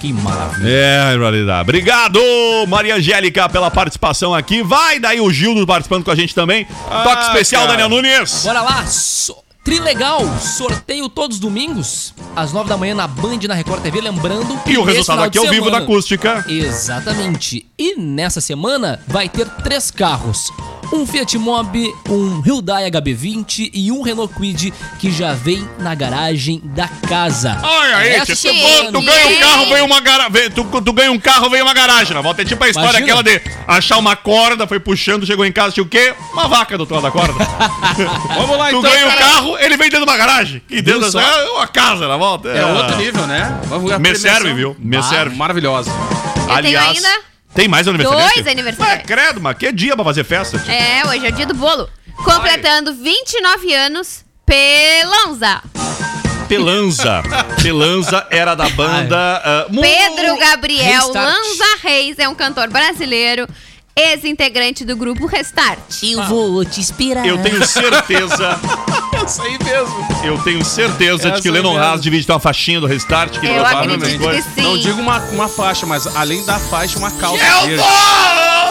Que 0.00 0.12
maravilha. 0.12 0.68
É, 0.68 1.16
realidade. 1.16 1.62
Obrigado, 1.62 2.20
Maria 2.68 2.96
Angélica, 2.96 3.48
pela 3.48 3.70
participação 3.70 4.34
aqui. 4.34 4.62
Vai 4.62 4.98
daí 5.00 5.20
o 5.20 5.30
Gildo 5.30 5.66
participando 5.66 6.04
com 6.04 6.10
a 6.10 6.14
gente 6.14 6.34
também. 6.34 6.66
Toque 7.04 7.22
especial, 7.22 7.66
cara. 7.66 7.76
Daniel 7.76 7.88
Nunes. 7.88 8.44
Bora 8.44 8.62
lá, 8.62 8.86
so... 8.86 9.36
Trilegal, 9.64 10.22
sorteio 10.38 11.10
todos 11.10 11.36
os 11.36 11.40
domingos, 11.40 12.14
às 12.34 12.54
nove 12.54 12.70
da 12.70 12.76
manhã 12.78 12.94
na 12.94 13.06
Band 13.06 13.40
na 13.46 13.52
Record 13.52 13.82
TV, 13.82 14.00
lembrando. 14.00 14.58
E 14.64 14.78
o 14.78 14.82
resultado 14.82 15.24
aqui 15.24 15.38
de 15.38 15.46
ao 15.46 15.52
vivo 15.52 15.70
da 15.70 15.78
acústica. 15.78 16.42
Exatamente. 16.48 17.66
E 17.78 17.94
nessa 17.94 18.40
semana 18.40 18.98
vai 19.06 19.28
ter 19.28 19.46
três 19.62 19.90
carros. 19.90 20.50
Um 20.90 21.06
Fiat 21.06 21.36
Mobi, 21.36 21.92
um 22.08 22.40
Hyundai 22.40 22.90
HB20 22.90 23.70
e 23.74 23.92
um 23.92 24.00
Renault 24.02 24.32
Kwid 24.34 24.72
que 24.98 25.10
já 25.12 25.34
vem 25.34 25.68
na 25.78 25.94
garagem 25.94 26.62
da 26.64 26.88
casa. 26.88 27.58
Olha 27.62 27.96
aí, 27.98 28.20
tio, 28.24 28.34
tu, 28.34 28.92
tu 28.92 29.02
ganha 29.02 29.26
um 29.28 29.40
carro, 29.40 29.66
vem 29.66 29.82
uma 29.82 30.00
garagem. 30.00 30.50
Tu, 30.50 30.64
tu 30.82 30.92
ganha 30.94 31.12
um 31.12 31.18
carro, 31.18 31.50
vem 31.50 31.60
uma 31.60 31.74
garagem. 31.74 32.14
Não, 32.14 32.22
volta 32.22 32.40
é 32.40 32.44
tipo 32.44 32.64
a 32.64 32.68
história 32.70 32.98
Imagina. 33.00 33.20
aquela 33.20 33.22
de 33.22 33.40
achar 33.66 33.98
uma 33.98 34.16
corda, 34.16 34.66
foi 34.66 34.80
puxando, 34.80 35.26
chegou 35.26 35.44
em 35.44 35.52
casa, 35.52 35.72
tinha 35.74 35.84
o 35.84 35.88
quê? 35.88 36.14
Uma 36.32 36.48
vaca 36.48 36.76
do 36.78 36.80
outro 36.80 36.94
lado 36.96 37.04
da 37.04 37.10
corda. 37.10 37.34
Vamos 38.34 38.56
lá, 38.58 38.70
tu 38.70 38.78
então. 38.78 38.90
ganha 38.90 39.06
um 39.08 39.16
carro, 39.16 39.58
ele 39.58 39.76
vem 39.76 39.90
dentro 39.90 40.06
de 40.06 40.10
uma 40.10 40.16
garagem. 40.16 40.62
E 40.70 40.80
dentro 40.80 41.02
dessa 41.02 41.20
é 41.20 41.50
uma 41.50 41.66
casa 41.68 42.08
na 42.08 42.16
volta. 42.16 42.48
É 42.48 42.64
outro 42.64 42.96
nível, 42.96 43.26
né? 43.26 43.60
Me 43.70 43.88
premiação. 43.90 44.30
serve, 44.32 44.54
viu? 44.54 44.74
Me 44.78 44.96
Ah, 44.96 45.02
serve. 45.02 45.36
Maravilhosa. 45.36 45.90
Ainda 46.48 47.28
Tem 47.54 47.66
mais 47.68 47.88
aniversário? 47.88 48.34
dois 48.34 48.46
aniversários. 48.46 49.06
credo, 49.06 49.40
mas 49.40 49.56
que 49.56 49.72
dia 49.72 49.94
pra 49.96 50.04
fazer 50.04 50.24
festa? 50.24 50.62
É, 50.70 51.06
hoje 51.06 51.26
é 51.26 51.28
o 51.28 51.32
dia 51.32 51.46
do 51.46 51.54
bolo. 51.54 51.88
Completando 52.24 52.92
29 52.94 53.72
anos, 53.74 54.24
Pelonza. 54.46 55.62
Pelanza. 56.48 57.22
Pelanza 57.62 58.26
era 58.30 58.54
da 58.54 58.68
banda. 58.70 59.66
mu- 59.70 59.82
Pedro 59.82 60.38
Gabriel 60.38 61.06
Restart. 61.06 61.14
Lanza 61.36 61.64
Reis 61.82 62.18
é 62.18 62.28
um 62.28 62.34
cantor 62.34 62.68
brasileiro, 62.68 63.46
ex-integrante 63.98 64.84
do 64.84 64.96
grupo 64.96 65.26
Restart. 65.26 65.78
Eu 66.02 66.22
vou 66.24 66.64
te 66.64 66.80
inspirar. 66.80 67.26
Eu 67.26 67.38
tenho 67.38 67.64
certeza, 67.66 68.58
Isso 69.26 69.42
aí 69.42 69.58
mesmo. 69.62 70.08
eu 70.24 70.38
tenho 70.42 70.64
certeza 70.64 71.24
de 71.24 71.28
Essa 71.34 71.42
que 71.42 71.48
o 71.48 71.52
aí 71.52 71.58
Lennon 71.58 71.72
mesmo. 71.74 71.84
Haas 71.84 72.00
devia 72.00 72.22
ter 72.24 72.32
uma 72.32 72.40
faixinha 72.40 72.80
do 72.80 72.86
Restart. 72.86 73.38
Que 73.38 73.46
Eu 73.46 73.54
provavelmente 73.54 73.96
acredito 74.04 74.22
foi- 74.22 74.36
que 74.36 74.42
sim. 74.42 74.62
Não 74.62 74.78
digo 74.78 75.00
uma, 75.00 75.18
uma 75.32 75.48
faixa, 75.48 75.84
mas 75.86 76.06
além 76.16 76.44
da 76.44 76.58
faixa, 76.58 76.98
uma 76.98 77.10
calça 77.10 77.44
Eu 77.44 77.60
verde. 77.66 77.84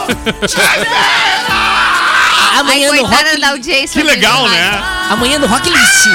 Ai, 0.57 0.87
Amanhã 2.59 2.91
no 2.91 2.97
coitada 2.97 3.29
Rock... 3.29 3.41
da 3.41 3.49
audiência. 3.49 4.01
Que 4.01 4.07
legal, 4.07 4.47
né? 4.49 4.83
Amanhã 5.11 5.37
no 5.37 5.45
Rock 5.47 5.69
List. 5.69 6.07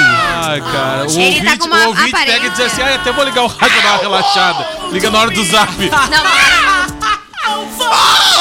Ai, 0.45 0.59
cara. 0.61 1.07
O 1.07 1.11
Ele 1.11 1.39
ouvinte, 1.39 1.45
tá 1.45 1.57
com 1.57 1.65
uma 1.67 1.77
o 1.77 1.87
ouvinte 1.87 2.11
pega 2.11 2.47
e 2.47 2.49
diz 2.49 2.59
assim: 2.59 2.81
ah, 2.81 2.95
até 2.95 3.11
vou 3.13 3.23
ligar 3.23 3.43
o 3.43 3.47
rádio 3.47 3.79
uma 3.79 3.97
relaxada. 3.97 4.67
Liga 4.91 5.09
na 5.09 5.19
hora 5.19 5.31
do 5.31 5.43
zap. 5.45 5.71
Não, 5.79 5.89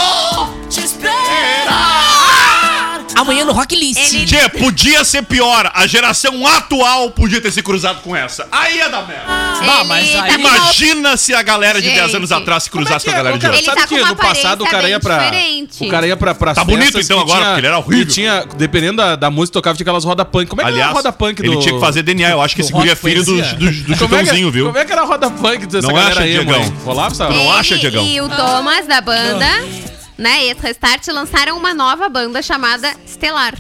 Amanhã 3.15 3.45
no 3.45 3.53
Rock 3.53 3.75
List. 3.77 4.15
Ele- 4.15 4.25
Tchê, 4.27 4.49
podia 4.49 5.05
ser 5.05 5.23
pior. 5.23 5.71
A 5.75 5.87
geração 5.87 6.47
atual 6.47 7.11
podia 7.11 7.41
ter 7.41 7.53
se 7.53 7.63
cruzado 7.63 8.01
com 8.03 8.15
essa. 8.17 8.47
Aí 8.51 8.77
ia 8.79 8.89
dar 8.89 9.07
merda. 9.07 9.25
Ah, 9.27 9.85
mas 9.87 10.09
aí- 10.09 10.33
tá 10.33 10.39
uma- 10.39 10.57
Imagina 10.57 11.17
se 11.17 11.35
a 11.35 11.43
galera 11.43 11.81
de 11.81 11.89
10 11.89 12.03
Gente. 12.07 12.17
anos 12.17 12.33
atrás 12.33 12.65
se 12.65 12.69
é 12.69 12.73
cruzasse 12.73 13.05
que 13.05 13.11
com 13.11 13.11
a 13.11 13.15
é? 13.15 13.17
galera 13.23 13.39
de 13.39 13.47
hoje. 13.47 13.57
Ele 13.59 13.65
sabe 13.65 13.81
tá 13.81 13.87
que 13.87 13.97
no 13.99 14.17
passado 14.17 14.65
o 14.65 14.67
cara 14.67 14.89
ia 14.89 14.99
pra. 15.01 15.19
diferente. 15.19 15.85
O 15.85 15.89
cara 15.89 16.07
ia 16.07 16.17
pra, 16.17 16.35
pras 16.35 16.55
Tá 16.57 16.65
bonito, 16.65 16.99
então, 16.99 17.21
agora, 17.21 17.39
tinha- 17.39 17.47
porque 17.51 17.61
ele 17.61 17.67
era 17.67 17.79
horrível. 17.79 18.07
que 18.07 18.13
tinha, 18.13 18.45
dependendo 18.57 18.97
da, 18.99 19.17
da 19.17 19.31
música, 19.31 19.53
tocava 19.55 19.77
tinha 19.77 19.85
aquelas 19.85 20.05
roda 20.05 20.25
punk. 20.25 20.49
Como 20.49 20.61
é 20.61 20.65
que 20.65 20.69
era 20.71 20.77
Aliás, 20.77 20.91
a 20.91 20.95
roda 20.95 21.13
punk 21.13 21.43
do. 21.43 21.53
ele 21.53 21.61
tinha 21.61 21.75
que 21.75 21.81
fazer 21.81 22.03
DNA. 22.03 22.31
Eu 22.31 22.43
acho 22.43 22.55
que 22.55 22.61
esse 22.63 22.73
guri 22.73 22.91
é 22.91 22.97
filho 22.97 23.25
do, 23.25 23.37
do, 23.37 23.71
do 23.85 23.93
é, 23.93 23.97
Chutãozinho, 23.97 24.51
viu? 24.51 24.67
como 24.67 24.79
é 24.79 24.85
que 24.85 24.93
era 24.93 25.03
a 25.03 25.05
roda 25.05 25.31
punk 25.31 25.67
dessa 25.67 25.87
Não 25.87 25.95
galera 25.95 26.13
acha, 26.15 26.23
aí, 26.23 26.33
Diegão? 26.33 26.75
Rolava 26.85 27.13
essa 27.15 27.29
Não 27.29 27.53
acha, 27.53 27.79
Diegão? 27.79 28.05
e 28.07 28.21
o 28.21 28.29
Thomas 28.29 28.87
da 28.87 29.01
banda, 29.01 29.47
né, 30.19 30.45
ex-Restart, 30.47 31.07
lançaram 31.09 31.57
uma 31.57 31.75
nova 31.75 32.09
banda 32.09 32.43
chamada 32.43 32.93
Estelar. 33.07 33.55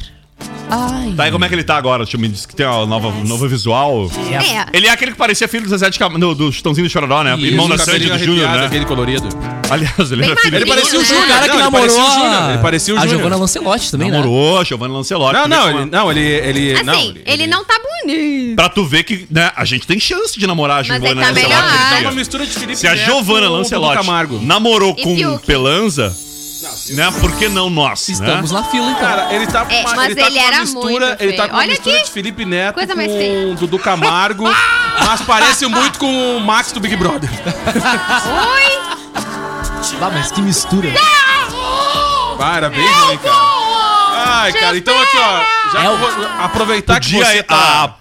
Ai. 0.74 1.12
Tá, 1.14 1.28
e 1.28 1.30
como 1.30 1.44
é 1.44 1.48
que 1.48 1.54
ele 1.54 1.64
tá 1.64 1.76
agora? 1.76 2.02
Deixa 2.02 2.16
eu 2.16 2.20
me 2.20 2.28
dizer 2.28 2.46
que 2.48 2.56
tem 2.56 2.64
uma 2.64 2.86
nova, 2.86 3.08
um 3.08 3.24
novo 3.24 3.46
visual. 3.46 4.10
É. 4.32 4.66
Ele 4.76 4.86
é 4.86 4.90
aquele 4.90 5.12
que 5.12 5.18
parecia 5.18 5.46
filho 5.46 5.64
do 5.64 5.68
Zezé 5.68 5.90
de 5.90 5.98
Cam... 5.98 6.08
do, 6.18 6.34
do 6.34 6.50
Chutãozinho 6.50 6.86
do 6.86 6.90
Chororó, 6.90 7.22
né? 7.22 7.34
Isso, 7.36 7.44
Irmão 7.46 7.68
da 7.68 7.76
Sandy 7.76 8.08
do 8.08 8.18
Júnior, 8.18 8.48
né? 8.48 8.66
Aquele 8.66 8.86
colorido. 8.86 9.28
Aliás, 9.68 10.10
ele 10.10 10.22
Bem 10.22 10.30
era 10.30 10.40
filho 10.40 10.56
Ele 10.56 10.66
parecia 10.66 10.98
o 10.98 11.02
né? 11.02 11.08
Júnior. 11.08 11.24
O 11.24 11.28
cara 11.28 11.42
que 11.42 11.48
Não, 11.48 11.54
ele 11.56 11.62
namorou 11.64 11.86
parecia 11.86 12.02
o 12.02 12.06
a... 12.06 12.10
Júnior, 12.30 12.50
ele 12.50 12.58
parecia 12.62 12.94
o 12.94 12.96
a 12.96 13.00
Júnior. 13.00 13.16
Giovanna 13.18 13.36
Lancelotti 13.36 13.90
também, 13.90 14.10
né? 14.10 14.16
Namorou, 14.18 14.64
Giovanni 14.64 14.94
Lancelotti. 14.94 15.34
Não, 15.34 15.48
não, 15.48 15.68
ele, 15.70 15.78
é- 15.82 15.84
não, 15.86 16.10
ele, 16.10 16.20
ele, 16.20 16.72
Assim, 16.74 16.84
não, 16.84 17.14
ele, 17.26 17.46
não 17.46 17.64
tá 17.64 17.74
bonito. 17.78 18.56
Pra 18.56 18.68
tu 18.70 18.84
ver 18.86 19.02
que 19.04 19.26
né, 19.30 19.52
a 19.54 19.64
gente 19.66 19.86
tem 19.86 20.00
chance 20.00 20.38
de 20.40 20.46
namorar 20.46 20.76
a 20.76 20.78
Mas 20.78 20.86
Giovanna 20.86 21.10
ele 21.10 21.20
tá 21.20 21.28
Lancelotti. 21.28 21.48
melhor. 21.48 21.64
hoje 21.64 21.74
em 21.74 21.76
Ele 21.76 21.88
dia. 21.98 21.98
é 21.98 22.08
uma 22.10 22.12
mistura 22.16 22.46
de 22.46 22.52
Felipe 22.52 22.76
Se 22.76 22.86
a 22.86 22.96
Giovanna 22.96 23.48
Lancelotti 23.50 24.06
namorou 24.42 24.94
E 24.98 25.02
com? 25.02 25.38
Pelanza, 25.38 26.16
né? 26.90 27.10
Por 27.20 27.32
que 27.36 27.48
não 27.48 27.68
nós? 27.70 28.08
Estamos 28.08 28.50
né? 28.52 28.60
na 28.60 28.64
fila, 28.64 28.90
então. 28.90 29.00
Cara, 29.00 29.32
ele 29.34 29.46
tá 29.46 29.64
com 29.64 29.72
É, 29.72 29.80
uma, 29.80 29.94
mas 29.96 30.06
ele 30.10 30.14
tá 30.20 30.26
ele 30.26 30.38
com 30.40 30.46
uma 30.50 30.60
mistura, 30.60 31.16
ele 31.20 31.32
tá 31.34 31.48
com 31.48 31.54
uma 31.54 31.58
Olha 31.60 31.68
mistura 31.70 31.96
aqui. 31.96 32.04
de 32.06 32.10
Felipe 32.12 32.44
Neto 32.44 32.74
Coisa 32.74 32.94
mais 32.94 33.10
com. 33.10 33.54
Dudu 33.54 33.78
Camargo, 33.78 34.44
mas 35.04 35.20
parece 35.22 35.66
muito 35.66 35.98
com 35.98 36.36
o 36.36 36.40
Max 36.40 36.72
do 36.72 36.80
Big 36.80 36.96
Brother. 36.96 37.30
Oi! 37.30 38.78
Ah, 40.00 40.10
mas 40.12 40.30
que 40.32 40.40
mistura. 40.42 40.88
Era 42.56 42.68
bem 42.70 42.80
ruim, 42.86 43.18
cara. 43.18 43.36
Ai, 44.24 44.52
cara, 44.52 44.76
então 44.76 44.98
aqui, 45.00 45.16
ó, 45.16 45.72
já 45.72 45.84
É 45.84 45.90
o- 45.90 45.96
vou 45.96 46.08
aproveitar 46.40 47.00
que 47.00 47.12
Podia, 47.12 47.24
você 47.24 47.42
tá... 47.42 47.94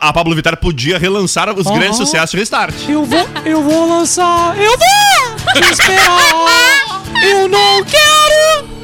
a, 0.00 0.08
a 0.08 0.12
Pablo 0.12 0.34
Vittar 0.34 0.56
podia 0.58 0.98
relançar 0.98 1.48
os 1.50 1.66
grandes 1.66 1.96
sucessos 1.96 2.30
de 2.30 2.36
Restart. 2.36 2.74
Eu 2.88 3.04
vou, 3.04 3.28
eu 3.44 3.62
vou 3.62 3.88
lançar. 3.88 4.54
Eu 4.58 4.76
vou 4.76 5.62
esperar. 5.70 6.85
Eu 7.22 7.48
não 7.48 7.84
quero. 7.84 8.76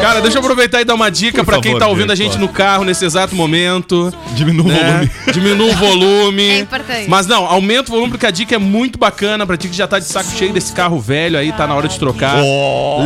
Cara, 0.00 0.20
deixa 0.20 0.38
eu 0.38 0.40
aproveitar 0.40 0.80
e 0.80 0.84
dar 0.84 0.94
uma 0.94 1.10
dica 1.10 1.44
Por 1.44 1.52
pra 1.52 1.60
quem 1.60 1.78
tá 1.78 1.86
ouvindo 1.86 2.12
a 2.12 2.14
gente 2.14 2.38
no 2.38 2.48
carro 2.48 2.84
nesse 2.84 3.04
exato 3.04 3.34
momento. 3.34 4.12
Diminua 4.34 4.64
o 4.64 4.68
né? 4.68 4.80
volume. 4.82 5.10
Diminua 5.32 5.72
o 5.72 5.76
volume. 5.76 6.46
É 6.56 6.58
importante. 6.60 7.08
Mas 7.08 7.26
não, 7.26 7.44
aumenta 7.44 7.90
o 7.90 7.94
volume 7.94 8.10
porque 8.10 8.26
a 8.26 8.30
dica 8.30 8.54
é 8.54 8.58
muito 8.58 8.98
bacana 8.98 9.46
pra 9.46 9.56
ti 9.56 9.68
que 9.68 9.76
já 9.76 9.86
tá 9.86 9.98
de 9.98 10.04
saco 10.04 10.30
cheio 10.30 10.52
desse 10.52 10.72
carro 10.72 10.98
velho 11.00 11.38
aí, 11.38 11.52
tá 11.52 11.66
na 11.66 11.74
hora 11.74 11.88
de 11.88 11.98
trocar. 11.98 12.36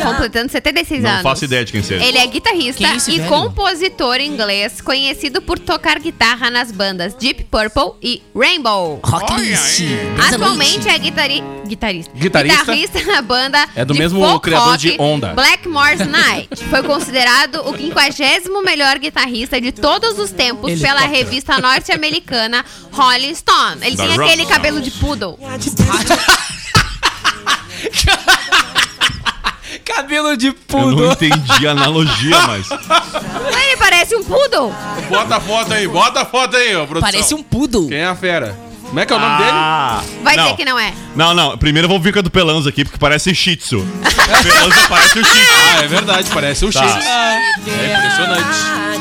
Completando 0.01 0.51
76 0.51 1.03
Não 1.03 1.09
anos. 1.09 1.23
faço 1.23 1.45
ideia 1.45 1.63
de 1.65 1.71
quem 1.71 1.83
seja. 1.83 2.03
Ele 2.03 2.17
é 2.17 2.25
guitarrista 2.27 2.83
é 2.83 2.95
e 2.95 3.17
velho? 3.17 3.29
compositor 3.29 4.19
inglês, 4.19 4.81
conhecido 4.81 5.41
por 5.41 5.59
tocar 5.59 5.99
guitarra 5.99 6.49
nas 6.49 6.71
bandas 6.71 7.13
Deep 7.13 7.45
Purple 7.45 7.93
e 8.01 8.21
Rainbow. 8.35 8.99
Rocklist. 9.03 9.81
Atualmente 10.27 10.87
é 10.87 10.97
guitari... 10.99 11.43
guitarista. 11.67 12.11
Guitarrista? 12.15 12.59
Guitarrista 12.59 13.03
na 13.03 13.21
banda 13.21 13.67
É 13.75 13.83
do 13.83 13.93
de 13.93 13.99
mesmo 13.99 14.19
folk 14.19 14.41
criador 14.41 14.67
rock 14.69 14.77
de 14.79 14.95
Onda. 14.99 15.33
Blackmore's 15.33 16.07
Night. 16.07 16.49
Foi 16.69 16.83
considerado 16.83 17.61
o 17.67 17.75
50 17.77 18.61
melhor 18.63 18.97
guitarrista 18.99 19.59
de 19.59 19.71
todos 19.71 20.17
os 20.19 20.31
tempos 20.31 20.79
pela 20.79 21.01
Helicóptero. 21.01 21.11
revista 21.11 21.57
norte-americana 21.59 22.63
Rolling 22.91 23.35
Stone. 23.35 23.77
Ele 23.85 23.95
Da 23.95 24.03
tem 24.05 24.13
aquele 24.13 24.43
Stone. 24.43 24.45
cabelo 24.47 24.81
de 24.81 24.91
poodle. 24.91 25.37
Cabelo 29.85 30.37
de 30.37 30.47
Eu 30.47 30.53
pudo. 30.53 30.95
não 30.95 31.11
entendi 31.11 31.67
a 31.67 31.71
analogia, 31.71 32.39
mas. 32.47 32.69
Ele 32.71 33.77
parece 33.77 34.15
um 34.15 34.23
poodle. 34.23 34.73
Bota 35.09 35.35
a 35.35 35.39
foto 35.41 35.73
aí, 35.73 35.87
bota 35.87 36.21
a 36.21 36.25
foto 36.25 36.55
aí, 36.55 36.75
ó, 36.75 36.85
produção. 36.85 37.01
Parece 37.11 37.33
um 37.33 37.43
poodle. 37.43 37.87
Quem 37.89 37.97
é 37.97 38.05
a 38.05 38.15
fera? 38.15 38.57
Como 38.93 38.99
é 38.99 39.07
que 39.07 39.11
é 39.13 39.15
o 39.15 39.19
nome 39.19 39.37
dele? 39.37 39.49
Ah, 39.51 40.03
Vai 40.21 40.35
não. 40.35 40.43
dizer 40.43 40.55
que 40.55 40.65
não 40.65 40.77
é. 40.77 40.93
Não, 41.15 41.33
não. 41.33 41.57
Primeiro 41.57 41.85
eu 41.87 41.89
vou 41.89 41.99
vir 41.99 42.13
com 42.13 42.19
a 42.19 42.21
do 42.21 42.29
Pelanza 42.29 42.69
aqui, 42.69 42.83
porque 42.85 42.99
parece 42.99 43.33
Shih 43.33 43.55
Tzu. 43.55 43.79
O 43.79 43.83
Pelanza 44.43 44.87
parece 44.87 45.19
o 45.19 45.25
Shih 45.25 45.31
Tzu. 45.31 45.53
Ah, 45.79 45.83
é 45.83 45.87
verdade, 45.87 46.29
parece 46.31 46.63
um 46.63 46.69
Tá. 46.71 46.87
X. 46.87 47.05
É 47.07 47.97
impressionante. 47.97 48.92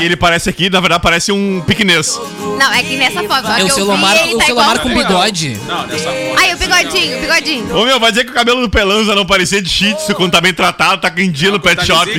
E 0.00 0.04
ele 0.04 0.16
parece 0.16 0.48
aqui, 0.48 0.70
na 0.70 0.80
verdade, 0.80 1.02
parece 1.02 1.30
um 1.32 1.60
piquenês. 1.66 2.18
Não, 2.58 2.72
é 2.72 2.82
que 2.82 2.96
nessa 2.96 3.22
foto. 3.22 3.46
ó, 3.46 3.52
É 3.52 3.56
que 3.56 3.62
o 3.64 3.68
eu 3.68 3.74
Selomar, 3.74 4.14
vi, 4.16 4.22
ele 4.24 4.34
o 4.34 4.38
tá 4.38 4.44
Selomar 4.46 4.76
igual- 4.76 4.88
com 4.88 4.94
bigode. 5.02 5.60
Não, 5.66 5.86
nessa 5.86 6.04
foto. 6.10 6.38
Aí, 6.38 6.54
o 6.54 6.56
bigodinho, 6.58 7.16
o 7.18 7.20
bigodinho. 7.20 7.76
Ô 7.78 7.84
meu, 7.84 8.00
vai 8.00 8.10
dizer 8.10 8.24
que 8.24 8.30
o 8.30 8.34
cabelo 8.34 8.60
do 8.60 8.70
Pelanza 8.70 9.14
não 9.14 9.24
parecia 9.26 9.60
de 9.62 9.68
Shih 9.68 9.94
Tzu 9.94 10.14
quando 10.14 10.32
tá 10.32 10.40
bem 10.40 10.52
tratado, 10.54 11.00
tá 11.00 11.10
com 11.10 11.30
dia 11.30 11.50
no 11.50 11.60
pet 11.60 11.84
shop. 11.84 12.10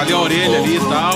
Ali 0.00 0.12
a 0.12 0.18
orelha 0.18 0.58
ali 0.58 0.76
e 0.76 0.80
tal. 0.80 1.14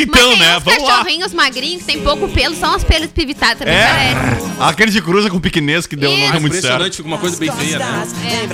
Então, 0.00 0.28
Mas 0.28 0.30
tem 0.30 0.38
né, 0.38 0.56
uns 0.56 0.62
vamos 0.62 0.82
lá. 0.82 0.88
cachorrinhos 0.96 1.34
magrinhos 1.34 1.80
que 1.82 1.86
tem 1.86 2.00
pouco 2.00 2.28
pelo, 2.28 2.54
são 2.54 2.76
os 2.76 2.84
pelos 2.84 3.08
pivitados 3.08 3.58
também, 3.58 3.74
É, 3.74 4.14
parece. 4.14 4.46
aquele 4.60 4.90
de 4.90 5.00
cruza 5.02 5.28
com 5.30 5.38
piquenês 5.40 5.86
que 5.86 5.94
deu, 5.96 6.10
não 6.10 6.18
Isso. 6.18 6.32
deu 6.32 6.40
muito 6.40 6.56
Impressionante, 6.56 6.82
certo. 6.82 6.96
fica 6.96 7.08
uma 7.08 7.18
coisa 7.18 7.36
bem 7.36 7.50
feia, 7.52 7.78
né? 7.78 8.06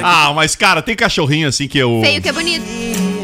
Ah, 0.02 0.32
mas 0.34 0.54
cara, 0.56 0.82
tem 0.82 0.94
cachorrinho 0.96 1.48
assim 1.48 1.68
que 1.68 1.78
eu. 1.78 2.00
Feio 2.02 2.20
que 2.20 2.28
é 2.28 2.32
bonito. 2.32 2.64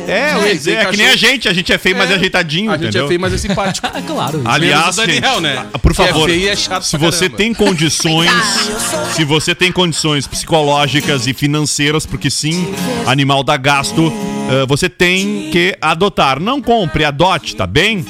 É, 0.09 0.49
ia 0.49 0.55
dizer, 0.55 0.79
tem 0.79 0.87
é 0.87 0.91
que 0.91 0.97
nem 0.97 1.07
a 1.09 1.17
gente, 1.17 1.49
a 1.49 1.53
gente 1.53 1.73
é 1.73 1.79
feio, 1.79 1.97
mas 1.97 2.11
é 2.11 2.15
ajeitadinho, 2.15 2.71
A 2.71 2.75
gente 2.77 2.85
entendeu? 2.89 3.05
é 3.05 3.09
feio, 3.09 3.21
mas 3.21 3.33
é 3.33 3.39
simpático. 3.39 3.87
Ah, 3.95 4.03
claro. 4.03 4.43
Aliás, 4.45 4.81
Menos 4.83 4.97
o 4.97 5.01
Daniel, 5.01 5.33
gente, 5.35 5.43
né? 5.43 5.67
por 5.81 5.95
Que 5.95 6.03
é 6.03 6.07
favor, 6.07 6.29
feio 6.29 6.41
e 6.41 6.49
é 6.49 6.57
chato 6.57 6.83
se 6.83 6.97
pra 6.99 7.11
você 7.11 7.21
caramba. 7.29 7.37
tem 7.37 7.55
condições, 7.55 8.31
se 9.15 9.25
você 9.25 9.55
tem 9.55 9.71
condições 9.71 10.27
psicológicas 10.27 11.27
e 11.27 11.35
financeiras, 11.35 12.05
porque 12.07 12.31
sim, 12.31 12.75
animal 13.07 13.43
dá 13.45 13.57
gasto, 13.57 14.13
eh, 14.51 14.67
você 14.67 14.89
tem 14.89 15.49
que 15.51 15.77
adotar. 15.81 16.39
Não 16.41 16.61
compre, 16.61 17.05
adote, 17.05 17.55
tá 17.57 17.67
bem? 17.67 18.05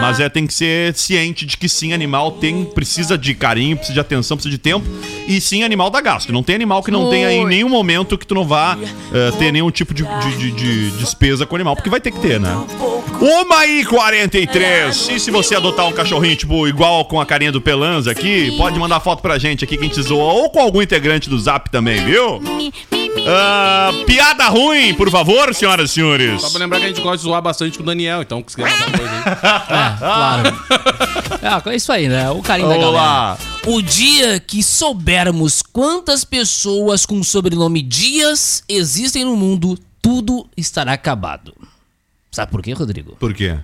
Mas 0.00 0.20
é 0.20 0.28
tem 0.28 0.46
que 0.46 0.52
ser 0.54 0.94
ciente 0.94 1.46
de 1.46 1.56
que 1.56 1.68
sim, 1.68 1.92
animal 1.92 2.32
tem 2.32 2.64
precisa 2.64 3.16
de 3.16 3.34
carinho, 3.34 3.76
precisa 3.76 3.94
de 3.94 4.00
atenção, 4.00 4.36
precisa 4.36 4.50
de 4.50 4.58
tempo. 4.58 4.86
E 5.26 5.40
sim, 5.40 5.62
animal 5.62 5.90
dá 5.90 6.00
gasto. 6.00 6.32
Não 6.32 6.42
tem 6.42 6.56
animal 6.56 6.82
que 6.82 6.90
não 6.90 7.08
tenha 7.10 7.32
em 7.32 7.46
nenhum 7.46 7.68
momento 7.68 8.18
que 8.18 8.26
tu 8.26 8.34
não 8.34 8.44
vá 8.44 8.76
eh, 9.12 9.30
ter 9.38 9.52
nenhum 9.52 9.70
tipo 9.70 9.94
de, 9.94 10.02
de- 10.04 10.36
de- 10.36 10.50
de 10.52 10.90
despesa 10.98 11.46
com 11.46 11.54
o 11.54 11.56
animal, 11.56 11.74
porque 11.76 11.88
vai 11.90 12.00
ter 12.00 12.10
que 12.10 12.20
ter, 12.20 12.38
né? 12.40 12.54
Uma 13.20 13.66
e 13.66 13.84
43. 13.84 15.08
E 15.10 15.20
se 15.20 15.30
você 15.30 15.54
adotar 15.54 15.86
um 15.86 15.92
cachorrinho, 15.92 16.36
tipo, 16.36 16.66
igual 16.66 17.04
com 17.04 17.20
a 17.20 17.26
carinha 17.26 17.52
do 17.52 17.60
Pelanza 17.60 18.10
aqui, 18.10 18.54
pode 18.56 18.78
mandar 18.78 19.00
foto 19.00 19.20
pra 19.22 19.38
gente 19.38 19.64
aqui, 19.64 19.76
quem 19.76 19.88
te 19.88 20.00
zoa, 20.02 20.32
ou 20.32 20.50
com 20.50 20.60
algum 20.60 20.80
integrante 20.82 21.28
do 21.28 21.38
Zap 21.38 21.70
também, 21.70 22.02
viu? 22.04 22.40
Ah, 23.26 23.90
piada 24.06 24.48
ruim, 24.48 24.94
por 24.94 25.10
favor, 25.10 25.54
senhoras 25.54 25.90
e 25.90 25.94
senhores. 25.94 26.40
Só 26.40 26.50
pra 26.50 26.58
lembrar 26.58 26.78
que 26.78 26.86
a 26.86 26.88
gente 26.88 27.00
gosta 27.00 27.18
de 27.18 27.22
zoar 27.22 27.42
bastante 27.42 27.76
com 27.76 27.82
o 27.82 27.86
Daniel, 27.86 28.22
então 28.22 28.44
se 28.46 28.56
quiser 28.56 28.70
mandar 28.70 28.98
coisa 28.98 29.12
aí. 29.12 29.20
É, 29.70 29.98
claro. 29.98 31.68
É, 31.68 31.72
é 31.72 31.76
isso 31.76 31.92
aí, 31.92 32.08
né? 32.08 32.30
O 32.30 32.42
carinho 32.42 32.68
da 32.68 32.76
Vamos 32.76 32.92
galera. 32.92 33.38
O 33.66 33.82
dia 33.82 34.40
que 34.40 34.62
soubermos 34.62 35.62
quantas 35.62 36.24
pessoas 36.24 37.04
com 37.04 37.20
o 37.20 37.24
sobrenome 37.24 37.82
Dias 37.82 38.64
existem 38.68 39.24
no 39.24 39.36
mundo, 39.36 39.78
tudo 40.00 40.48
estará 40.56 40.92
acabado. 40.92 41.54
Sabe 42.30 42.50
por 42.50 42.62
quê, 42.62 42.72
Rodrigo? 42.72 43.16
Por 43.16 43.34
quê? 43.34 43.58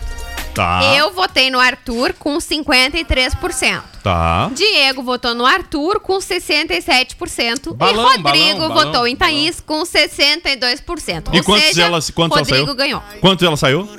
Tá. 0.54 0.94
Eu 0.96 1.12
votei 1.12 1.50
no 1.50 1.60
Arthur 1.60 2.14
com 2.14 2.38
53%. 2.38 3.95
Tá. 4.06 4.52
Diego 4.54 5.02
votou 5.02 5.34
no 5.34 5.44
Arthur 5.44 6.00
com 6.00 6.20
67%. 6.20 7.74
Balão, 7.74 8.14
e 8.14 8.18
Rodrigo 8.18 8.60
balão, 8.60 8.70
balão, 8.70 8.86
votou 8.86 9.08
em 9.08 9.16
Thaís 9.16 9.60
com 9.60 9.82
62%. 9.82 11.30
E 11.34 11.38
Ou 11.40 11.44
quantos 11.44 11.66
seja, 11.70 11.86
ela, 11.86 12.00
quantos 12.14 12.38
ela 12.38 12.46
Rodrigo 12.46 12.66
saiu? 12.68 12.76
ganhou. 12.76 13.02
Quantos 13.20 13.44
ela 13.44 13.58
saiu? 13.58 13.90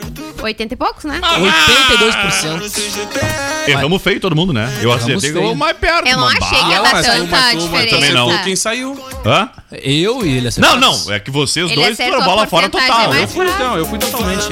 80 0.40 0.74
e 0.74 0.76
poucos, 0.76 1.02
né? 1.02 1.20
82%. 1.20 3.66
Erramos 3.66 4.00
feio 4.00 4.20
todo 4.20 4.36
mundo, 4.36 4.52
né? 4.52 4.72
Eu 4.80 4.92
acertei 4.92 5.32
o 5.32 5.56
mais 5.56 5.76
perto. 5.76 6.06
Eu 6.06 6.18
não 6.18 6.28
achei 6.28 6.56
que 6.58 6.70
ia 6.70 6.76
Não, 6.76 6.82
dar 6.84 7.02
tanta 7.02 7.56
diferença. 7.56 7.96
também 7.96 8.12
não. 8.12 8.42
Quem 8.44 8.54
saiu. 8.54 8.96
Hã? 9.24 9.50
Eu 9.72 10.24
e 10.24 10.28
ele 10.36 10.42
Não, 10.42 10.48
acertamos. 10.48 11.06
não. 11.06 11.14
É 11.14 11.18
que 11.18 11.32
vocês 11.32 11.68
Ele 11.68 11.82
dois 11.82 11.96
foram 11.96 12.22
bola 12.22 12.46
fora 12.46 12.68
total. 12.68 13.12
Eu 13.12 13.26
fui, 13.26 13.48
então, 13.48 13.76
eu 13.76 13.86
fui 13.86 13.98
totalmente. 13.98 14.46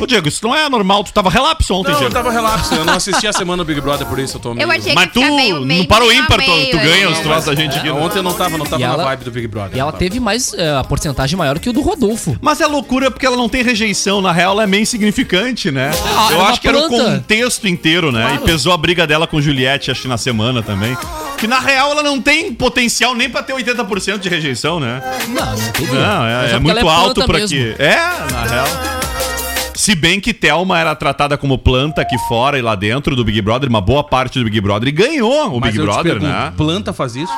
Ô, 0.00 0.06
Diego, 0.06 0.26
isso 0.26 0.44
não 0.44 0.52
é 0.54 0.68
normal. 0.68 1.04
Tu 1.04 1.12
tava 1.12 1.30
relapso 1.30 1.72
ontem, 1.74 1.92
Não, 1.92 1.94
eu 1.94 1.98
Diego. 2.00 2.14
tava 2.14 2.32
relapso. 2.32 2.74
Eu 2.74 2.84
não 2.84 2.94
assisti 2.94 3.28
a 3.28 3.32
semana 3.32 3.62
do 3.62 3.66
Big 3.66 3.80
Brother, 3.80 4.04
por 4.08 4.18
isso 4.18 4.36
eu 4.36 4.40
tô 4.40 4.52
meio... 4.52 4.66
Eu 4.66 4.70
achei 4.72 4.95
Mas 4.96 5.12
tu, 5.12 5.20
meio, 5.20 5.60
meio, 5.60 5.82
no 5.82 5.88
para 5.88 6.04
o 6.04 6.08
meio 6.08 6.20
a 6.20 6.24
ímpar, 6.24 6.38
tu, 6.40 6.50
tu 6.70 6.78
ganha 6.78 7.06
ali. 7.06 7.12
os 7.12 7.18
troços 7.20 7.44
da 7.44 7.54
gente 7.54 7.78
aqui. 7.78 7.86
É, 7.88 7.92
ontem 7.92 8.18
eu 8.18 8.22
não 8.22 8.32
tava, 8.32 8.56
não 8.58 8.64
tava 8.66 8.78
na 8.78 8.94
ela- 8.94 9.04
vibe 9.04 9.24
do 9.24 9.30
Big 9.30 9.46
Brother. 9.46 9.76
E 9.76 9.78
ela 9.80 9.92
teve 9.92 10.18
mais 10.18 10.52
é, 10.54 10.74
a 10.76 10.82
porcentagem 10.82 11.36
maior 11.36 11.58
que 11.58 11.68
o 11.68 11.72
do 11.72 11.80
Rodolfo. 11.82 12.36
Mas 12.40 12.60
é 12.60 12.66
loucura 12.66 13.10
porque 13.10 13.26
ela 13.26 13.36
não 13.36 13.48
tem 13.48 13.62
rejeição. 13.62 14.20
Na 14.22 14.32
real, 14.32 14.52
ela 14.52 14.62
é 14.64 14.66
meio 14.66 14.82
insignificante. 14.82 15.70
né? 15.70 15.90
Ah, 16.16 16.28
Eu 16.30 16.38
é 16.38 16.40
uma 16.40 16.48
acho 16.50 16.60
que 16.60 16.66
era 16.68 16.78
o 16.78 16.88
planta. 16.88 17.04
contexto 17.12 17.68
inteiro, 17.68 18.10
né? 18.10 18.34
E 18.36 18.38
pesou 18.46 18.72
a 18.72 18.76
briga 18.76 19.06
dela 19.06 19.26
com 19.26 19.40
Juliette, 19.40 19.90
acho 19.90 20.02
que 20.02 20.08
na 20.08 20.16
semana 20.18 20.62
também. 20.62 20.96
Que 21.36 21.46
na 21.46 21.58
real 21.60 21.90
ela 21.92 22.02
não 22.02 22.20
tem 22.20 22.52
potencial 22.54 23.14
nem 23.14 23.28
pra 23.28 23.42
ter 23.42 23.52
80% 23.52 24.18
de 24.18 24.28
rejeição, 24.28 24.80
né? 24.80 25.02
Não, 25.28 25.44
não 25.56 25.72
tem 25.72 25.86
Não, 25.88 26.26
é, 26.26 26.52
é 26.52 26.58
muito 26.58 26.78
ela 26.78 26.90
é 26.90 26.94
alto 26.94 27.14
planta 27.14 27.26
pra 27.26 27.38
mesmo. 27.40 27.56
que. 27.58 27.74
É, 27.82 27.96
na 28.32 28.44
real. 28.48 28.95
Se 29.76 29.94
bem 29.94 30.18
que 30.18 30.32
Thelma 30.32 30.78
era 30.80 30.94
tratada 30.96 31.36
como 31.36 31.58
planta 31.58 32.00
aqui 32.00 32.16
fora 32.26 32.58
e 32.58 32.62
lá 32.62 32.74
dentro 32.74 33.14
do 33.14 33.22
Big 33.24 33.40
Brother, 33.42 33.68
uma 33.68 33.80
boa 33.80 34.02
parte 34.02 34.38
do 34.38 34.44
Big 34.44 34.58
Brother, 34.60 34.88
e 34.88 34.92
ganhou 34.92 35.54
o 35.54 35.60
Mas 35.60 35.72
Big 35.72 35.78
eu 35.78 35.84
te 35.84 35.86
Brother, 35.92 36.12
pergunto, 36.14 36.32
né? 36.32 36.52
Planta 36.56 36.92
faz 36.94 37.14
isso? 37.14 37.32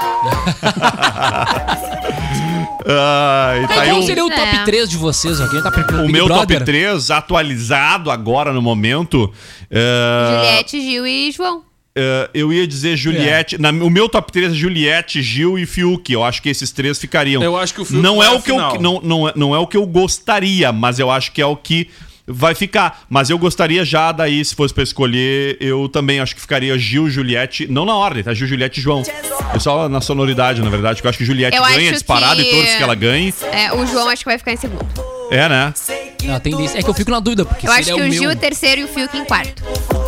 Ai, 2.86 3.66
tá 3.66 3.80
aí 3.82 3.88
Qual 3.90 4.00
o- 4.00 4.02
seria 4.04 4.24
o 4.24 4.30
top 4.30 4.56
É. 4.56 4.64
3 4.64 4.88
de 4.88 4.96
vocês? 4.96 5.40
Alguém 5.40 5.60
tá 5.62 5.70
O 6.04 6.08
meu 6.08 6.26
top 6.28 6.60
3, 6.64 7.10
atualizado 7.10 8.10
agora 8.10 8.52
no 8.52 8.62
momento. 8.62 9.30
é, 9.70 10.30
Juliette, 10.36 10.80
Gil 10.80 11.06
e 11.06 11.30
João. 11.32 11.62
é, 11.96 12.30
eu 12.32 12.52
ia 12.52 12.66
dizer 12.66 12.96
Juliette. 12.96 13.58
na- 13.60 13.70
o 13.70 13.90
meu 13.90 14.08
top 14.08 14.30
3 14.32 14.52
é 14.52 14.54
Juliette, 14.54 15.20
Gil 15.20 15.58
e 15.58 15.66
Fiuk. 15.66 16.10
Eu 16.12 16.24
acho 16.24 16.40
que 16.40 16.48
esses 16.48 16.70
três 16.70 16.98
ficariam. 16.98 17.42
Eu 17.42 17.56
acho 17.58 17.74
que 17.74 17.80
o 17.80 17.84
Fiuk 17.84 18.00
não 18.00 18.22
é 18.22 18.30
o 18.30 18.40
que 18.40 18.50
eu 18.52 18.80
não, 18.80 19.00
não, 19.02 19.28
é- 19.28 19.32
não 19.34 19.54
é 19.54 19.58
o 19.58 19.66
que 19.66 19.76
eu 19.76 19.84
gostaria, 19.86 20.70
mas 20.72 20.98
eu 21.00 21.10
acho 21.10 21.32
que 21.32 21.42
é 21.42 21.46
o 21.46 21.56
que 21.56 21.90
vai 22.28 22.54
ficar. 22.54 23.02
Mas 23.08 23.30
eu 23.30 23.38
gostaria 23.38 23.84
já 23.84 24.12
daí, 24.12 24.44
se 24.44 24.54
fosse 24.54 24.72
pra 24.74 24.82
escolher, 24.82 25.56
eu 25.60 25.88
também 25.88 26.20
acho 26.20 26.34
que 26.34 26.40
ficaria 26.40 26.78
Gil, 26.78 27.08
Juliette, 27.10 27.66
não 27.66 27.84
na 27.84 27.94
ordem, 27.94 28.22
tá? 28.22 28.32
Gil, 28.34 28.46
Juliette 28.46 28.78
e 28.80 28.82
João. 28.82 29.02
É 29.54 29.58
só 29.58 29.88
na 29.88 30.00
sonoridade, 30.00 30.60
na 30.62 30.70
verdade, 30.70 31.00
que 31.00 31.06
eu 31.06 31.08
acho 31.08 31.18
que 31.18 31.24
Juliette 31.24 31.56
Eu 31.56 31.64
ganha 31.64 31.92
disparado 31.92 32.40
que- 32.42 32.48
e 32.48 32.50
todos 32.50 32.74
que 32.76 32.82
ela 32.82 32.94
ganhe. 32.94 33.34
É, 33.52 33.72
o 33.72 33.86
João 33.86 34.08
acho 34.08 34.22
que 34.24 34.28
vai 34.30 34.38
ficar 34.38 34.52
em 34.52 34.56
segundo. 34.56 35.17
É, 35.30 35.48
né? 35.48 35.74
Ah, 36.30 36.40
tem 36.40 36.56
desse. 36.56 36.76
É 36.76 36.82
que 36.82 36.88
eu 36.90 36.94
fico 36.94 37.10
na 37.10 37.20
dúvida, 37.20 37.44
porque 37.44 37.66
Eu 37.66 37.70
acho 37.72 37.84
seria 37.84 38.00
que 38.02 38.06
o 38.06 38.08
o 38.08 38.12
Gil 38.12 38.22
meu... 38.22 38.30
é 38.30 38.34
terceiro 38.34 38.80
e 38.80 38.84
o 38.84 38.88
Fiuk 38.88 39.16
em 39.16 39.24
quarto. 39.24 39.62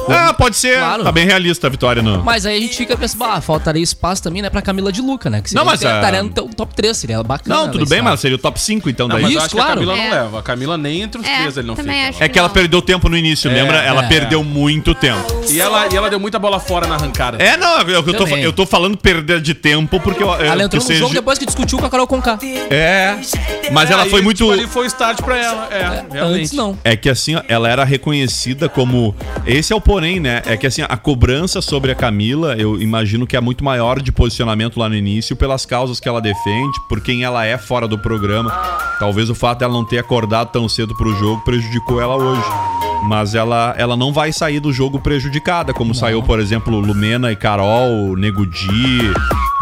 Ah, 0.08 0.34
pode 0.34 0.56
ser. 0.56 0.76
Claro. 0.78 1.04
Tá 1.04 1.12
bem 1.12 1.24
realista 1.24 1.66
a 1.68 1.70
vitória 1.70 2.02
no. 2.02 2.22
Mas 2.24 2.44
aí 2.44 2.56
a 2.56 2.60
gente 2.60 2.76
fica 2.76 2.96
pensando, 2.96 3.22
ah, 3.24 3.40
faltaria 3.40 3.82
espaço 3.82 4.20
também, 4.22 4.42
né, 4.42 4.50
pra 4.50 4.60
Camila 4.60 4.90
de 4.90 5.00
Luca, 5.00 5.30
né? 5.30 5.40
Que 5.40 5.54
Não, 5.54 5.62
seria, 5.62 5.70
mas, 5.70 5.84
ah, 5.84 5.96
estaria 5.98 6.22
no 6.22 6.30
to- 6.30 6.50
top 6.56 6.74
3, 6.74 6.96
seria 6.96 7.22
bacana. 7.22 7.54
Não, 7.54 7.70
tudo 7.70 7.86
bem, 7.86 7.98
estar. 7.98 8.10
mas 8.10 8.20
seria 8.20 8.34
o 8.34 8.38
top 8.38 8.60
5, 8.60 8.90
então 8.90 9.06
Não, 9.06 9.14
daí. 9.16 9.22
mas 9.22 9.32
eu 9.32 9.36
Isso, 9.38 9.46
acho 9.46 9.54
que 9.54 9.60
a 9.60 9.64
claro. 9.64 9.80
Camila 9.80 9.96
não 9.96 10.02
É. 10.02 10.10
leva. 10.22 10.38
A 10.40 10.42
Camila 10.42 10.76
nem 10.76 11.02
entre 11.02 11.20
os 11.20 11.26
É, 11.26 11.36
três 11.38 11.56
ele 11.58 11.66
não 11.68 11.74
também 11.76 11.94
fica. 11.96 12.08
acho 12.08 12.24
É 12.24 12.28
que 12.28 12.38
ela 12.38 12.48
não. 12.48 12.54
perdeu 12.54 12.82
tempo 12.82 13.08
no 13.08 13.16
início, 13.16 13.48
É, 13.50 13.54
lembra? 13.54 13.78
Ela 13.78 14.04
é. 14.04 14.08
perdeu 14.08 14.42
muito 14.42 14.94
tempo. 14.96 15.24
E 15.48 15.60
ela, 15.60 15.86
e 15.92 15.96
ela 15.96 16.10
deu 16.10 16.18
muita 16.18 16.38
bola 16.40 16.58
fora 16.58 16.88
na 16.88 16.96
arrancada. 16.96 17.40
É, 17.40 17.56
não, 17.56 17.78
eu, 17.82 18.04
eu, 18.04 18.14
tô, 18.14 18.26
eu 18.26 18.52
tô 18.52 18.66
falando 18.66 18.96
perder 18.96 19.40
de 19.40 19.54
tempo 19.54 20.00
porque 20.00 20.22
eu. 20.24 20.34
Ela 20.34 20.44
eu- 20.62 20.66
entrou 20.66 20.68
que 20.70 20.76
no 20.76 20.82
seja- 20.82 21.00
jogo 21.00 21.14
depois 21.14 21.38
que 21.38 21.46
discutiu 21.46 21.78
com 21.78 21.86
a 21.86 21.90
Carol 21.90 22.06
Conká. 22.08 22.36
É. 22.68 23.16
Mas 23.70 23.88
É, 23.90 23.92
ela 23.92 24.06
foi 24.06 24.22
muito. 24.22 24.38
tipo, 24.38 24.50
ali 24.50 24.66
foi 24.66 24.82
o 24.84 24.86
start 25.10 25.22
pra 25.22 25.36
ela. 25.36 25.68
É, 25.70 26.04
realmente. 26.12 26.40
Antes 26.40 26.52
não. 26.52 26.78
É 26.84 26.96
que 26.96 27.08
assim, 27.08 27.34
ó, 27.34 27.42
ela 27.48 27.68
era 27.68 27.84
reconhecida 27.84 28.68
como. 28.68 29.14
Esse 29.46 29.72
é 29.72 29.76
o 29.76 29.80
porém, 29.80 30.20
né? 30.20 30.42
É 30.46 30.56
que 30.56 30.66
assim, 30.66 30.82
a 30.82 30.96
cobrança 30.96 31.60
sobre 31.60 31.90
a 31.90 31.94
Camila, 31.94 32.54
eu 32.56 32.80
imagino 32.80 33.26
que 33.26 33.36
é 33.36 33.40
muito 33.40 33.64
maior 33.64 34.00
de 34.00 34.12
posicionamento 34.12 34.78
lá 34.78 34.88
no 34.88 34.94
início, 34.94 35.34
pelas 35.36 35.66
causas 35.66 35.98
que 35.98 36.08
ela 36.08 36.20
defende, 36.20 36.78
por 36.88 37.00
quem 37.00 37.24
ela 37.24 37.44
é 37.44 37.58
fora 37.58 37.88
do 37.88 37.98
programa. 37.98 38.50
Talvez 38.98 39.30
o 39.30 39.34
fato 39.34 39.60
dela 39.60 39.72
não 39.72 39.84
ter 39.84 39.98
acordado 39.98 40.50
tão 40.50 40.68
cedo 40.68 40.94
pro 40.96 41.14
jogo 41.16 41.42
prejudicou 41.44 42.00
ela 42.00 42.16
hoje. 42.16 42.48
Mas 43.04 43.34
ela, 43.34 43.74
ela 43.78 43.96
não 43.96 44.12
vai 44.12 44.30
sair 44.30 44.60
do 44.60 44.72
jogo 44.72 45.00
prejudicada, 45.00 45.72
como 45.72 45.94
saiu, 45.94 46.22
por 46.22 46.38
exemplo, 46.38 46.78
Lumena 46.78 47.32
e 47.32 47.36
Carol, 47.36 48.14
Nego 48.14 48.44
Di. 48.44 49.10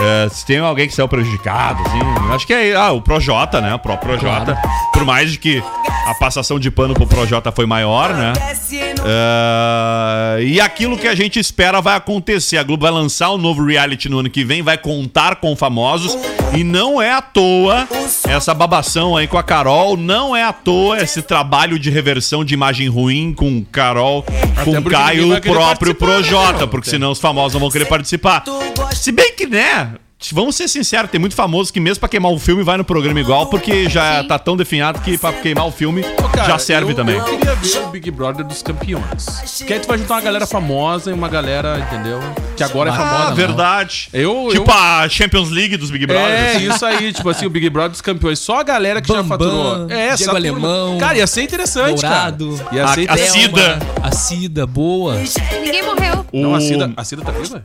É, 0.00 0.28
se 0.30 0.46
tem 0.46 0.58
alguém 0.58 0.86
que 0.86 0.94
saiu 0.94 1.08
prejudicado, 1.08 1.82
assim, 1.82 1.98
acho 2.32 2.46
que 2.46 2.54
é 2.54 2.74
ah, 2.74 2.92
o 2.92 3.02
Projota, 3.02 3.60
né? 3.60 3.74
O 3.74 3.78
próprio 3.78 4.16
Projota. 4.16 4.56
Por 4.92 5.04
mais 5.04 5.32
de 5.32 5.38
que 5.38 5.62
a 6.06 6.14
passação 6.14 6.58
de 6.58 6.70
pano 6.70 6.94
pro 6.94 7.06
Projota 7.06 7.50
foi 7.50 7.66
maior, 7.66 8.14
né? 8.14 8.32
É, 9.04 10.42
e 10.42 10.60
aquilo 10.60 10.96
que 10.96 11.08
a 11.08 11.14
gente 11.14 11.38
espera 11.38 11.80
vai 11.80 11.96
acontecer. 11.96 12.58
A 12.58 12.62
Globo 12.62 12.82
vai 12.82 12.92
lançar 12.92 13.30
um 13.32 13.38
novo 13.38 13.64
reality 13.64 14.08
no 14.08 14.20
ano 14.20 14.30
que 14.30 14.44
vem, 14.44 14.62
vai 14.62 14.78
contar 14.78 15.36
com 15.36 15.54
famosos. 15.56 16.16
E 16.54 16.64
não 16.64 17.00
é 17.02 17.12
à 17.12 17.20
toa 17.20 17.86
essa 18.26 18.54
babação 18.54 19.16
aí 19.16 19.26
com 19.26 19.36
a 19.36 19.42
Carol. 19.42 19.96
Não 19.96 20.34
é 20.34 20.42
à 20.42 20.52
toa 20.52 20.98
esse 21.02 21.20
trabalho 21.22 21.78
de 21.78 21.90
reversão 21.90 22.44
de 22.44 22.54
imagem 22.54 22.88
ruim 22.88 23.34
com 23.34 23.64
Carol, 23.64 24.24
com 24.64 24.82
Caio 24.84 25.34
e 25.34 25.38
o 25.38 25.40
próprio 25.42 25.92
né, 25.92 25.98
Projota, 25.98 26.66
porque 26.66 26.88
senão 26.88 27.10
os 27.10 27.20
famosos 27.20 27.54
não 27.54 27.60
vão 27.60 27.70
querer 27.70 27.86
participar. 27.86 28.44
Se 28.94 29.12
bem 29.12 29.34
que, 29.34 29.46
né? 29.46 29.94
Vamos 30.32 30.56
ser 30.56 30.66
sinceros, 30.66 31.08
tem 31.12 31.20
muito 31.20 31.36
famoso 31.36 31.72
que 31.72 31.78
mesmo 31.78 32.00
pra 32.00 32.08
queimar 32.08 32.32
o 32.32 32.38
filme 32.40 32.64
vai 32.64 32.76
no 32.76 32.84
programa 32.84 33.20
igual, 33.20 33.46
porque 33.46 33.88
já 33.88 34.20
Sim. 34.22 34.26
tá 34.26 34.36
tão 34.36 34.56
definhado 34.56 35.00
que 35.00 35.16
pra 35.16 35.32
queimar 35.32 35.64
o 35.64 35.70
filme 35.70 36.00
Ô, 36.18 36.28
cara, 36.28 36.48
já 36.48 36.58
serve 36.58 36.90
eu, 36.90 36.96
também. 36.96 37.14
Eu 37.16 37.24
queria 37.24 37.54
ver 37.54 37.78
o 37.84 37.88
Big 37.90 38.10
Brother 38.10 38.44
dos 38.44 38.60
campeões. 38.60 39.62
Que 39.64 39.74
aí 39.74 39.78
tu 39.78 39.86
vai 39.86 39.96
juntar 39.96 40.14
uma 40.14 40.20
galera 40.20 40.44
famosa 40.44 41.10
e 41.10 41.12
uma 41.14 41.28
galera, 41.28 41.78
entendeu? 41.78 42.18
Que 42.56 42.64
agora 42.64 42.90
é 42.90 42.92
famosa. 42.96 43.16
Ah, 43.26 43.28
né? 43.30 43.36
verdade. 43.36 44.08
Eu, 44.12 44.48
Tipo 44.50 44.68
eu... 44.68 44.74
a 44.76 45.08
Champions 45.08 45.50
League 45.50 45.76
dos 45.76 45.88
Big 45.92 46.04
Brothers. 46.04 46.28
É, 46.32 46.56
isso 46.62 46.84
aí, 46.84 47.12
tipo 47.14 47.28
assim, 47.30 47.46
o 47.46 47.50
Big 47.50 47.70
Brother 47.70 47.92
dos 47.92 48.00
campeões. 48.00 48.40
Só 48.40 48.58
a 48.58 48.64
galera 48.64 49.00
que 49.00 49.06
já 49.12 49.22
faturou. 49.22 49.88
É, 49.88 50.08
essa 50.08 50.16
Diego. 50.24 50.36
Alemão, 50.36 50.98
Cara, 50.98 51.16
ia 51.16 51.28
ser 51.28 51.42
interessante, 51.42 52.02
Dourado, 52.02 52.56
cara. 52.64 52.74
Ia 52.76 52.84
a- 52.84 52.88
ser 52.88 53.00
a 53.00 53.02
interessante. 53.04 53.40
Cida. 53.40 53.78
A 54.02 54.10
Cida, 54.12 54.66
boa. 54.66 55.14
Ninguém 55.62 55.84
morreu. 55.84 56.26
Não, 56.32 56.56
a 56.56 56.58
O- 56.58 56.60
Cida, 56.60 56.92
a 56.96 57.04
Cida 57.04 57.22
tá 57.22 57.30
viva? 57.30 57.64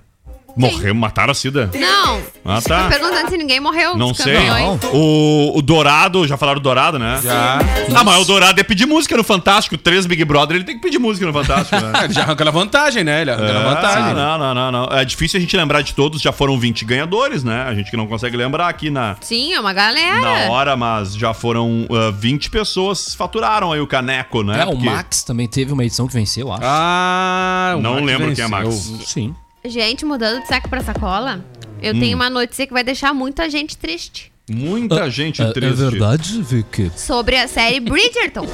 Morreu, 0.55 0.93
mataram 0.93 1.31
a 1.31 1.33
Cida. 1.33 1.69
Não. 1.73 2.21
Ah, 2.45 2.61
Tô 2.61 2.69
tá. 2.69 2.87
perguntando 2.89 3.29
se 3.29 3.37
ninguém 3.37 3.59
morreu. 3.59 3.97
Não 3.97 4.13
sei. 4.13 4.33
campeões. 4.35 4.79
O, 4.93 5.53
o 5.57 5.61
Dourado, 5.61 6.27
já 6.27 6.37
falaram 6.37 6.59
do 6.59 6.63
Dourado, 6.63 6.99
né? 6.99 7.19
Já. 7.23 7.59
Ah, 7.95 8.03
mas 8.03 8.21
o 8.21 8.25
Dourado 8.25 8.59
é 8.59 8.63
pedir 8.63 8.85
música 8.85 9.17
no 9.17 9.23
Fantástico. 9.23 9.77
Três 9.77 10.05
Big 10.05 10.23
Brother, 10.25 10.55
ele 10.57 10.63
tem 10.65 10.75
que 10.75 10.81
pedir 10.81 10.99
música 10.99 11.25
no 11.25 11.33
Fantástico, 11.33 11.75
né? 11.81 11.91
Ah, 11.95 12.03
Ele 12.05 12.13
já 12.13 12.21
arranca 12.21 12.47
a 12.47 12.51
vantagem, 12.51 13.03
né? 13.03 13.21
Ele 13.21 13.31
arranca 13.31 13.57
a 13.59 13.63
vantagem. 13.73 14.03
Ah, 14.03 14.13
não, 14.13 14.37
não, 14.37 14.53
não, 14.53 14.71
não. 14.89 14.97
É 14.97 15.03
difícil 15.03 15.37
a 15.37 15.41
gente 15.41 15.55
lembrar 15.57 15.81
de 15.81 15.93
todos. 15.93 16.21
Já 16.21 16.31
foram 16.31 16.59
20 16.59 16.85
ganhadores, 16.85 17.43
né? 17.43 17.63
A 17.67 17.73
gente 17.73 17.89
que 17.89 17.97
não 17.97 18.05
consegue 18.07 18.37
lembrar 18.37 18.67
aqui 18.67 18.89
na, 18.89 19.15
Sim, 19.21 19.53
é 19.53 19.59
uma 19.59 19.73
galera. 19.73 20.21
na 20.21 20.51
hora, 20.51 20.75
mas 20.75 21.15
já 21.15 21.33
foram 21.33 21.87
ah, 21.89 22.11
20 22.15 22.49
pessoas 22.51 23.15
faturaram 23.15 23.71
aí 23.71 23.79
o 23.79 23.87
caneco, 23.87 24.43
né? 24.43 24.61
É, 24.61 24.65
o 24.65 24.71
Porque- 24.71 24.85
Max 24.85 25.23
também 25.23 25.47
teve 25.47 25.71
uma 25.73 25.83
edição 25.83 26.07
que 26.07 26.13
venceu, 26.13 26.51
acho. 26.51 26.61
Ah, 26.63 27.73
o 27.77 27.81
Não 27.81 27.93
Max 27.95 28.05
lembro 28.05 28.35
quem 28.35 28.43
é 28.43 28.47
venceu. 28.47 28.49
Max. 28.49 28.93
Sim. 29.05 29.35
Gente, 29.65 30.03
mudando 30.05 30.41
de 30.41 30.47
saco 30.47 30.67
pra 30.69 30.81
sacola, 30.81 31.43
eu 31.81 31.93
Hum. 31.95 31.99
tenho 31.99 32.15
uma 32.15 32.29
notícia 32.29 32.67
que 32.67 32.73
vai 32.73 32.83
deixar 32.83 33.13
muita 33.13 33.49
gente 33.49 33.77
triste. 33.77 34.31
Muita 34.49 35.09
gente 35.09 35.41
É, 35.41 35.45
é 35.45 35.51
triste. 35.53 35.75
verdade, 35.75 36.41
Vicky? 36.41 36.91
Sobre 36.97 37.37
a 37.37 37.47
série 37.47 37.79
Bridgerton, 37.79 38.45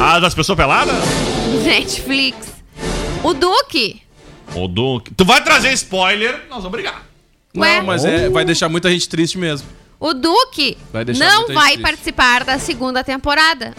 Ah, 0.00 0.18
das 0.18 0.34
pessoas 0.34 0.56
peladas? 0.56 0.94
Netflix. 1.64 2.36
O 3.22 3.32
Duque. 3.34 4.02
Ô, 4.54 4.66
Duque. 4.66 5.12
Tu 5.14 5.24
vai 5.24 5.42
trazer 5.44 5.72
spoiler, 5.74 6.32
nós 6.48 6.58
vamos 6.58 6.70
brigar. 6.72 7.04
Ué? 7.56 7.78
Não, 7.78 7.86
mas 7.86 8.04
é, 8.04 8.28
vai 8.28 8.44
deixar 8.44 8.68
muita 8.68 8.90
gente 8.90 9.08
triste 9.08 9.38
mesmo. 9.38 9.66
O 10.00 10.12
Duque 10.14 10.76
Vai 10.92 11.04
deixar 11.04 11.24
não 11.24 11.48
vai 11.48 11.72
triste. 11.72 11.82
participar 11.82 12.44
da 12.44 12.58
segunda 12.58 13.02
temporada. 13.04 13.74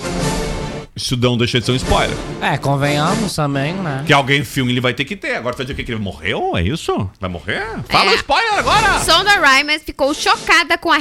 Isso 0.99 1.15
não 1.15 1.37
deixa 1.37 1.59
de 1.59 1.65
ser 1.65 1.71
um 1.71 1.75
spoiler. 1.75 2.15
É, 2.41 2.57
convenhamos 2.57 3.33
também, 3.33 3.73
né? 3.73 4.03
Que 4.05 4.11
alguém 4.11 4.43
filme 4.43 4.73
ele 4.73 4.81
vai 4.81 4.93
ter 4.93 5.05
que 5.05 5.15
ter. 5.15 5.35
Agora 5.35 5.55
tu 5.55 5.59
vai 5.59 5.65
dizer 5.65 5.73
o 5.73 5.75
quê? 5.77 5.83
que 5.85 5.91
ele 5.93 6.01
morreu? 6.01 6.57
É 6.57 6.61
isso? 6.61 7.09
Vai 7.21 7.29
morrer? 7.29 7.63
Fala 7.87 8.11
É. 8.11 8.13
o 8.13 8.15
spoiler 8.15 8.53
agora! 8.59 8.99
Sonda 8.99 9.31
Rhimes 9.39 9.81
ficou 9.83 10.13
chocada 10.13 10.77
com 10.77 10.91
a 10.91 10.97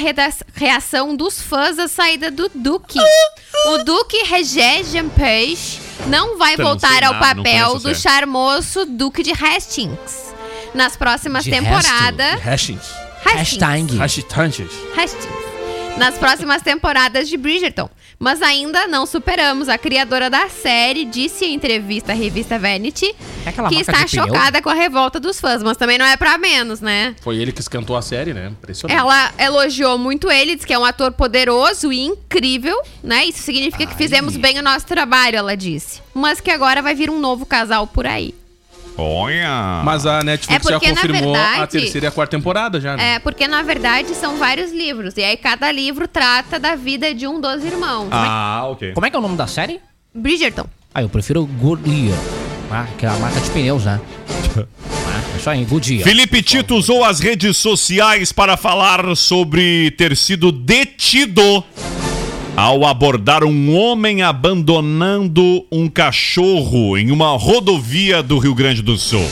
reação 0.54 1.16
dos 1.16 1.42
fãs 1.42 1.78
à 1.78 1.88
saída 1.88 2.30
do 2.30 2.48
Duque. 2.54 2.98
O 3.66 3.78
Duque 3.78 4.18
Regé 4.24 4.82
Page 5.16 5.80
não 6.06 6.38
vai 6.38 6.54
Eu 6.54 6.58
não 6.58 6.64
voltar 6.66 7.02
ao 7.02 7.14
nada, 7.14 7.34
papel 7.34 7.74
do 7.74 7.80
você. 7.80 7.94
charmoso 7.96 8.86
Duque 8.86 9.22
de 9.24 9.32
Hastings. 9.32 10.32
Nas 10.74 10.96
próximas 10.96 11.44
temporadas. 11.44 12.46
Hastings. 12.46 12.88
Hashtag. 13.24 13.96
Hashtanges. 13.98 14.70
Hastings. 14.96 15.48
Nas 15.98 16.14
próximas 16.16 16.62
temporadas 16.62 17.28
de 17.28 17.36
Bridgerton. 17.36 17.90
Mas 18.18 18.42
ainda 18.42 18.86
não 18.88 19.06
superamos. 19.06 19.68
A 19.68 19.78
criadora 19.78 20.28
da 20.28 20.48
série 20.48 21.04
disse 21.04 21.44
em 21.44 21.54
entrevista 21.54 22.12
à 22.12 22.14
revista 22.14 22.58
Vanity 22.58 23.14
É 23.46 23.52
que 23.52 23.76
está 23.76 24.06
chocada 24.06 24.60
com 24.60 24.68
a 24.68 24.74
revolta 24.74 25.20
dos 25.20 25.40
fãs. 25.40 25.62
Mas 25.62 25.76
também 25.76 25.98
não 25.98 26.04
é 26.04 26.16
pra 26.16 26.36
menos, 26.36 26.80
né? 26.80 27.14
Foi 27.20 27.36
ele 27.36 27.52
que 27.52 27.60
escantou 27.60 27.96
a 27.96 28.02
série, 28.02 28.34
né? 28.34 28.48
Impressionante. 28.48 28.98
Ela 28.98 29.32
elogiou 29.38 29.96
muito 29.96 30.30
ele, 30.30 30.56
disse 30.56 30.66
que 30.66 30.74
é 30.74 30.78
um 30.78 30.84
ator 30.84 31.12
poderoso 31.12 31.92
e 31.92 32.00
incrível, 32.00 32.76
né? 33.02 33.24
Isso 33.24 33.42
significa 33.42 33.86
que 33.86 33.94
fizemos 33.94 34.36
bem 34.36 34.58
o 34.58 34.62
nosso 34.62 34.86
trabalho, 34.86 35.36
ela 35.36 35.56
disse. 35.56 36.02
Mas 36.12 36.40
que 36.40 36.50
agora 36.50 36.82
vai 36.82 36.94
vir 36.94 37.10
um 37.10 37.20
novo 37.20 37.46
casal 37.46 37.86
por 37.86 38.06
aí. 38.06 38.34
Olha! 38.98 39.82
Mas 39.84 40.04
a 40.06 40.22
Netflix 40.22 40.66
É 40.66 40.68
já 40.70 40.78
porque, 40.78 40.92
na 40.92 41.00
confirmou 41.00 41.34
a 41.34 41.38
verdade- 41.48 41.72
terceira 41.72 42.06
e 42.06 42.08
a 42.08 42.10
quarta 42.10 42.36
temporada 42.36 42.80
já, 42.80 42.96
né? 42.96 43.14
É, 43.14 43.18
porque 43.18 43.46
na 43.46 43.62
verdade 43.62 44.14
são 44.14 44.36
vários 44.36 44.72
livros. 44.72 45.16
E 45.16 45.22
aí 45.22 45.36
cada 45.36 45.70
livro 45.70 46.08
trata 46.08 46.58
da 46.58 46.74
vida 46.74 47.14
de 47.14 47.26
um 47.26 47.40
dos 47.40 47.64
irmãos. 47.64 48.08
Ah, 48.10 48.64
ok. 48.70 48.92
Como 48.92 49.06
é 49.06 49.10
que 49.10 49.16
é 49.16 49.18
o 49.18 49.22
nome 49.22 49.36
da 49.36 49.46
série? 49.46 49.80
Bridgerton. 50.14 50.66
Ah, 50.94 51.02
eu 51.02 51.08
prefiro 51.08 51.44
Goodyear. 51.46 52.18
Ah, 52.70 52.86
que 52.98 53.06
é 53.06 53.08
a 53.08 53.14
marca 53.14 53.40
de 53.40 53.50
pneus, 53.50 53.84
né? 53.84 54.00
ah, 54.58 55.22
é 55.34 55.38
isso 55.38 55.48
aí, 55.50 55.64
Goodyear. 55.64 56.02
Felipe 56.02 56.42
Tito 56.42 56.74
usou 56.74 57.04
as 57.04 57.20
redes 57.20 57.56
sociais 57.56 58.32
para 58.32 58.56
falar 58.56 59.14
sobre 59.16 59.90
ter 59.92 60.16
sido 60.16 60.50
detido 60.52 61.62
ao 62.58 62.84
abordar 62.84 63.44
um 63.44 63.72
homem 63.72 64.20
abandonando 64.20 65.64
um 65.70 65.88
cachorro 65.88 66.98
em 66.98 67.12
uma 67.12 67.36
rodovia 67.36 68.20
do 68.20 68.36
Rio 68.36 68.52
Grande 68.52 68.82
do 68.82 68.98
Sul. 68.98 69.24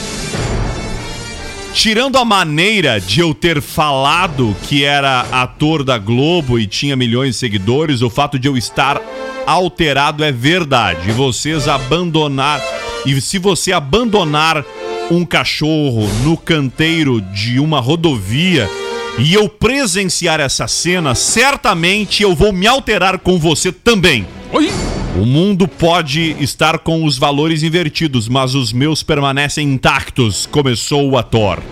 Tirando 1.74 2.18
a 2.18 2.24
maneira 2.24 3.01
de 3.01 3.18
eu 3.18 3.35
ter 3.35 3.61
falado 3.61 4.55
que 4.68 4.85
era 4.85 5.22
ator 5.33 5.83
da 5.83 5.99
Globo 5.99 6.57
e 6.57 6.68
tinha 6.68 6.95
milhões 6.95 7.31
de 7.31 7.41
seguidores, 7.41 8.01
o 8.01 8.09
fato 8.09 8.39
de 8.39 8.47
eu 8.47 8.57
estar 8.57 9.03
alterado 9.45 10.22
é 10.22 10.31
verdade. 10.31 11.11
E 11.11 11.12
vocês 11.12 11.66
abandonar. 11.66 12.62
E 13.05 13.20
se 13.20 13.41
você 13.41 13.72
abandonar 13.72 14.64
um 15.11 15.24
cachorro 15.24 16.09
no 16.22 16.37
canteiro 16.37 17.20
de 17.20 17.59
uma 17.59 17.81
rodovia 17.81 18.70
e 19.19 19.33
eu 19.33 19.49
presenciar 19.49 20.41
essa 20.41 20.69
cena, 20.69 21.14
certamente 21.14 22.23
eu 22.23 22.35
vou 22.35 22.53
me 22.53 22.67
alterar 22.67 23.19
com 23.19 23.39
você 23.39 23.73
também. 23.73 24.27
Oi? 24.53 24.71
O 25.17 25.25
mundo 25.25 25.67
pode 25.67 26.37
estar 26.39 26.79
com 26.79 27.03
os 27.05 27.17
valores 27.17 27.62
invertidos, 27.62 28.29
mas 28.29 28.55
os 28.55 28.73
meus 28.73 29.03
permanecem 29.03 29.73
intactos, 29.73 30.45
começou 30.45 31.09
o 31.09 31.17
ator. 31.17 31.62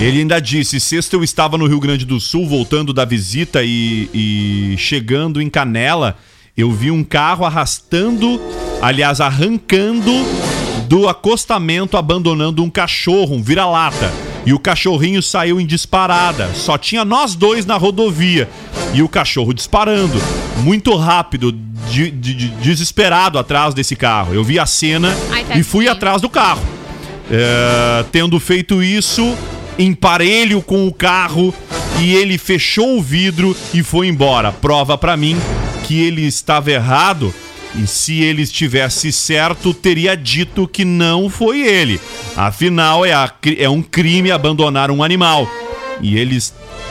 Ele 0.00 0.20
ainda 0.20 0.40
disse: 0.40 0.80
sexta 0.80 1.14
eu 1.14 1.22
estava 1.22 1.58
no 1.58 1.66
Rio 1.66 1.78
Grande 1.78 2.06
do 2.06 2.18
Sul, 2.18 2.48
voltando 2.48 2.94
da 2.94 3.04
visita 3.04 3.62
e, 3.62 4.08
e 4.14 4.74
chegando 4.78 5.42
em 5.42 5.50
Canela, 5.50 6.16
eu 6.56 6.72
vi 6.72 6.90
um 6.90 7.04
carro 7.04 7.44
arrastando, 7.44 8.40
aliás, 8.80 9.20
arrancando 9.20 10.10
do 10.88 11.06
acostamento, 11.06 11.98
abandonando 11.98 12.64
um 12.64 12.70
cachorro, 12.70 13.36
um 13.36 13.42
vira-lata. 13.42 14.10
E 14.46 14.52
o 14.52 14.58
cachorrinho 14.58 15.22
saiu 15.22 15.60
em 15.60 15.66
disparada. 15.66 16.50
Só 16.54 16.78
tinha 16.78 17.04
nós 17.04 17.34
dois 17.34 17.66
na 17.66 17.76
rodovia. 17.76 18.48
E 18.94 19.02
o 19.02 19.08
cachorro 19.08 19.52
disparando. 19.52 20.20
Muito 20.58 20.94
rápido, 20.96 21.52
de- 21.90 22.10
de- 22.10 22.34
de- 22.34 22.48
desesperado 22.48 23.38
atrás 23.38 23.74
desse 23.74 23.94
carro. 23.96 24.34
Eu 24.34 24.42
vi 24.42 24.58
a 24.58 24.66
cena 24.66 25.14
e 25.58 25.62
fui 25.62 25.88
atrás 25.88 26.22
do 26.22 26.28
carro. 26.28 26.62
É, 27.30 28.04
tendo 28.10 28.40
feito 28.40 28.82
isso, 28.82 29.36
emparelho 29.78 30.60
com 30.62 30.86
o 30.86 30.92
carro 30.92 31.54
e 32.00 32.14
ele 32.14 32.36
fechou 32.38 32.98
o 32.98 33.02
vidro 33.02 33.56
e 33.72 33.82
foi 33.82 34.08
embora. 34.08 34.50
Prova 34.52 34.98
pra 34.98 35.16
mim 35.16 35.36
que 35.84 36.00
ele 36.00 36.22
estava 36.26 36.70
errado 36.70 37.32
e 37.74 37.86
se 37.86 38.22
ele 38.22 38.42
estivesse 38.42 39.12
certo, 39.12 39.72
teria 39.72 40.16
dito 40.16 40.66
que 40.66 40.84
não 40.84 41.30
foi 41.30 41.60
ele. 41.60 42.00
Afinal, 42.36 43.04
é, 43.04 43.12
a 43.12 43.32
é 43.58 43.68
um 43.68 43.82
crime 43.82 44.30
abandonar 44.30 44.90
um 44.90 45.02
animal. 45.02 45.48
E 46.00 46.16
ele, 46.18 46.38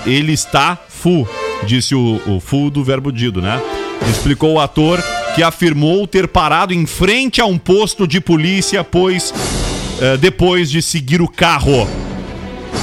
ele 0.06 0.32
está 0.32 0.78
fu, 0.88 1.28
disse 1.66 1.96
o, 1.96 2.22
o 2.28 2.40
fu 2.40 2.70
do 2.70 2.84
verbo 2.84 3.12
dido, 3.12 3.42
né? 3.42 3.62
Explicou 4.10 4.54
o 4.54 4.60
ator 4.60 5.04
que 5.36 5.44
afirmou 5.44 6.08
ter 6.08 6.28
parado 6.28 6.74
em 6.74 6.86
frente 6.86 7.42
a 7.42 7.46
um 7.46 7.58
posto 7.58 8.08
de 8.08 8.22
polícia, 8.22 8.84
pois 8.84 9.34
eh, 10.02 10.18
depois 10.18 10.72
de 10.72 10.82
seguir 10.82 11.22
o 11.22 11.28
carro. 11.28 11.88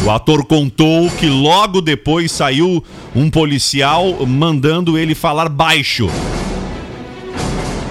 O 0.04 0.10
ator 0.10 0.44
contou 0.44 1.08
que 1.10 1.26
logo 1.26 1.80
depois 1.80 2.30
saiu 2.30 2.84
um 3.14 3.30
policial 3.30 4.26
mandando 4.26 4.98
ele 4.98 5.14
falar 5.14 5.48
baixo. 5.48 6.10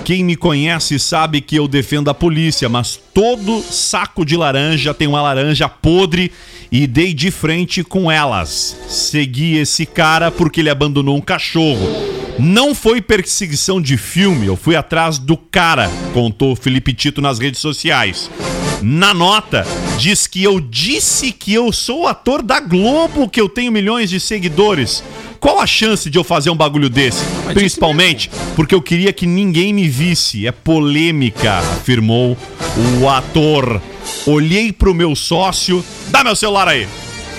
Quem 0.05 0.23
me 0.23 0.35
conhece 0.35 0.99
sabe 0.99 1.41
que 1.41 1.55
eu 1.55 1.67
defendo 1.67 2.11
a 2.11 2.13
polícia, 2.13 2.69
mas 2.69 2.95
todo 3.11 3.63
saco 3.63 4.23
de 4.23 4.37
laranja 4.37 4.93
tem 4.93 5.07
uma 5.07 5.19
laranja 5.19 5.67
podre 5.67 6.31
e 6.71 6.85
dei 6.85 7.11
de 7.11 7.31
frente 7.31 7.83
com 7.83 8.11
elas. 8.11 8.77
Segui 8.87 9.57
esse 9.57 9.83
cara 9.83 10.29
porque 10.29 10.59
ele 10.59 10.69
abandonou 10.69 11.17
um 11.17 11.21
cachorro. 11.21 11.89
Não 12.37 12.75
foi 12.75 13.01
perseguição 13.01 13.81
de 13.81 13.97
filme, 13.97 14.45
eu 14.45 14.55
fui 14.55 14.75
atrás 14.75 15.17
do 15.17 15.35
cara, 15.35 15.89
contou 16.13 16.55
Felipe 16.55 16.93
Tito 16.93 17.19
nas 17.19 17.39
redes 17.39 17.59
sociais. 17.59 18.29
Na 18.83 19.11
nota, 19.11 19.65
diz 19.97 20.27
que 20.27 20.43
eu 20.43 20.59
disse 20.59 21.31
que 21.31 21.51
eu 21.51 21.71
sou 21.71 22.05
ator 22.05 22.43
da 22.43 22.59
Globo, 22.59 23.27
que 23.27 23.41
eu 23.41 23.49
tenho 23.49 23.71
milhões 23.71 24.11
de 24.11 24.19
seguidores. 24.19 25.03
Qual 25.45 25.59
a 25.59 25.67
chance 25.67 26.09
de 26.09 26.17
eu 26.17 26.23
fazer 26.23 26.49
um 26.49 26.55
bagulho 26.55 26.89
desse? 26.89 27.23
Principalmente 27.53 28.31
porque 28.55 28.73
eu 28.73 28.81
queria 28.81 29.13
que 29.13 29.27
ninguém 29.27 29.71
me 29.71 29.87
visse. 29.87 30.47
É 30.47 30.51
polêmica, 30.51 31.59
afirmou 31.59 32.35
o 32.99 33.07
ator. 33.07 33.79
Olhei 34.25 34.73
pro 34.73 34.91
meu 34.91 35.15
sócio. 35.15 35.85
Dá 36.07 36.23
meu 36.23 36.35
celular 36.35 36.67
aí! 36.67 36.87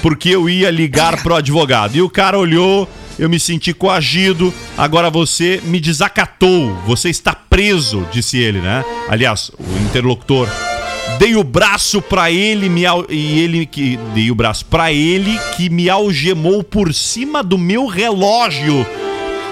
Porque 0.03 0.29
eu 0.29 0.49
ia 0.49 0.71
ligar 0.71 1.21
pro 1.21 1.35
advogado. 1.35 1.97
E 1.97 2.01
o 2.01 2.09
cara 2.09 2.39
olhou, 2.39 2.89
eu 3.19 3.29
me 3.29 3.41
senti 3.41 3.75
coagido. 3.75 4.55
Agora 4.79 5.11
você 5.11 5.61
me 5.65 5.81
desacatou. 5.81 6.77
Você 6.87 7.11
está 7.11 7.35
preso, 7.35 8.07
disse 8.13 8.39
ele, 8.39 8.61
né? 8.61 8.85
Aliás, 9.09 9.51
o 9.59 9.85
interlocutor. 9.85 10.49
Dei 11.19 11.35
o 11.35 11.43
braço 11.43 12.03
pra 12.03 12.31
ele 12.31 12.69
me 12.69 12.85
al- 12.85 13.07
e 13.09 13.39
ele 13.41 13.65
que 13.65 13.99
dei 14.15 14.31
o 14.31 14.35
braço 14.35 14.65
pra 14.67 14.93
ele 14.93 15.39
que 15.57 15.71
me 15.71 15.89
algemou 15.89 16.63
por 16.63 16.93
cima 16.93 17.43
do 17.43 17.57
meu 17.57 17.87
relógio 17.87 18.87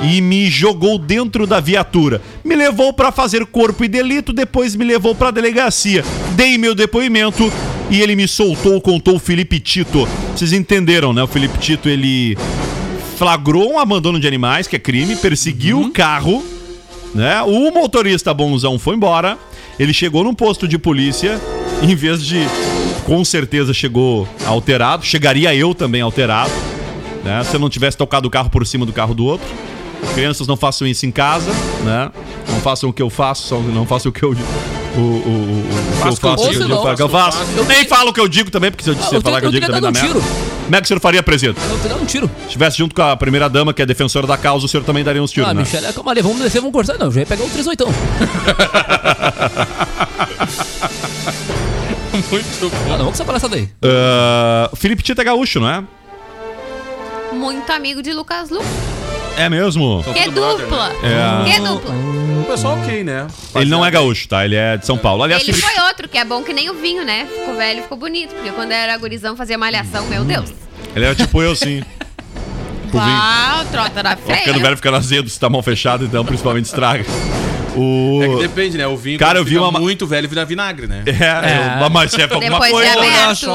e 0.03 0.21
me 0.21 0.47
jogou 0.51 0.99
dentro 0.99 1.47
da 1.47 1.61
viatura. 1.61 2.21
Me 2.45 2.55
levou 2.55 2.93
pra 2.93 3.11
fazer 3.11 3.47
corpo 3.47 3.83
e 3.85 3.89
delito, 3.89 4.33
depois 4.33 4.77
me 4.77 4.85
levou 4.85 5.15
pra 5.15 5.31
delegacia. 5.31 6.05
Dei 6.37 6.59
meu 6.59 6.75
depoimento 6.75 7.51
e 7.91 8.03
ele 8.03 8.15
me 8.15 8.29
soltou, 8.29 8.79
contou 8.81 9.17
o 9.17 9.21
Felipe 9.21 9.59
Tito. 9.59 10.07
Vocês 10.37 10.53
entenderam, 10.53 11.13
né? 11.15 11.23
O 11.23 11.27
Felipe 11.29 11.57
Tito 11.59 11.89
ele 11.89 12.37
flagrou 13.17 13.73
um 13.73 13.79
abandono 13.79 14.21
de 14.21 14.27
animais, 14.27 14.67
que 14.67 14.77
é 14.77 14.79
crime, 14.79 15.17
perseguiu 15.17 15.81
o 15.81 15.91
carro 15.91 16.45
né? 17.15 17.41
O 17.43 17.71
motorista 17.71 18.35
bonzão 18.35 18.77
foi 18.77 18.97
embora. 18.97 19.39
Ele 19.79 19.93
chegou 19.93 20.23
num 20.25 20.35
posto 20.35 20.69
de 20.69 20.79
polícia, 20.79 21.41
em 21.83 21.95
vez 21.95 22.25
de 22.25 22.39
com 23.05 23.25
certeza 23.25 23.75
chegou 23.75 24.29
alterado, 24.47 25.05
chegaria 25.05 25.55
eu 25.55 25.75
também 25.75 26.01
alterado, 26.01 26.53
né? 27.23 27.43
Se 27.45 27.57
eu 27.57 27.61
não 27.61 27.69
tivesse 27.69 27.97
tocado 27.97 28.29
o 28.29 28.31
carro 28.31 28.51
por 28.51 28.67
cima 28.67 28.87
do 28.87 28.93
carro 28.93 29.15
do 29.15 29.25
outro. 29.25 29.47
Crianças 30.15 30.47
não 30.47 30.57
façam 30.57 30.87
isso 30.87 31.07
em 31.07 31.11
casa, 31.11 31.51
né? 31.83 32.11
Não 32.49 32.61
façam 32.61 32.91
o 32.91 32.93
que 32.93 33.03
eu 33.03 33.11
faço, 33.11 33.57
não 33.57 33.87
façam 33.87 34.11
o 34.11 34.13
que 34.13 34.23
eu 34.23 34.35
o, 34.97 35.01
o, 35.01 35.03
o, 35.03 35.61
o 35.61 36.03
que 36.03 36.09
eu 36.09 36.11
eu 36.11 36.17
faço, 36.17 36.37
o 36.37 36.37
que 36.37 36.45
eu 36.45 36.53
digo, 36.53 36.65
digo, 36.65 36.83
faça 36.83 36.93
o 36.93 36.97
que 36.97 37.03
eu 37.03 37.09
eu. 37.09 37.59
Eu 37.59 37.65
nem 37.65 37.85
falo 37.85 38.11
o 38.11 38.13
que 38.13 38.21
eu 38.21 38.29
digo 38.29 38.51
também, 38.51 38.71
porque 38.71 38.85
se 38.85 38.91
eu 38.91 38.95
disser 38.95 39.15
eu 39.15 39.21
falar 39.23 39.41
que 39.41 39.47
eu 39.47 39.51
teria- 39.53 39.67
digo 39.67 39.73
eu 39.73 39.81
também 39.81 39.93
dá 39.93 40.01
teria 40.01 40.15
merda. 40.15 40.29
um 40.31 40.65
Como 40.65 40.77
é 40.77 40.81
que 40.81 40.85
o 40.85 40.89
senhor 40.89 41.01
faria, 41.01 41.23
presidente? 41.23 41.59
Eu 41.69 41.79
te 41.81 41.89
dar 41.89 41.97
um 41.97 42.05
tiro. 42.05 42.31
Se 42.41 42.47
estivesse 42.47 42.79
junto 42.79 42.95
com 42.95 43.03
a 43.03 43.17
primeira 43.17 43.49
dama, 43.49 43.73
que 43.75 43.83
é 43.83 43.87
defensora 43.87 44.27
da 44.27 44.37
causa, 44.37 44.65
o 44.67 44.69
senhor 44.69 44.83
também 44.85 45.03
daria 45.05 45.23
uns 45.23 45.31
tiros, 45.31 45.51
ah, 45.51 45.55
né? 45.55 45.63
Michele, 45.63 45.93
calma 45.93 46.11
ali, 46.13 46.23
vamos 46.23 46.39
descer, 46.41 46.61
vamos 46.61 46.73
cortar. 46.73 46.97
Não, 46.99 47.11
já 47.11 47.21
ia 47.21 47.27
pegar 47.27 47.45
um 47.45 47.49
38. 47.51 47.87
Muito 52.31 52.71
bom. 52.71 52.77
Ah, 52.87 52.91
não, 52.91 52.99
vamos 52.99 53.05
com 53.05 53.11
essa 53.13 53.25
palhaçada 53.25 53.57
aí. 53.57 53.69
O 54.73 54.77
Felipe 54.77 55.03
Tito 55.03 55.21
é 55.21 55.25
gaúcho, 55.25 55.61
não 55.61 55.69
é? 55.69 55.83
Muito 57.33 57.71
amigo 57.73 58.01
de 58.03 58.13
Lucas 58.13 58.51
Lu. 58.51 58.63
É 59.37 59.49
mesmo? 59.49 60.03
São 60.05 60.13
Que 60.13 60.25
tudo 60.25 60.35
brother, 60.41 60.67
dupla. 60.67 60.89
né? 60.89 60.95
É. 61.49 61.53
Que 61.53 61.61
dupla. 61.61 61.95
O 62.41 62.45
pessoal 62.47 62.79
ok, 62.79 63.03
né? 63.05 63.27
Ele 63.55 63.71
não 63.71 63.85
é 63.85 63.91
gaúcho, 63.91 64.29
tá? 64.29 64.45
Ele 64.45 64.55
é 64.55 64.77
de 64.77 64.87
São 64.87 64.97
Paulo. 64.99 65.23
Aliás, 65.23 65.43
Ele 65.43 65.53
foi 65.57 65.83
outro, 65.89 66.09
que 66.09 66.19
é 66.19 66.25
bom 66.25 66.43
que 66.43 66.53
nem 66.53 66.71
o 66.71 66.75
vinho, 66.75 67.05
né? 67.05 67.27
Ficou 67.27 67.57
velho, 67.57 67.83
ficou 67.83 67.99
bonito. 67.99 68.35
Porque 68.35 68.51
quando 68.53 68.71
era 68.73 68.97
gurizão, 68.97 69.35
fazia 69.37 69.59
malhação, 69.59 70.07
meu 70.07 70.25
Deus. 70.25 70.53
ele 70.95 71.05
era 71.05 71.15
tipo 71.15 71.43
eu, 71.43 71.55
sim. 71.57 71.83
Vinho. 72.93 73.03
Ah, 73.03 73.65
o 73.67 73.71
trota 73.73 73.99
era 73.99 74.15
Vai 74.15 74.37
Ficando 74.39 74.61
velho, 74.61 74.77
ficando 74.77 74.97
azedo, 74.97 75.29
se 75.29 75.41
tá 75.41 75.51
mal 75.51 75.63
fechado, 75.63 76.05
então 76.05 76.25
principalmente 76.25 76.67
estraga. 76.67 77.05
O... 77.77 78.21
É 78.23 78.29
que 78.29 78.37
depende, 78.49 78.79
né? 78.79 78.87
O 78.87 78.97
vinho 78.97 79.19
Cara, 79.19 79.33
quando 79.35 79.39
eu 79.39 79.45
vi 79.45 79.59
uma- 79.59 79.81
muito 79.81 80.07
velho 80.07 80.29
vira 80.29 80.45
vinagre, 80.45 80.87
né? 80.87 81.03
É, 81.07 81.89
mas 81.91 82.15
é 82.15 82.27
pra 82.27 82.37
alguma 82.37 82.61
Depois 82.61 82.87
de 82.89 82.93
coisa. 82.95 83.09
aberto. 83.09 83.47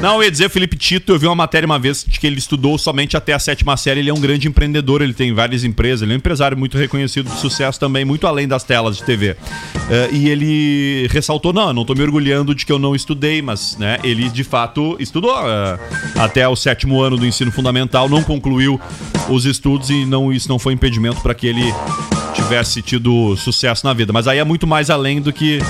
Não, 0.00 0.16
eu 0.16 0.24
ia 0.24 0.30
dizer, 0.30 0.48
Felipe 0.50 0.76
Tito, 0.76 1.12
eu 1.12 1.18
vi 1.18 1.26
uma 1.26 1.34
matéria 1.34 1.66
uma 1.66 1.78
vez 1.78 2.04
de 2.06 2.18
que 2.20 2.26
ele 2.26 2.38
estudou 2.38 2.76
somente 2.78 3.16
até 3.16 3.32
a 3.32 3.38
sétima 3.38 3.76
série. 3.76 4.00
Ele 4.00 4.10
é 4.10 4.14
um 4.14 4.20
grande 4.20 4.46
empreendedor, 4.48 5.00
ele 5.02 5.14
tem 5.14 5.32
várias 5.32 5.64
empresas, 5.64 6.02
ele 6.02 6.12
é 6.12 6.14
um 6.14 6.18
empresário 6.18 6.56
muito 6.56 6.76
reconhecido 6.76 7.30
de 7.30 7.38
sucesso 7.40 7.78
também, 7.80 8.04
muito 8.04 8.26
além 8.26 8.46
das 8.46 8.64
telas 8.64 8.96
de 8.96 9.04
TV. 9.04 9.36
Eh, 9.90 10.08
e 10.12 10.28
ele 10.28 11.08
ressaltou: 11.10 11.52
não, 11.52 11.68
eu 11.68 11.72
não 11.74 11.84
tô 11.84 11.94
me 11.94 12.02
orgulhando 12.02 12.54
de 12.54 12.66
que 12.66 12.72
eu 12.72 12.78
não 12.78 12.94
estudei, 12.94 13.40
mas 13.40 13.76
né, 13.78 13.98
ele 14.04 14.28
de 14.28 14.44
fato 14.44 14.96
estudou 15.00 15.34
eh, 15.48 15.78
até 16.18 16.46
o 16.48 16.56
sétimo 16.56 17.00
ano 17.00 17.16
do 17.16 17.26
ensino 17.26 17.50
fundamental, 17.50 18.08
não 18.08 18.22
concluiu 18.22 18.80
os 19.28 19.44
estudos 19.44 19.90
e 19.90 20.04
não, 20.04 20.32
isso 20.32 20.48
não 20.48 20.58
foi 20.58 20.72
impedimento 20.72 21.20
para 21.20 21.34
que 21.34 21.46
ele 21.46 21.72
tivesse 22.34 22.82
tido 22.82 23.36
sucesso 23.36 23.86
na 23.86 23.92
vida. 23.92 24.12
Mas 24.12 24.26
aí 24.26 24.38
é 24.38 24.44
muito 24.44 24.66
mais 24.66 24.90
além 24.90 25.20
do 25.20 25.32
que. 25.32 25.60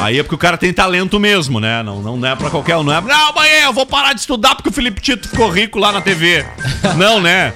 Aí 0.00 0.18
é 0.18 0.22
porque 0.22 0.34
o 0.34 0.38
cara 0.38 0.58
tem 0.58 0.72
talento 0.72 1.18
mesmo, 1.18 1.60
né? 1.60 1.82
Não, 1.82 2.16
não 2.16 2.28
é 2.28 2.34
pra 2.34 2.50
qualquer 2.50 2.76
um. 2.76 2.82
Não 2.82 2.92
é. 2.92 3.00
Não, 3.00 3.32
mãe, 3.32 3.48
eu 3.64 3.72
vou 3.72 3.86
parar 3.86 4.12
de 4.12 4.20
estudar 4.20 4.54
porque 4.54 4.68
o 4.68 4.72
Felipe 4.72 5.00
Tito 5.00 5.28
ficou 5.28 5.48
rico 5.48 5.78
lá 5.78 5.92
na 5.92 6.00
TV. 6.00 6.44
não, 6.96 7.20
né? 7.20 7.52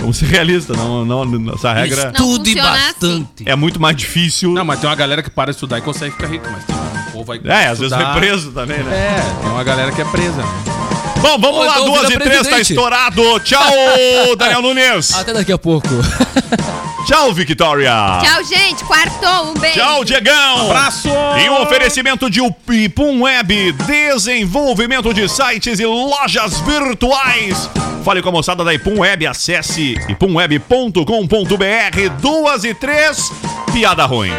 Vamos 0.00 0.16
ser 0.16 0.26
realistas. 0.26 0.76
Não, 0.76 1.04
não, 1.04 1.54
essa 1.54 1.72
regra 1.72 2.12
e 2.14 2.18
funciona 2.18 2.70
assim. 2.70 2.88
bastante. 2.88 3.42
é 3.46 3.56
muito 3.56 3.80
mais 3.80 3.96
difícil. 3.96 4.52
Não, 4.52 4.64
mas 4.64 4.80
tem 4.80 4.88
uma 4.88 4.96
galera 4.96 5.22
que 5.22 5.30
para 5.30 5.50
de 5.50 5.56
estudar 5.56 5.78
e 5.78 5.82
consegue 5.82 6.12
ficar 6.12 6.28
rico, 6.28 6.46
mas 6.50 6.64
tem 6.64 6.76
um 6.76 7.10
povo 7.12 7.32
aí 7.32 7.38
que 7.38 7.48
é, 7.48 7.68
às 7.68 7.78
vezes 7.78 7.96
é 7.96 8.12
preso 8.14 8.52
também, 8.52 8.78
né? 8.78 9.18
É, 9.18 9.42
tem 9.42 9.50
uma 9.50 9.64
galera 9.64 9.90
que 9.92 10.00
é 10.00 10.04
presa. 10.04 10.42
né? 10.42 10.77
Bom, 11.20 11.38
vamos 11.38 11.66
lá, 11.66 11.72
então 11.72 11.84
duas 11.86 12.10
e 12.10 12.18
três, 12.18 12.46
tá 12.46 12.60
estourado. 12.60 13.40
Tchau, 13.40 13.60
Daniel 14.36 14.62
Nunes. 14.62 15.12
Até 15.14 15.32
daqui 15.32 15.52
a 15.52 15.58
pouco. 15.58 15.88
Tchau, 17.06 17.32
Victoria. 17.32 18.20
Tchau, 18.22 18.44
gente. 18.44 18.84
Quartou. 18.84 19.50
Um 19.50 19.54
beijo. 19.54 19.78
Tchau, 19.78 20.04
Diegão. 20.04 20.66
Abraço! 20.66 21.08
E 21.42 21.48
um 21.48 21.62
oferecimento 21.62 22.28
de 22.28 22.40
Ipum 22.70 23.22
Web, 23.22 23.72
desenvolvimento 23.72 25.14
de 25.14 25.26
sites 25.28 25.80
e 25.80 25.86
lojas 25.86 26.60
virtuais. 26.60 27.70
Fale 28.04 28.20
com 28.20 28.28
a 28.28 28.32
moçada 28.32 28.62
da 28.62 28.74
Ipum 28.74 29.00
Web, 29.00 29.26
acesse 29.26 29.94
ipumweb.com.br. 30.08 32.10
Duas 32.20 32.64
e 32.64 32.74
três, 32.74 33.30
piada 33.72 34.04
ruim. 34.04 34.32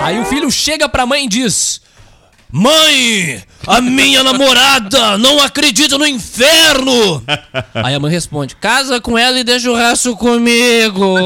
Aí 0.00 0.18
o 0.18 0.24
filho 0.24 0.50
chega 0.50 0.88
pra 0.88 1.06
mãe 1.06 1.24
e 1.24 1.28
diz: 1.28 1.80
Mãe, 2.50 3.42
a 3.66 3.80
minha 3.80 4.22
namorada 4.22 5.18
não 5.18 5.42
acredita 5.42 5.98
no 5.98 6.06
inferno. 6.06 7.22
Aí 7.74 7.94
a 7.94 8.00
mãe 8.00 8.10
responde: 8.10 8.54
Casa 8.56 9.00
com 9.00 9.18
ela 9.18 9.38
e 9.38 9.44
deixa 9.44 9.70
o 9.70 9.74
resto 9.74 10.16
comigo. 10.16 11.16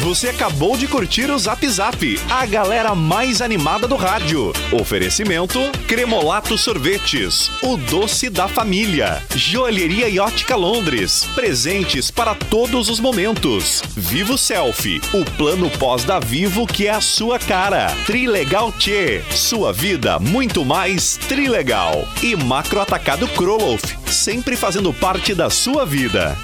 Você 0.00 0.28
acabou 0.28 0.76
de 0.76 0.86
curtir 0.86 1.28
o 1.30 1.38
Zap 1.38 1.68
Zap, 1.68 2.20
a 2.30 2.46
galera 2.46 2.94
mais 2.94 3.42
animada 3.42 3.88
do 3.88 3.96
rádio. 3.96 4.52
Oferecimento: 4.72 5.58
Cremolato 5.86 6.56
Sorvetes, 6.56 7.50
o 7.62 7.76
doce 7.76 8.30
da 8.30 8.46
família. 8.46 9.22
Joalheria 9.34 10.08
e 10.08 10.20
Ótica 10.20 10.54
Londres, 10.54 11.26
presentes 11.34 12.10
para 12.10 12.34
todos 12.34 12.88
os 12.88 13.00
momentos. 13.00 13.82
Vivo 13.96 14.38
Selfie, 14.38 15.00
o 15.12 15.24
plano 15.32 15.68
pós 15.70 16.04
da 16.04 16.20
Vivo 16.20 16.66
que 16.66 16.86
é 16.86 16.90
a 16.90 17.00
sua 17.00 17.38
cara. 17.38 17.88
Trilegal 18.06 18.72
Tchê, 18.72 19.22
sua 19.30 19.72
vida 19.72 20.18
muito 20.28 20.64
mais 20.64 21.16
trilegal. 21.16 22.06
E 22.22 22.36
Macro 22.36 22.80
Atacado 22.80 23.26
Kroloff, 23.28 23.98
sempre 24.06 24.56
fazendo 24.56 24.92
parte 24.92 25.34
da 25.34 25.48
sua 25.50 25.84
vida. 25.84 26.36